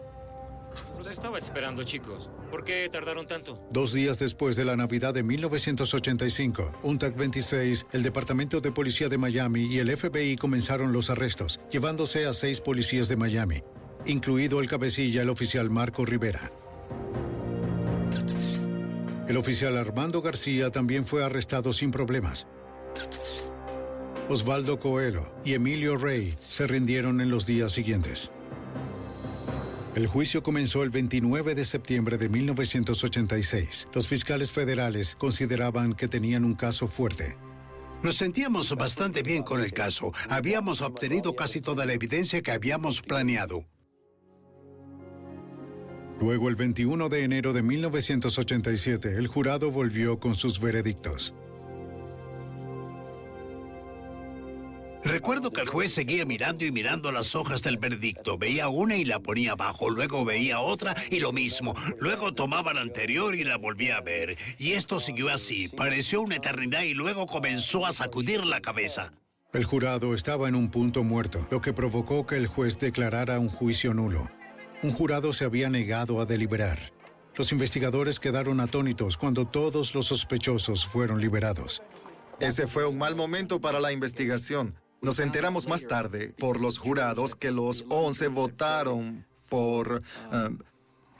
Estaba 1.17 1.39
esperando, 1.39 1.83
chicos. 1.83 2.29
¿Por 2.51 2.63
qué 2.63 2.91
tardaron 2.93 3.27
tanto? 3.27 3.59
Dos 3.71 3.95
días 3.95 4.19
después 4.19 4.55
de 4.55 4.67
la 4.67 4.77
Navidad 4.77 5.15
de 5.15 5.23
1985, 5.23 6.81
UNTAC 6.83 7.17
26, 7.17 7.87
el 7.93 8.03
Departamento 8.03 8.61
de 8.61 8.71
Policía 8.71 9.09
de 9.09 9.17
Miami 9.17 9.63
y 9.63 9.79
el 9.79 9.97
FBI 9.97 10.37
comenzaron 10.37 10.93
los 10.93 11.09
arrestos, 11.09 11.59
llevándose 11.71 12.27
a 12.27 12.35
seis 12.35 12.61
policías 12.61 13.09
de 13.09 13.17
Miami, 13.17 13.63
incluido 14.05 14.61
el 14.61 14.69
cabecilla, 14.69 15.23
el 15.23 15.31
oficial 15.31 15.71
Marco 15.71 16.05
Rivera. 16.05 16.53
El 19.27 19.39
oficial 19.39 19.79
Armando 19.79 20.21
García 20.21 20.71
también 20.71 21.07
fue 21.07 21.25
arrestado 21.25 21.73
sin 21.73 21.93
problemas. 21.93 22.47
Osvaldo 24.29 24.79
Coelho 24.79 25.25
y 25.47 25.55
Emilio 25.55 25.97
Rey 25.97 26.35
se 26.47 26.67
rindieron 26.67 27.23
en 27.23 27.31
los 27.31 27.47
días 27.47 27.73
siguientes. 27.73 28.33
El 29.97 30.07
juicio 30.09 30.43
comenzó 30.43 30.83
el 30.83 30.91
29 30.91 31.55
de 31.55 31.65
septiembre 31.65 32.19
de 32.19 32.29
1986. 32.29 33.89
Los 33.95 34.07
fiscales 34.07 34.53
federales 34.53 35.15
consideraban 35.15 35.95
que 35.95 36.07
tenían 36.07 36.45
un 36.45 36.55
caso 36.55 36.87
fuerte. 36.87 37.39
Nos 38.03 38.17
sentíamos 38.17 38.77
bastante 38.77 39.23
bien 39.23 39.43
con 39.43 39.63
el 39.63 39.73
caso. 39.73 40.13
Habíamos 40.29 40.83
obtenido 40.83 41.35
casi 41.35 41.63
toda 41.63 41.87
la 41.87 41.95
evidencia 41.95 42.43
que 42.43 42.53
habíamos 42.53 43.01
planeado. 43.01 43.65
Luego, 46.21 46.51
el 46.51 46.57
21 46.57 47.09
de 47.09 47.25
enero 47.25 47.55
de 47.55 47.63
1987, 47.63 49.17
el 49.17 49.29
jurado 49.29 49.71
volvió 49.71 50.21
con 50.21 50.35
sus 50.35 50.61
veredictos. 50.61 51.35
Recuerdo 55.07 55.53
que 55.53 55.61
el 55.61 55.69
juez 55.69 55.93
seguía 55.93 56.25
mirando 56.25 56.65
y 56.65 56.73
mirando 56.73 57.13
las 57.13 57.37
hojas 57.37 57.63
del 57.63 57.79
veredicto. 57.79 58.39
Veía 58.39 58.69
una 58.69 58.97
y 58.97 59.05
la 59.05 59.21
ponía 59.21 59.53
abajo, 59.53 59.89
luego 59.89 60.25
veía 60.25 60.59
otra 60.59 60.97
y 61.11 61.21
lo 61.21 61.31
mismo. 61.31 61.75
Luego 62.01 62.35
tomaba 62.35 62.75
la 62.75 62.81
anterior 62.81 63.37
y 63.37 63.45
la 63.45 63.57
volvía 63.57 63.99
a 63.99 64.01
ver. 64.01 64.37
Y 64.59 64.73
esto 64.73 64.99
siguió 64.99 65.29
así. 65.29 65.69
Pareció 65.69 66.23
una 66.23 66.37
eternidad 66.37 66.83
y 66.83 66.93
luego 66.93 67.27
comenzó 67.27 67.87
a 67.87 67.93
sacudir 67.93 68.45
la 68.45 68.61
cabeza. 68.61 69.13
El 69.53 69.65
jurado 69.65 70.13
estaba 70.13 70.49
en 70.49 70.57
un 70.57 70.71
punto 70.71 71.05
muerto, 71.05 71.47
lo 71.53 71.61
que 71.63 71.73
provocó 71.73 72.27
que 72.27 72.37
el 72.37 72.49
juez 72.49 72.77
declarara 72.77 73.39
un 73.39 73.49
juicio 73.49 73.95
nulo. 73.95 74.29
Un 74.83 74.93
jurado 74.93 75.33
se 75.33 75.45
había 75.45 75.71
negado 75.71 76.21
a 76.21 76.27
deliberar. 76.27 76.79
Los 77.37 77.53
investigadores 77.53 78.19
quedaron 78.19 78.59
atónitos 78.59 79.17
cuando 79.17 79.47
todos 79.47 79.95
los 79.95 80.07
sospechosos 80.07 80.85
fueron 80.85 81.21
liberados. 81.21 81.81
Ese 82.41 82.67
fue 82.67 82.85
un 82.85 82.99
mal 82.99 83.15
momento 83.15 83.61
para 83.61 83.79
la 83.79 83.93
investigación. 83.93 84.75
Nos 85.07 85.21
enteramos 85.21 85.69
más 85.69 85.87
tarde 85.87 86.35
por 86.37 86.61
los 86.61 86.79
jurados 86.79 87.37
que 87.37 87.53
los 87.53 87.85
11 87.91 88.27
votaron 88.27 89.25
por, 89.49 90.03
eh, 90.33 90.49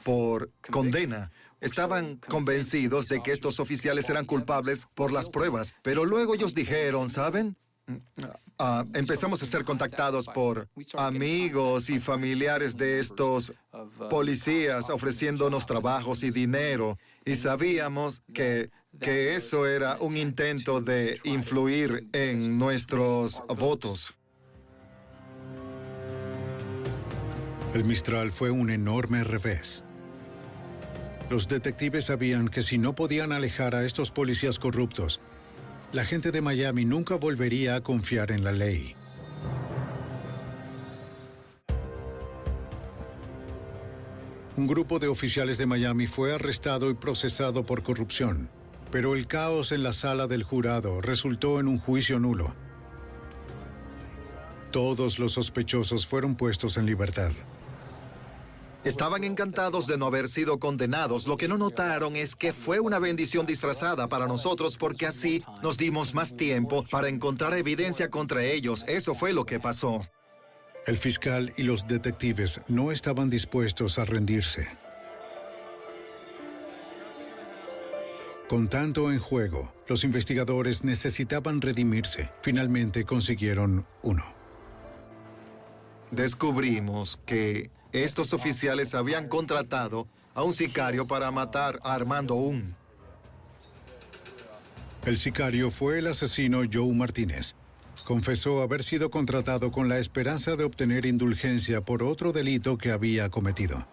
por 0.03 0.51
condena. 0.73 1.31
Estaban 1.61 2.17
convencidos 2.29 3.07
de 3.07 3.23
que 3.23 3.31
estos 3.31 3.61
oficiales 3.61 4.11
eran 4.11 4.25
culpables 4.25 4.89
por 4.97 5.13
las 5.13 5.29
pruebas, 5.29 5.73
pero 5.83 6.05
luego 6.05 6.35
ellos 6.35 6.53
dijeron, 6.53 7.09
¿saben? 7.09 7.57
Ah, 8.59 8.85
empezamos 8.95 9.41
a 9.45 9.47
ser 9.47 9.65
contactados 9.65 10.27
por 10.27 10.67
amigos 10.97 11.89
y 11.89 12.01
familiares 12.01 12.77
de 12.77 12.99
estos 12.99 13.53
policías 14.11 14.91
ofreciéndonos 14.91 15.65
trabajos 15.65 16.25
y 16.25 16.33
dinero 16.33 16.99
y 17.25 17.37
sabíamos 17.37 18.23
que 18.35 18.71
que 19.01 19.37
eso 19.37 19.67
era 19.67 19.97
un 20.01 20.17
intento 20.17 20.81
de 20.81 21.21
influir 21.25 22.07
en 22.13 22.59
nuestros 22.59 23.43
votos. 23.49 24.15
El 27.75 27.85
Mistral 27.85 28.33
fue 28.33 28.51
un 28.51 28.71
enorme 28.71 29.23
revés. 29.23 29.85
Los 31.29 31.49
detectives 31.49 32.07
sabían 32.07 32.49
que 32.49 32.63
si 32.63 32.79
no 32.79 32.95
podían 32.95 33.33
alejar 33.33 33.75
a 33.75 33.85
estos 33.85 34.11
policías 34.11 34.59
corruptos, 34.59 35.21
la 35.93 36.05
gente 36.05 36.31
de 36.31 36.41
Miami 36.41 36.85
nunca 36.85 37.17
volvería 37.17 37.77
a 37.77 37.81
confiar 37.83 38.31
en 38.31 38.45
la 38.45 38.53
ley. 38.53 38.95
Un 44.57 44.67
grupo 44.67 44.99
de 44.99 45.09
oficiales 45.09 45.59
de 45.59 45.67
Miami 45.67 46.07
fue 46.07 46.35
arrestado 46.35 46.89
y 46.91 46.95
procesado 46.95 47.67
por 47.67 47.83
corrupción 47.83 48.51
pero 48.97 49.15
el 49.15 49.27
caos 49.27 49.73
en 49.73 49.83
la 49.83 49.93
sala 49.93 50.27
del 50.27 50.43
jurado 50.43 51.03
resultó 51.03 51.61
en 51.61 51.69
un 51.69 51.79
juicio 51.79 52.19
nulo. 52.19 52.55
Todos 54.71 55.19
los 55.19 55.33
sospechosos 55.33 56.07
fueron 56.07 56.35
puestos 56.35 56.79
en 56.79 56.87
libertad. 56.87 57.31
Estaban 58.85 59.23
encantados 59.25 59.87
de 59.87 59.99
no 59.99 60.07
haber 60.07 60.29
sido 60.29 60.59
condenados. 60.59 61.27
Lo 61.27 61.37
que 61.37 61.47
no 61.47 61.59
notaron 61.59 62.17
es 62.17 62.35
que 62.35 62.55
fue 62.55 62.81
una 62.81 62.99
bendición 62.99 63.45
disfrazada 63.45 64.09
para 64.09 64.27
nosotros 64.27 64.79
porque 64.79 65.05
así 65.05 65.45
nos 65.63 65.77
dimos 65.77 66.15
más 66.15 66.35
tiempo 66.35 66.83
para 66.91 67.11
encontrar 67.11 67.53
evidencia 67.53 68.09
contra 68.09 68.45
ellos. 68.45 68.83
Eso 68.89 69.15
fue 69.15 69.35
lo 69.35 69.45
que 69.45 69.61
pasó. 69.61 70.09
El 70.87 70.97
fiscal 70.97 71.53
y 71.59 71.65
los 71.65 71.87
detectives 71.87 72.63
no 72.69 72.93
estaban 72.93 73.29
dispuestos 73.29 73.99
a 73.99 74.07
rendirse. 74.07 74.86
Con 78.49 78.69
tanto 78.69 79.11
en 79.11 79.19
juego, 79.19 79.73
los 79.89 80.05
investigadores 80.05 80.85
necesitaban 80.85 81.61
redimirse. 81.61 82.31
Finalmente 82.43 83.05
consiguieron 83.05 83.85
uno. 84.03 84.23
Descubrimos 86.13 87.19
que 87.27 87.71
estos 87.93 88.33
oficiales 88.33 88.95
habían 88.95 89.29
contratado 89.29 90.07
a 90.33 90.45
un 90.45 90.53
sicario 90.53 91.09
para 91.09 91.33
matar 91.33 91.81
a 91.83 91.95
Armando 91.95 92.37
Un. 92.37 92.77
El 95.05 95.17
sicario 95.19 95.73
fue 95.73 95.99
el 95.99 96.07
asesino 96.07 96.63
Joe 96.73 96.95
Martínez. 96.95 97.57
Confesó 98.05 98.63
haber 98.63 98.85
sido 98.85 99.11
contratado 99.11 99.73
con 99.73 99.89
la 99.89 99.99
esperanza 99.99 100.55
de 100.55 100.63
obtener 100.63 101.05
indulgencia 101.05 101.81
por 101.81 102.05
otro 102.05 102.33
delito 102.33 102.79
que 102.79 102.93
había 102.93 103.29
cometido. 103.29 103.89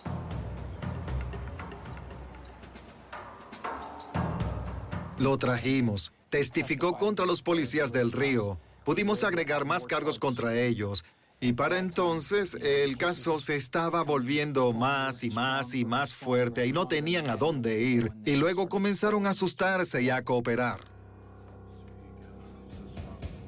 Lo 5.24 5.38
trajimos. 5.38 6.12
Testificó 6.30 6.98
contra 6.98 7.26
los 7.26 7.42
policías 7.42 7.94
del 7.94 8.12
río. 8.12 8.60
Pudimos 8.84 9.24
agregar 9.24 9.64
más 9.64 9.88
cargos 9.88 10.20
contra 10.20 10.60
ellos. 10.60 11.06
Y 11.40 11.54
para 11.54 11.80
entonces 11.80 12.56
el 12.56 12.98
caso 12.98 13.40
se 13.40 13.56
estaba 13.56 14.04
volviendo 14.04 14.74
más 14.74 15.24
y 15.24 15.30
más 15.30 15.76
y 15.76 15.86
más 15.86 16.14
fuerte 16.14 16.68
y 16.68 16.74
no 16.74 16.90
tenían 16.90 17.30
a 17.30 17.38
dónde 17.38 17.82
ir. 17.82 18.12
Y 18.26 18.36
luego 18.36 18.68
comenzaron 18.68 19.26
a 19.26 19.30
asustarse 19.30 20.02
y 20.02 20.10
a 20.10 20.26
cooperar. 20.26 20.82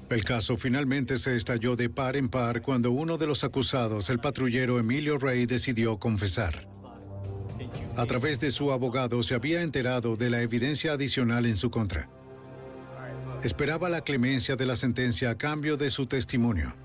El 0.09 0.23
caso 0.23 0.55
finalmente 0.55 1.17
se 1.17 1.35
estalló 1.35 1.75
de 1.75 1.89
par 1.89 2.15
en 2.15 2.29
par 2.29 2.61
cuando 2.61 2.91
uno 2.91 3.17
de 3.17 3.27
los 3.27 3.43
acusados, 3.43 4.09
el 4.09 4.19
patrullero 4.19 4.79
Emilio 4.79 5.17
Rey, 5.17 5.45
decidió 5.45 5.97
confesar. 5.99 6.73
A 7.97 8.05
través 8.05 8.39
de 8.39 8.51
su 8.51 8.71
abogado 8.71 9.23
se 9.23 9.35
había 9.35 9.61
enterado 9.61 10.15
de 10.15 10.29
la 10.29 10.41
evidencia 10.41 10.93
adicional 10.93 11.45
en 11.45 11.57
su 11.57 11.69
contra. 11.69 12.09
Esperaba 13.43 13.89
la 13.89 14.01
clemencia 14.01 14.55
de 14.55 14.65
la 14.65 14.75
sentencia 14.75 15.29
a 15.29 15.37
cambio 15.37 15.77
de 15.77 15.89
su 15.89 16.07
testimonio. 16.07 16.75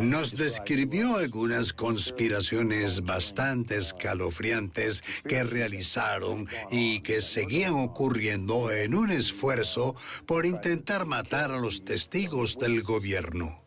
Nos 0.00 0.34
describió 0.36 1.16
algunas 1.16 1.72
conspiraciones 1.72 3.02
bastante 3.02 3.76
escalofriantes 3.76 5.02
que 5.26 5.44
realizaron 5.44 6.48
y 6.70 7.00
que 7.00 7.20
seguían 7.20 7.74
ocurriendo 7.74 8.70
en 8.70 8.94
un 8.94 9.10
esfuerzo 9.10 9.94
por 10.26 10.46
intentar 10.46 11.06
matar 11.06 11.52
a 11.52 11.60
los 11.60 11.84
testigos 11.84 12.58
del 12.58 12.82
gobierno. 12.82 13.62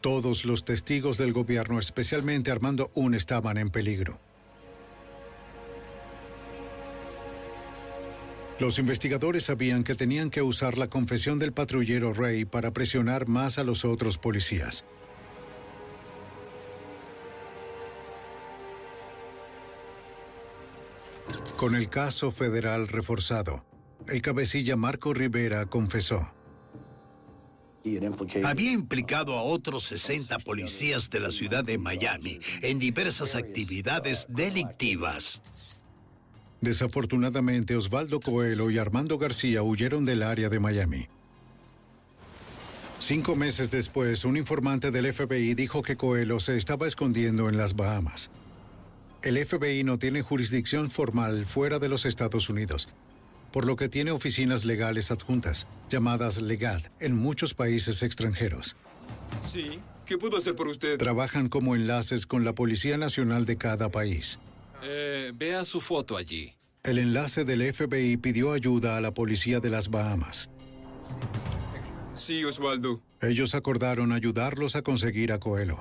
Todos 0.00 0.44
los 0.44 0.64
testigos 0.64 1.16
del 1.16 1.32
gobierno, 1.32 1.78
especialmente 1.78 2.50
Armando 2.50 2.90
Un, 2.94 3.14
estaban 3.14 3.56
en 3.56 3.70
peligro. 3.70 4.20
Los 8.58 8.78
investigadores 8.78 9.44
sabían 9.44 9.82
que 9.82 9.94
tenían 9.94 10.30
que 10.30 10.42
usar 10.42 10.78
la 10.78 10.88
confesión 10.88 11.38
del 11.38 11.52
patrullero 11.52 12.12
Ray 12.12 12.44
para 12.44 12.72
presionar 12.72 13.26
más 13.26 13.58
a 13.58 13.64
los 13.64 13.84
otros 13.84 14.18
policías. 14.18 14.84
Con 21.56 21.74
el 21.74 21.88
caso 21.88 22.30
federal 22.32 22.88
reforzado, 22.88 23.64
el 24.08 24.20
cabecilla 24.20 24.76
Marco 24.76 25.12
Rivera 25.12 25.66
confesó. 25.66 26.34
Había 28.44 28.70
implicado 28.70 29.36
a 29.36 29.42
otros 29.42 29.84
60 29.84 30.38
policías 30.40 31.10
de 31.10 31.20
la 31.20 31.30
ciudad 31.30 31.64
de 31.64 31.78
Miami 31.78 32.38
en 32.62 32.78
diversas 32.78 33.34
actividades 33.34 34.26
delictivas. 34.28 35.42
Desafortunadamente, 36.62 37.74
Osvaldo 37.74 38.20
Coelho 38.20 38.70
y 38.70 38.78
Armando 38.78 39.18
García 39.18 39.64
huyeron 39.64 40.04
del 40.04 40.22
área 40.22 40.48
de 40.48 40.60
Miami. 40.60 41.08
Cinco 43.00 43.34
meses 43.34 43.72
después, 43.72 44.24
un 44.24 44.36
informante 44.36 44.92
del 44.92 45.12
FBI 45.12 45.54
dijo 45.54 45.82
que 45.82 45.96
Coelho 45.96 46.38
se 46.38 46.56
estaba 46.56 46.86
escondiendo 46.86 47.48
en 47.48 47.56
las 47.56 47.74
Bahamas. 47.74 48.30
El 49.24 49.44
FBI 49.44 49.82
no 49.82 49.98
tiene 49.98 50.22
jurisdicción 50.22 50.88
formal 50.88 51.46
fuera 51.46 51.80
de 51.80 51.88
los 51.88 52.06
Estados 52.06 52.48
Unidos, 52.48 52.88
por 53.50 53.66
lo 53.66 53.74
que 53.74 53.88
tiene 53.88 54.12
oficinas 54.12 54.64
legales 54.64 55.10
adjuntas, 55.10 55.66
llamadas 55.90 56.40
LEGAD, 56.40 56.82
en 57.00 57.16
muchos 57.16 57.54
países 57.54 58.04
extranjeros. 58.04 58.76
Sí, 59.44 59.80
¿qué 60.06 60.16
puedo 60.16 60.36
hacer 60.36 60.54
por 60.54 60.68
usted? 60.68 60.96
Trabajan 60.96 61.48
como 61.48 61.74
enlaces 61.74 62.24
con 62.24 62.44
la 62.44 62.54
Policía 62.54 62.98
Nacional 62.98 63.46
de 63.46 63.56
cada 63.56 63.88
país. 63.88 64.38
Eh, 64.82 65.32
vea 65.34 65.64
su 65.64 65.80
foto 65.80 66.16
allí. 66.16 66.54
El 66.82 66.98
enlace 66.98 67.44
del 67.44 67.72
FBI 67.72 68.16
pidió 68.16 68.52
ayuda 68.52 68.96
a 68.96 69.00
la 69.00 69.14
policía 69.14 69.60
de 69.60 69.70
las 69.70 69.88
Bahamas. 69.88 70.50
Sí, 72.14 72.44
Osvaldo. 72.44 73.00
Ellos 73.20 73.54
acordaron 73.54 74.10
ayudarlos 74.10 74.74
a 74.74 74.82
conseguir 74.82 75.32
a 75.32 75.38
Coelho. 75.38 75.78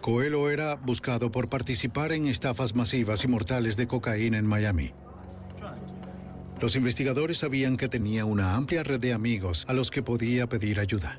Coelho 0.00 0.50
era 0.50 0.76
buscado 0.76 1.30
por 1.30 1.48
participar 1.48 2.12
en 2.12 2.26
estafas 2.26 2.74
masivas 2.74 3.24
y 3.24 3.28
mortales 3.28 3.76
de 3.76 3.86
cocaína 3.86 4.38
en 4.38 4.46
Miami. 4.46 4.92
Los 6.60 6.76
investigadores 6.76 7.38
sabían 7.38 7.76
que 7.76 7.88
tenía 7.88 8.24
una 8.24 8.54
amplia 8.54 8.82
red 8.82 9.00
de 9.00 9.12
amigos 9.12 9.64
a 9.66 9.72
los 9.72 9.90
que 9.90 10.02
podía 10.02 10.46
pedir 10.46 10.78
ayuda. 10.78 11.18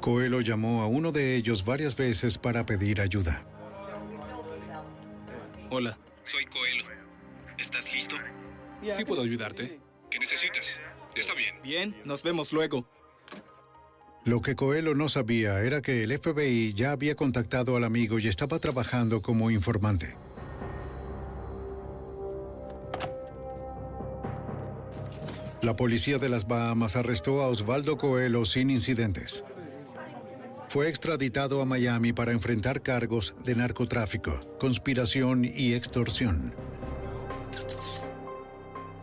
Coelho 0.00 0.40
llamó 0.40 0.82
a 0.82 0.86
uno 0.86 1.12
de 1.12 1.36
ellos 1.36 1.64
varias 1.64 1.94
veces 1.94 2.38
para 2.38 2.64
pedir 2.64 3.00
ayuda. 3.00 3.44
Hola. 5.70 5.98
Soy 6.24 6.46
Coelho. 6.46 6.84
¿Estás 7.58 7.84
listo? 7.92 8.16
Sí 8.92 9.04
puedo 9.04 9.22
ayudarte. 9.22 9.78
¿Qué 10.10 10.18
necesitas? 10.18 10.64
Está 11.14 11.34
bien. 11.34 11.54
Bien, 11.62 11.96
nos 12.04 12.22
vemos 12.22 12.52
luego. 12.52 12.86
Lo 14.24 14.40
que 14.40 14.56
Coelho 14.56 14.94
no 14.94 15.08
sabía 15.08 15.62
era 15.62 15.82
que 15.82 16.02
el 16.02 16.18
FBI 16.18 16.72
ya 16.74 16.92
había 16.92 17.14
contactado 17.14 17.76
al 17.76 17.84
amigo 17.84 18.18
y 18.18 18.28
estaba 18.28 18.58
trabajando 18.58 19.22
como 19.22 19.50
informante. 19.50 20.16
La 25.62 25.76
policía 25.76 26.18
de 26.18 26.30
las 26.30 26.48
Bahamas 26.48 26.96
arrestó 26.96 27.42
a 27.42 27.48
Osvaldo 27.48 27.98
Coelho 27.98 28.46
sin 28.46 28.70
incidentes. 28.70 29.44
Fue 30.70 30.88
extraditado 30.88 31.60
a 31.60 31.64
Miami 31.64 32.12
para 32.12 32.30
enfrentar 32.30 32.80
cargos 32.80 33.34
de 33.44 33.56
narcotráfico, 33.56 34.38
conspiración 34.60 35.44
y 35.44 35.74
extorsión. 35.74 36.54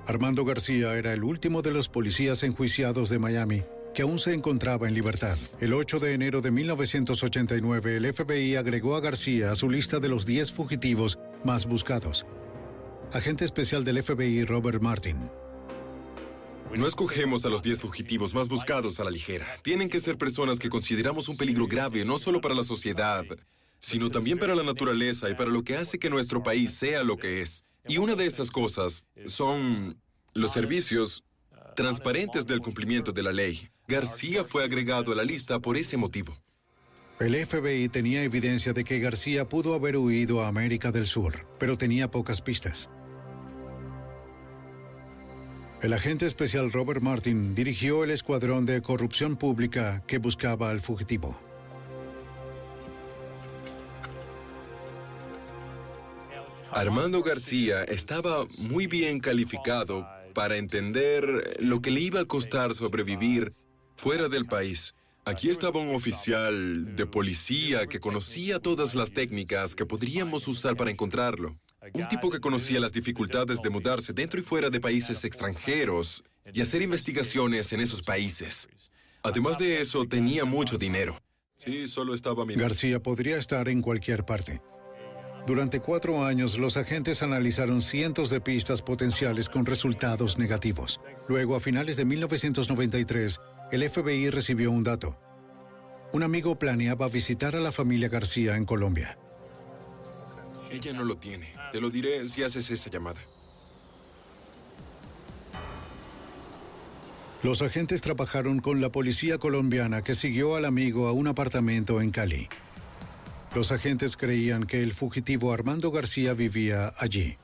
Armando 0.06 0.46
García 0.46 0.96
era 0.96 1.12
el 1.12 1.26
último 1.26 1.62
de 1.62 1.72
los 1.72 1.90
policías 1.90 2.42
enjuiciados 2.44 3.10
de 3.10 3.20
Miami 3.20 3.64
que 3.94 4.04
aún 4.04 4.18
se 4.18 4.34
encontraba 4.34 4.88
en 4.88 4.94
libertad. 4.94 5.38
El 5.60 5.74
8 5.74 6.00
de 6.00 6.14
enero 6.14 6.40
de 6.40 6.52
1989, 6.52 7.98
el 7.98 8.14
FBI 8.14 8.56
agregó 8.56 8.96
a 8.96 9.02
García 9.02 9.52
a 9.52 9.56
su 9.56 9.70
lista 9.70 10.00
de 10.00 10.08
los 10.08 10.26
10 10.26 10.54
fugitivos 10.54 11.20
más 11.44 11.66
buscados. 11.66 12.26
Agente 13.12 13.44
especial 13.44 13.84
del 13.84 14.02
FBI 14.02 14.46
Robert 14.46 14.82
Martin. 14.82 15.18
No 16.76 16.86
escogemos 16.86 17.46
a 17.46 17.50
los 17.50 17.64
10 17.64 17.80
fugitivos 17.80 18.34
más 18.34 18.50
buscados 18.50 19.00
a 19.00 19.04
la 19.04 19.10
ligera. 19.10 19.48
Tienen 19.64 19.90
que 19.90 20.00
ser 20.00 20.18
personas 20.18 20.60
que 20.60 20.70
consideramos 20.70 21.30
un 21.30 21.38
peligro 21.38 21.68
grave 21.68 22.06
no 22.06 22.18
solo 22.18 22.42
para 22.42 22.54
la 22.54 22.64
sociedad, 22.64 23.24
sino 23.80 24.12
también 24.12 24.38
para 24.38 24.54
la 24.54 24.64
naturaleza 24.64 25.30
y 25.30 25.36
para 25.36 25.50
lo 25.50 25.64
que 25.64 25.78
hace 25.78 25.98
que 25.98 26.10
nuestro 26.10 26.44
país 26.44 26.74
sea 26.74 27.04
lo 27.04 27.18
que 27.18 27.42
es. 27.42 27.64
Y 27.88 27.98
una 27.98 28.16
de 28.16 28.26
esas 28.26 28.52
cosas 28.52 29.08
son 29.26 30.00
los 30.34 30.52
servicios 30.52 31.24
transparentes 31.76 32.46
del 32.46 32.60
cumplimiento 32.60 33.12
de 33.12 33.24
la 33.24 33.32
ley. 33.32 33.70
García 33.88 34.44
fue 34.44 34.64
agregado 34.64 35.12
a 35.14 35.16
la 35.16 35.24
lista 35.24 35.60
por 35.60 35.78
ese 35.78 35.96
motivo. 35.96 36.38
El 37.20 37.34
FBI 37.46 37.90
tenía 37.90 38.22
evidencia 38.22 38.74
de 38.74 38.84
que 38.84 39.00
García 39.00 39.50
pudo 39.50 39.74
haber 39.74 39.98
huido 39.98 40.44
a 40.44 40.48
América 40.48 40.92
del 40.92 41.08
Sur, 41.08 41.48
pero 41.58 41.78
tenía 41.78 42.12
pocas 42.12 42.42
pistas. 42.42 42.90
El 45.80 45.94
agente 45.94 46.26
especial 46.26 46.72
Robert 46.72 47.04
Martin 47.04 47.54
dirigió 47.54 48.04
el 48.04 48.10
escuadrón 48.10 48.66
de 48.66 48.82
corrupción 48.82 49.36
pública 49.36 50.02
que 50.08 50.18
buscaba 50.18 50.72
al 50.72 50.82
fugitivo. 50.82 51.40
Armando 56.72 57.22
García 57.22 57.84
estaba 57.84 58.46
muy 58.58 58.88
bien 58.88 59.20
calificado 59.20 60.08
para 60.34 60.58
entender 60.58 61.58
lo 61.60 61.80
que 61.80 61.92
le 61.92 62.02
iba 62.02 62.22
a 62.22 62.26
costar 62.26 62.74
sobrevivir 62.74 63.54
fuera 63.96 64.30
del 64.30 64.48
país. 64.48 64.96
Aquí 65.26 65.52
estaba 65.52 65.80
un 65.80 65.94
oficial 65.94 66.96
de 66.96 67.06
policía 67.06 67.86
que 67.86 68.00
conocía 68.00 68.60
todas 68.60 68.96
las 68.96 69.12
técnicas 69.12 69.76
que 69.76 69.86
podríamos 69.86 70.48
usar 70.48 70.76
para 70.76 70.90
encontrarlo. 70.90 71.56
Un 71.94 72.08
tipo 72.08 72.30
que 72.30 72.40
conocía 72.40 72.80
las 72.80 72.92
dificultades 72.92 73.62
de 73.62 73.70
mudarse 73.70 74.14
dentro 74.14 74.40
y 74.40 74.44
fuera 74.44 74.70
de 74.70 74.80
países 74.80 75.24
extranjeros 75.26 76.24
y 76.54 76.62
hacer 76.62 76.82
investigaciones 76.82 77.72
en 77.74 77.82
esos 77.82 78.02
países. 78.02 78.68
Además 79.24 79.58
de 79.58 79.82
eso, 79.82 80.06
tenía 80.06 80.46
mucho 80.46 80.78
dinero. 80.78 81.18
Sí, 81.58 81.88
solo 81.88 82.14
estaba 82.14 82.46
mirando. 82.46 82.64
García 82.64 83.02
podría 83.02 83.38
estar 83.38 83.68
en 83.68 83.82
cualquier 83.82 84.26
parte. 84.26 84.62
Durante 85.46 85.80
cuatro 85.80 86.26
años, 86.26 86.58
los 86.58 86.76
agentes 86.76 87.24
analizaron 87.24 87.82
cientos 87.82 88.30
de 88.30 88.42
pistas 88.42 88.82
potenciales 88.82 89.48
con 89.48 89.66
resultados 89.66 90.38
negativos. 90.38 91.00
Luego, 91.30 91.56
a 91.56 91.62
finales 91.62 91.96
de 91.96 92.06
1993, 92.06 93.40
el 93.72 93.90
FBI 93.90 94.30
recibió 94.30 94.72
un 94.72 94.84
dato. 94.84 95.18
Un 96.12 96.24
amigo 96.24 96.60
planeaba 96.60 97.08
visitar 97.08 97.56
a 97.56 97.60
la 97.60 97.72
familia 97.72 98.10
García 98.10 98.56
en 98.56 98.66
Colombia. 98.66 99.18
Ella 100.72 100.94
no 100.94 101.04
lo 101.04 101.18
tiene. 101.18 101.54
Te 101.72 101.82
lo 101.82 101.90
diré 101.90 102.28
si 102.28 102.44
haces 102.44 102.70
esa 102.70 102.90
llamada. 102.90 103.20
Los 107.44 107.62
agentes 107.62 108.02
trabajaron 108.02 108.60
con 108.60 108.82
la 108.82 108.92
policía 108.92 109.38
colombiana 109.38 110.02
que 110.02 110.16
siguió 110.16 110.56
al 110.56 110.66
amigo 110.66 111.08
a 111.08 111.12
un 111.12 111.28
apartamento 111.28 112.02
en 112.02 112.12
Cali. 112.12 112.50
Los 113.56 113.72
agentes 113.72 114.18
creían 114.18 114.66
que 114.66 114.82
el 114.82 114.94
fugitivo 114.94 115.54
Armando 115.54 115.92
García 115.92 116.34
vivía 116.34 116.94
allí. 116.98 117.38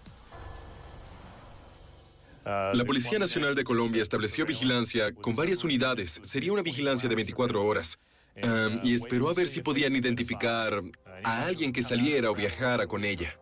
La 2.45 2.84
Policía 2.86 3.19
Nacional 3.19 3.55
de 3.55 3.63
Colombia 3.63 4.01
estableció 4.01 4.45
vigilancia 4.45 5.13
con 5.13 5.36
varias 5.36 5.63
unidades. 5.63 6.19
Sería 6.24 6.51
una 6.51 6.61
vigilancia 6.61 7.07
de 7.07 7.15
24 7.15 7.63
horas. 7.63 7.99
Um, 8.41 8.79
y 8.81 8.95
esperó 8.95 9.29
a 9.29 9.34
ver 9.34 9.47
si 9.47 9.61
podían 9.61 9.95
identificar 9.95 10.81
a 11.23 11.45
alguien 11.45 11.71
que 11.71 11.84
saliera 11.84 12.31
o 12.31 12.34
viajara 12.34 12.88
con 12.88 13.05
ella. 13.05 13.39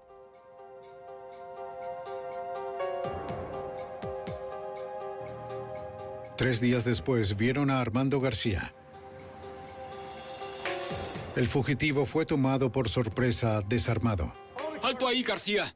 Tres 6.36 6.60
días 6.60 6.84
después 6.84 7.38
vieron 7.38 7.70
a 7.70 7.80
Armando 7.80 8.20
García. 8.20 8.74
El 11.36 11.48
fugitivo 11.48 12.06
fue 12.06 12.26
tomado 12.26 12.72
por 12.72 12.90
sorpresa 12.90 13.62
desarmado. 13.62 14.34
¡Alto 14.84 15.08
ahí, 15.08 15.24
García! 15.24 15.74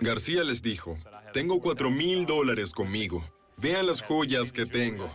García 0.00 0.42
les 0.42 0.62
dijo, 0.62 0.96
tengo 1.32 1.60
cuatro 1.60 1.90
mil 1.90 2.26
dólares 2.26 2.72
conmigo. 2.72 3.24
Vean 3.56 3.86
las 3.86 4.02
joyas 4.02 4.52
que 4.52 4.66
tengo. 4.66 5.14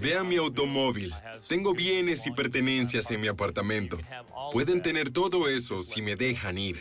Vean 0.00 0.28
mi 0.28 0.36
automóvil. 0.36 1.14
Tengo 1.48 1.74
bienes 1.74 2.26
y 2.26 2.32
pertenencias 2.32 3.10
en 3.10 3.20
mi 3.20 3.28
apartamento. 3.28 3.98
Pueden 4.52 4.82
tener 4.82 5.10
todo 5.10 5.48
eso 5.48 5.82
si 5.82 6.02
me 6.02 6.16
dejan 6.16 6.58
ir. 6.58 6.76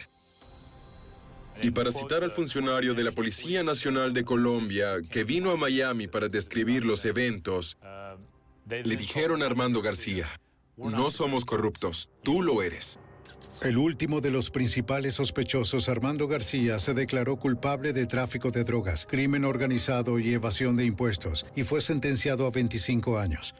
Y 1.62 1.72
para 1.72 1.92
citar 1.92 2.24
al 2.24 2.32
funcionario 2.32 2.94
de 2.94 3.04
la 3.04 3.12
Policía 3.12 3.64
Nacional 3.64 4.14
de 4.14 4.26
Colombia 4.26 4.96
que 5.10 5.24
vino 5.24 5.52
a 5.52 5.56
Miami 5.56 6.08
para 6.08 6.28
describir 6.28 6.84
los 6.84 7.06
eventos, 7.06 7.78
le 8.68 8.96
dijeron 8.96 9.42
a 9.42 9.46
Armando 9.46 9.82
García, 9.82 10.28
no 10.76 11.12
somos 11.12 11.46
corruptos, 11.46 12.10
tú 12.24 12.42
lo 12.42 12.62
eres. 12.62 13.00
El 13.62 13.78
último 13.78 14.22
de 14.22 14.32
los 14.32 14.52
principales 14.52 15.16
sospechosos, 15.16 15.88
Armando 15.90 16.28
García, 16.28 16.78
se 16.78 16.94
declaró 16.94 17.38
culpable 17.38 17.94
de 17.94 18.06
tráfico 18.06 18.52
de 18.52 18.64
drogas, 18.64 19.06
crimen 19.06 19.46
organizado 19.46 20.20
y 20.20 20.34
evasión 20.34 20.76
de 20.76 20.86
impuestos, 20.86 21.46
y 21.56 21.64
fue 21.64 21.82
sentenciado 21.82 22.46
a 22.46 22.52
25 22.52 23.18
años. 23.18 23.56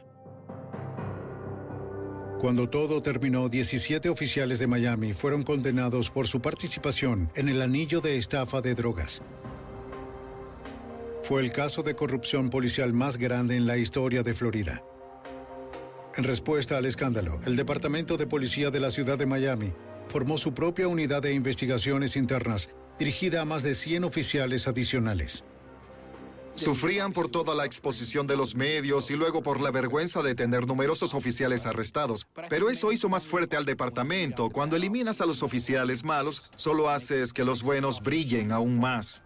Cuando 2.38 2.68
todo 2.68 3.02
terminó, 3.02 3.48
17 3.48 4.10
oficiales 4.10 4.58
de 4.58 4.66
Miami 4.66 5.14
fueron 5.14 5.42
condenados 5.42 6.10
por 6.10 6.26
su 6.26 6.40
participación 6.40 7.30
en 7.34 7.48
el 7.48 7.62
anillo 7.62 8.00
de 8.02 8.18
estafa 8.18 8.60
de 8.60 8.74
drogas. 8.74 9.22
Fue 11.22 11.40
el 11.40 11.50
caso 11.50 11.82
de 11.82 11.96
corrupción 11.96 12.50
policial 12.50 12.92
más 12.92 13.16
grande 13.16 13.56
en 13.56 13.66
la 13.66 13.78
historia 13.78 14.22
de 14.22 14.34
Florida. 14.34 14.84
En 16.16 16.24
respuesta 16.24 16.78
al 16.78 16.86
escándalo, 16.86 17.40
el 17.44 17.56
Departamento 17.56 18.16
de 18.16 18.26
Policía 18.26 18.70
de 18.70 18.80
la 18.80 18.90
Ciudad 18.90 19.18
de 19.18 19.26
Miami 19.26 19.74
formó 20.08 20.38
su 20.38 20.54
propia 20.54 20.88
unidad 20.88 21.20
de 21.20 21.34
investigaciones 21.34 22.16
internas 22.16 22.70
dirigida 22.98 23.42
a 23.42 23.44
más 23.44 23.62
de 23.62 23.74
100 23.74 24.04
oficiales 24.04 24.66
adicionales. 24.66 25.44
Sufrían 26.54 27.12
por 27.12 27.28
toda 27.28 27.54
la 27.54 27.66
exposición 27.66 28.26
de 28.26 28.34
los 28.34 28.54
medios 28.54 29.10
y 29.10 29.14
luego 29.14 29.42
por 29.42 29.60
la 29.60 29.70
vergüenza 29.70 30.22
de 30.22 30.34
tener 30.34 30.66
numerosos 30.66 31.12
oficiales 31.12 31.66
arrestados. 31.66 32.26
Pero 32.48 32.70
eso 32.70 32.92
hizo 32.92 33.10
más 33.10 33.26
fuerte 33.26 33.58
al 33.58 33.66
departamento. 33.66 34.48
Cuando 34.48 34.74
eliminas 34.74 35.20
a 35.20 35.26
los 35.26 35.42
oficiales 35.42 36.02
malos, 36.02 36.50
solo 36.56 36.88
haces 36.88 37.34
que 37.34 37.44
los 37.44 37.62
buenos 37.62 38.00
brillen 38.00 38.52
aún 38.52 38.80
más. 38.80 39.25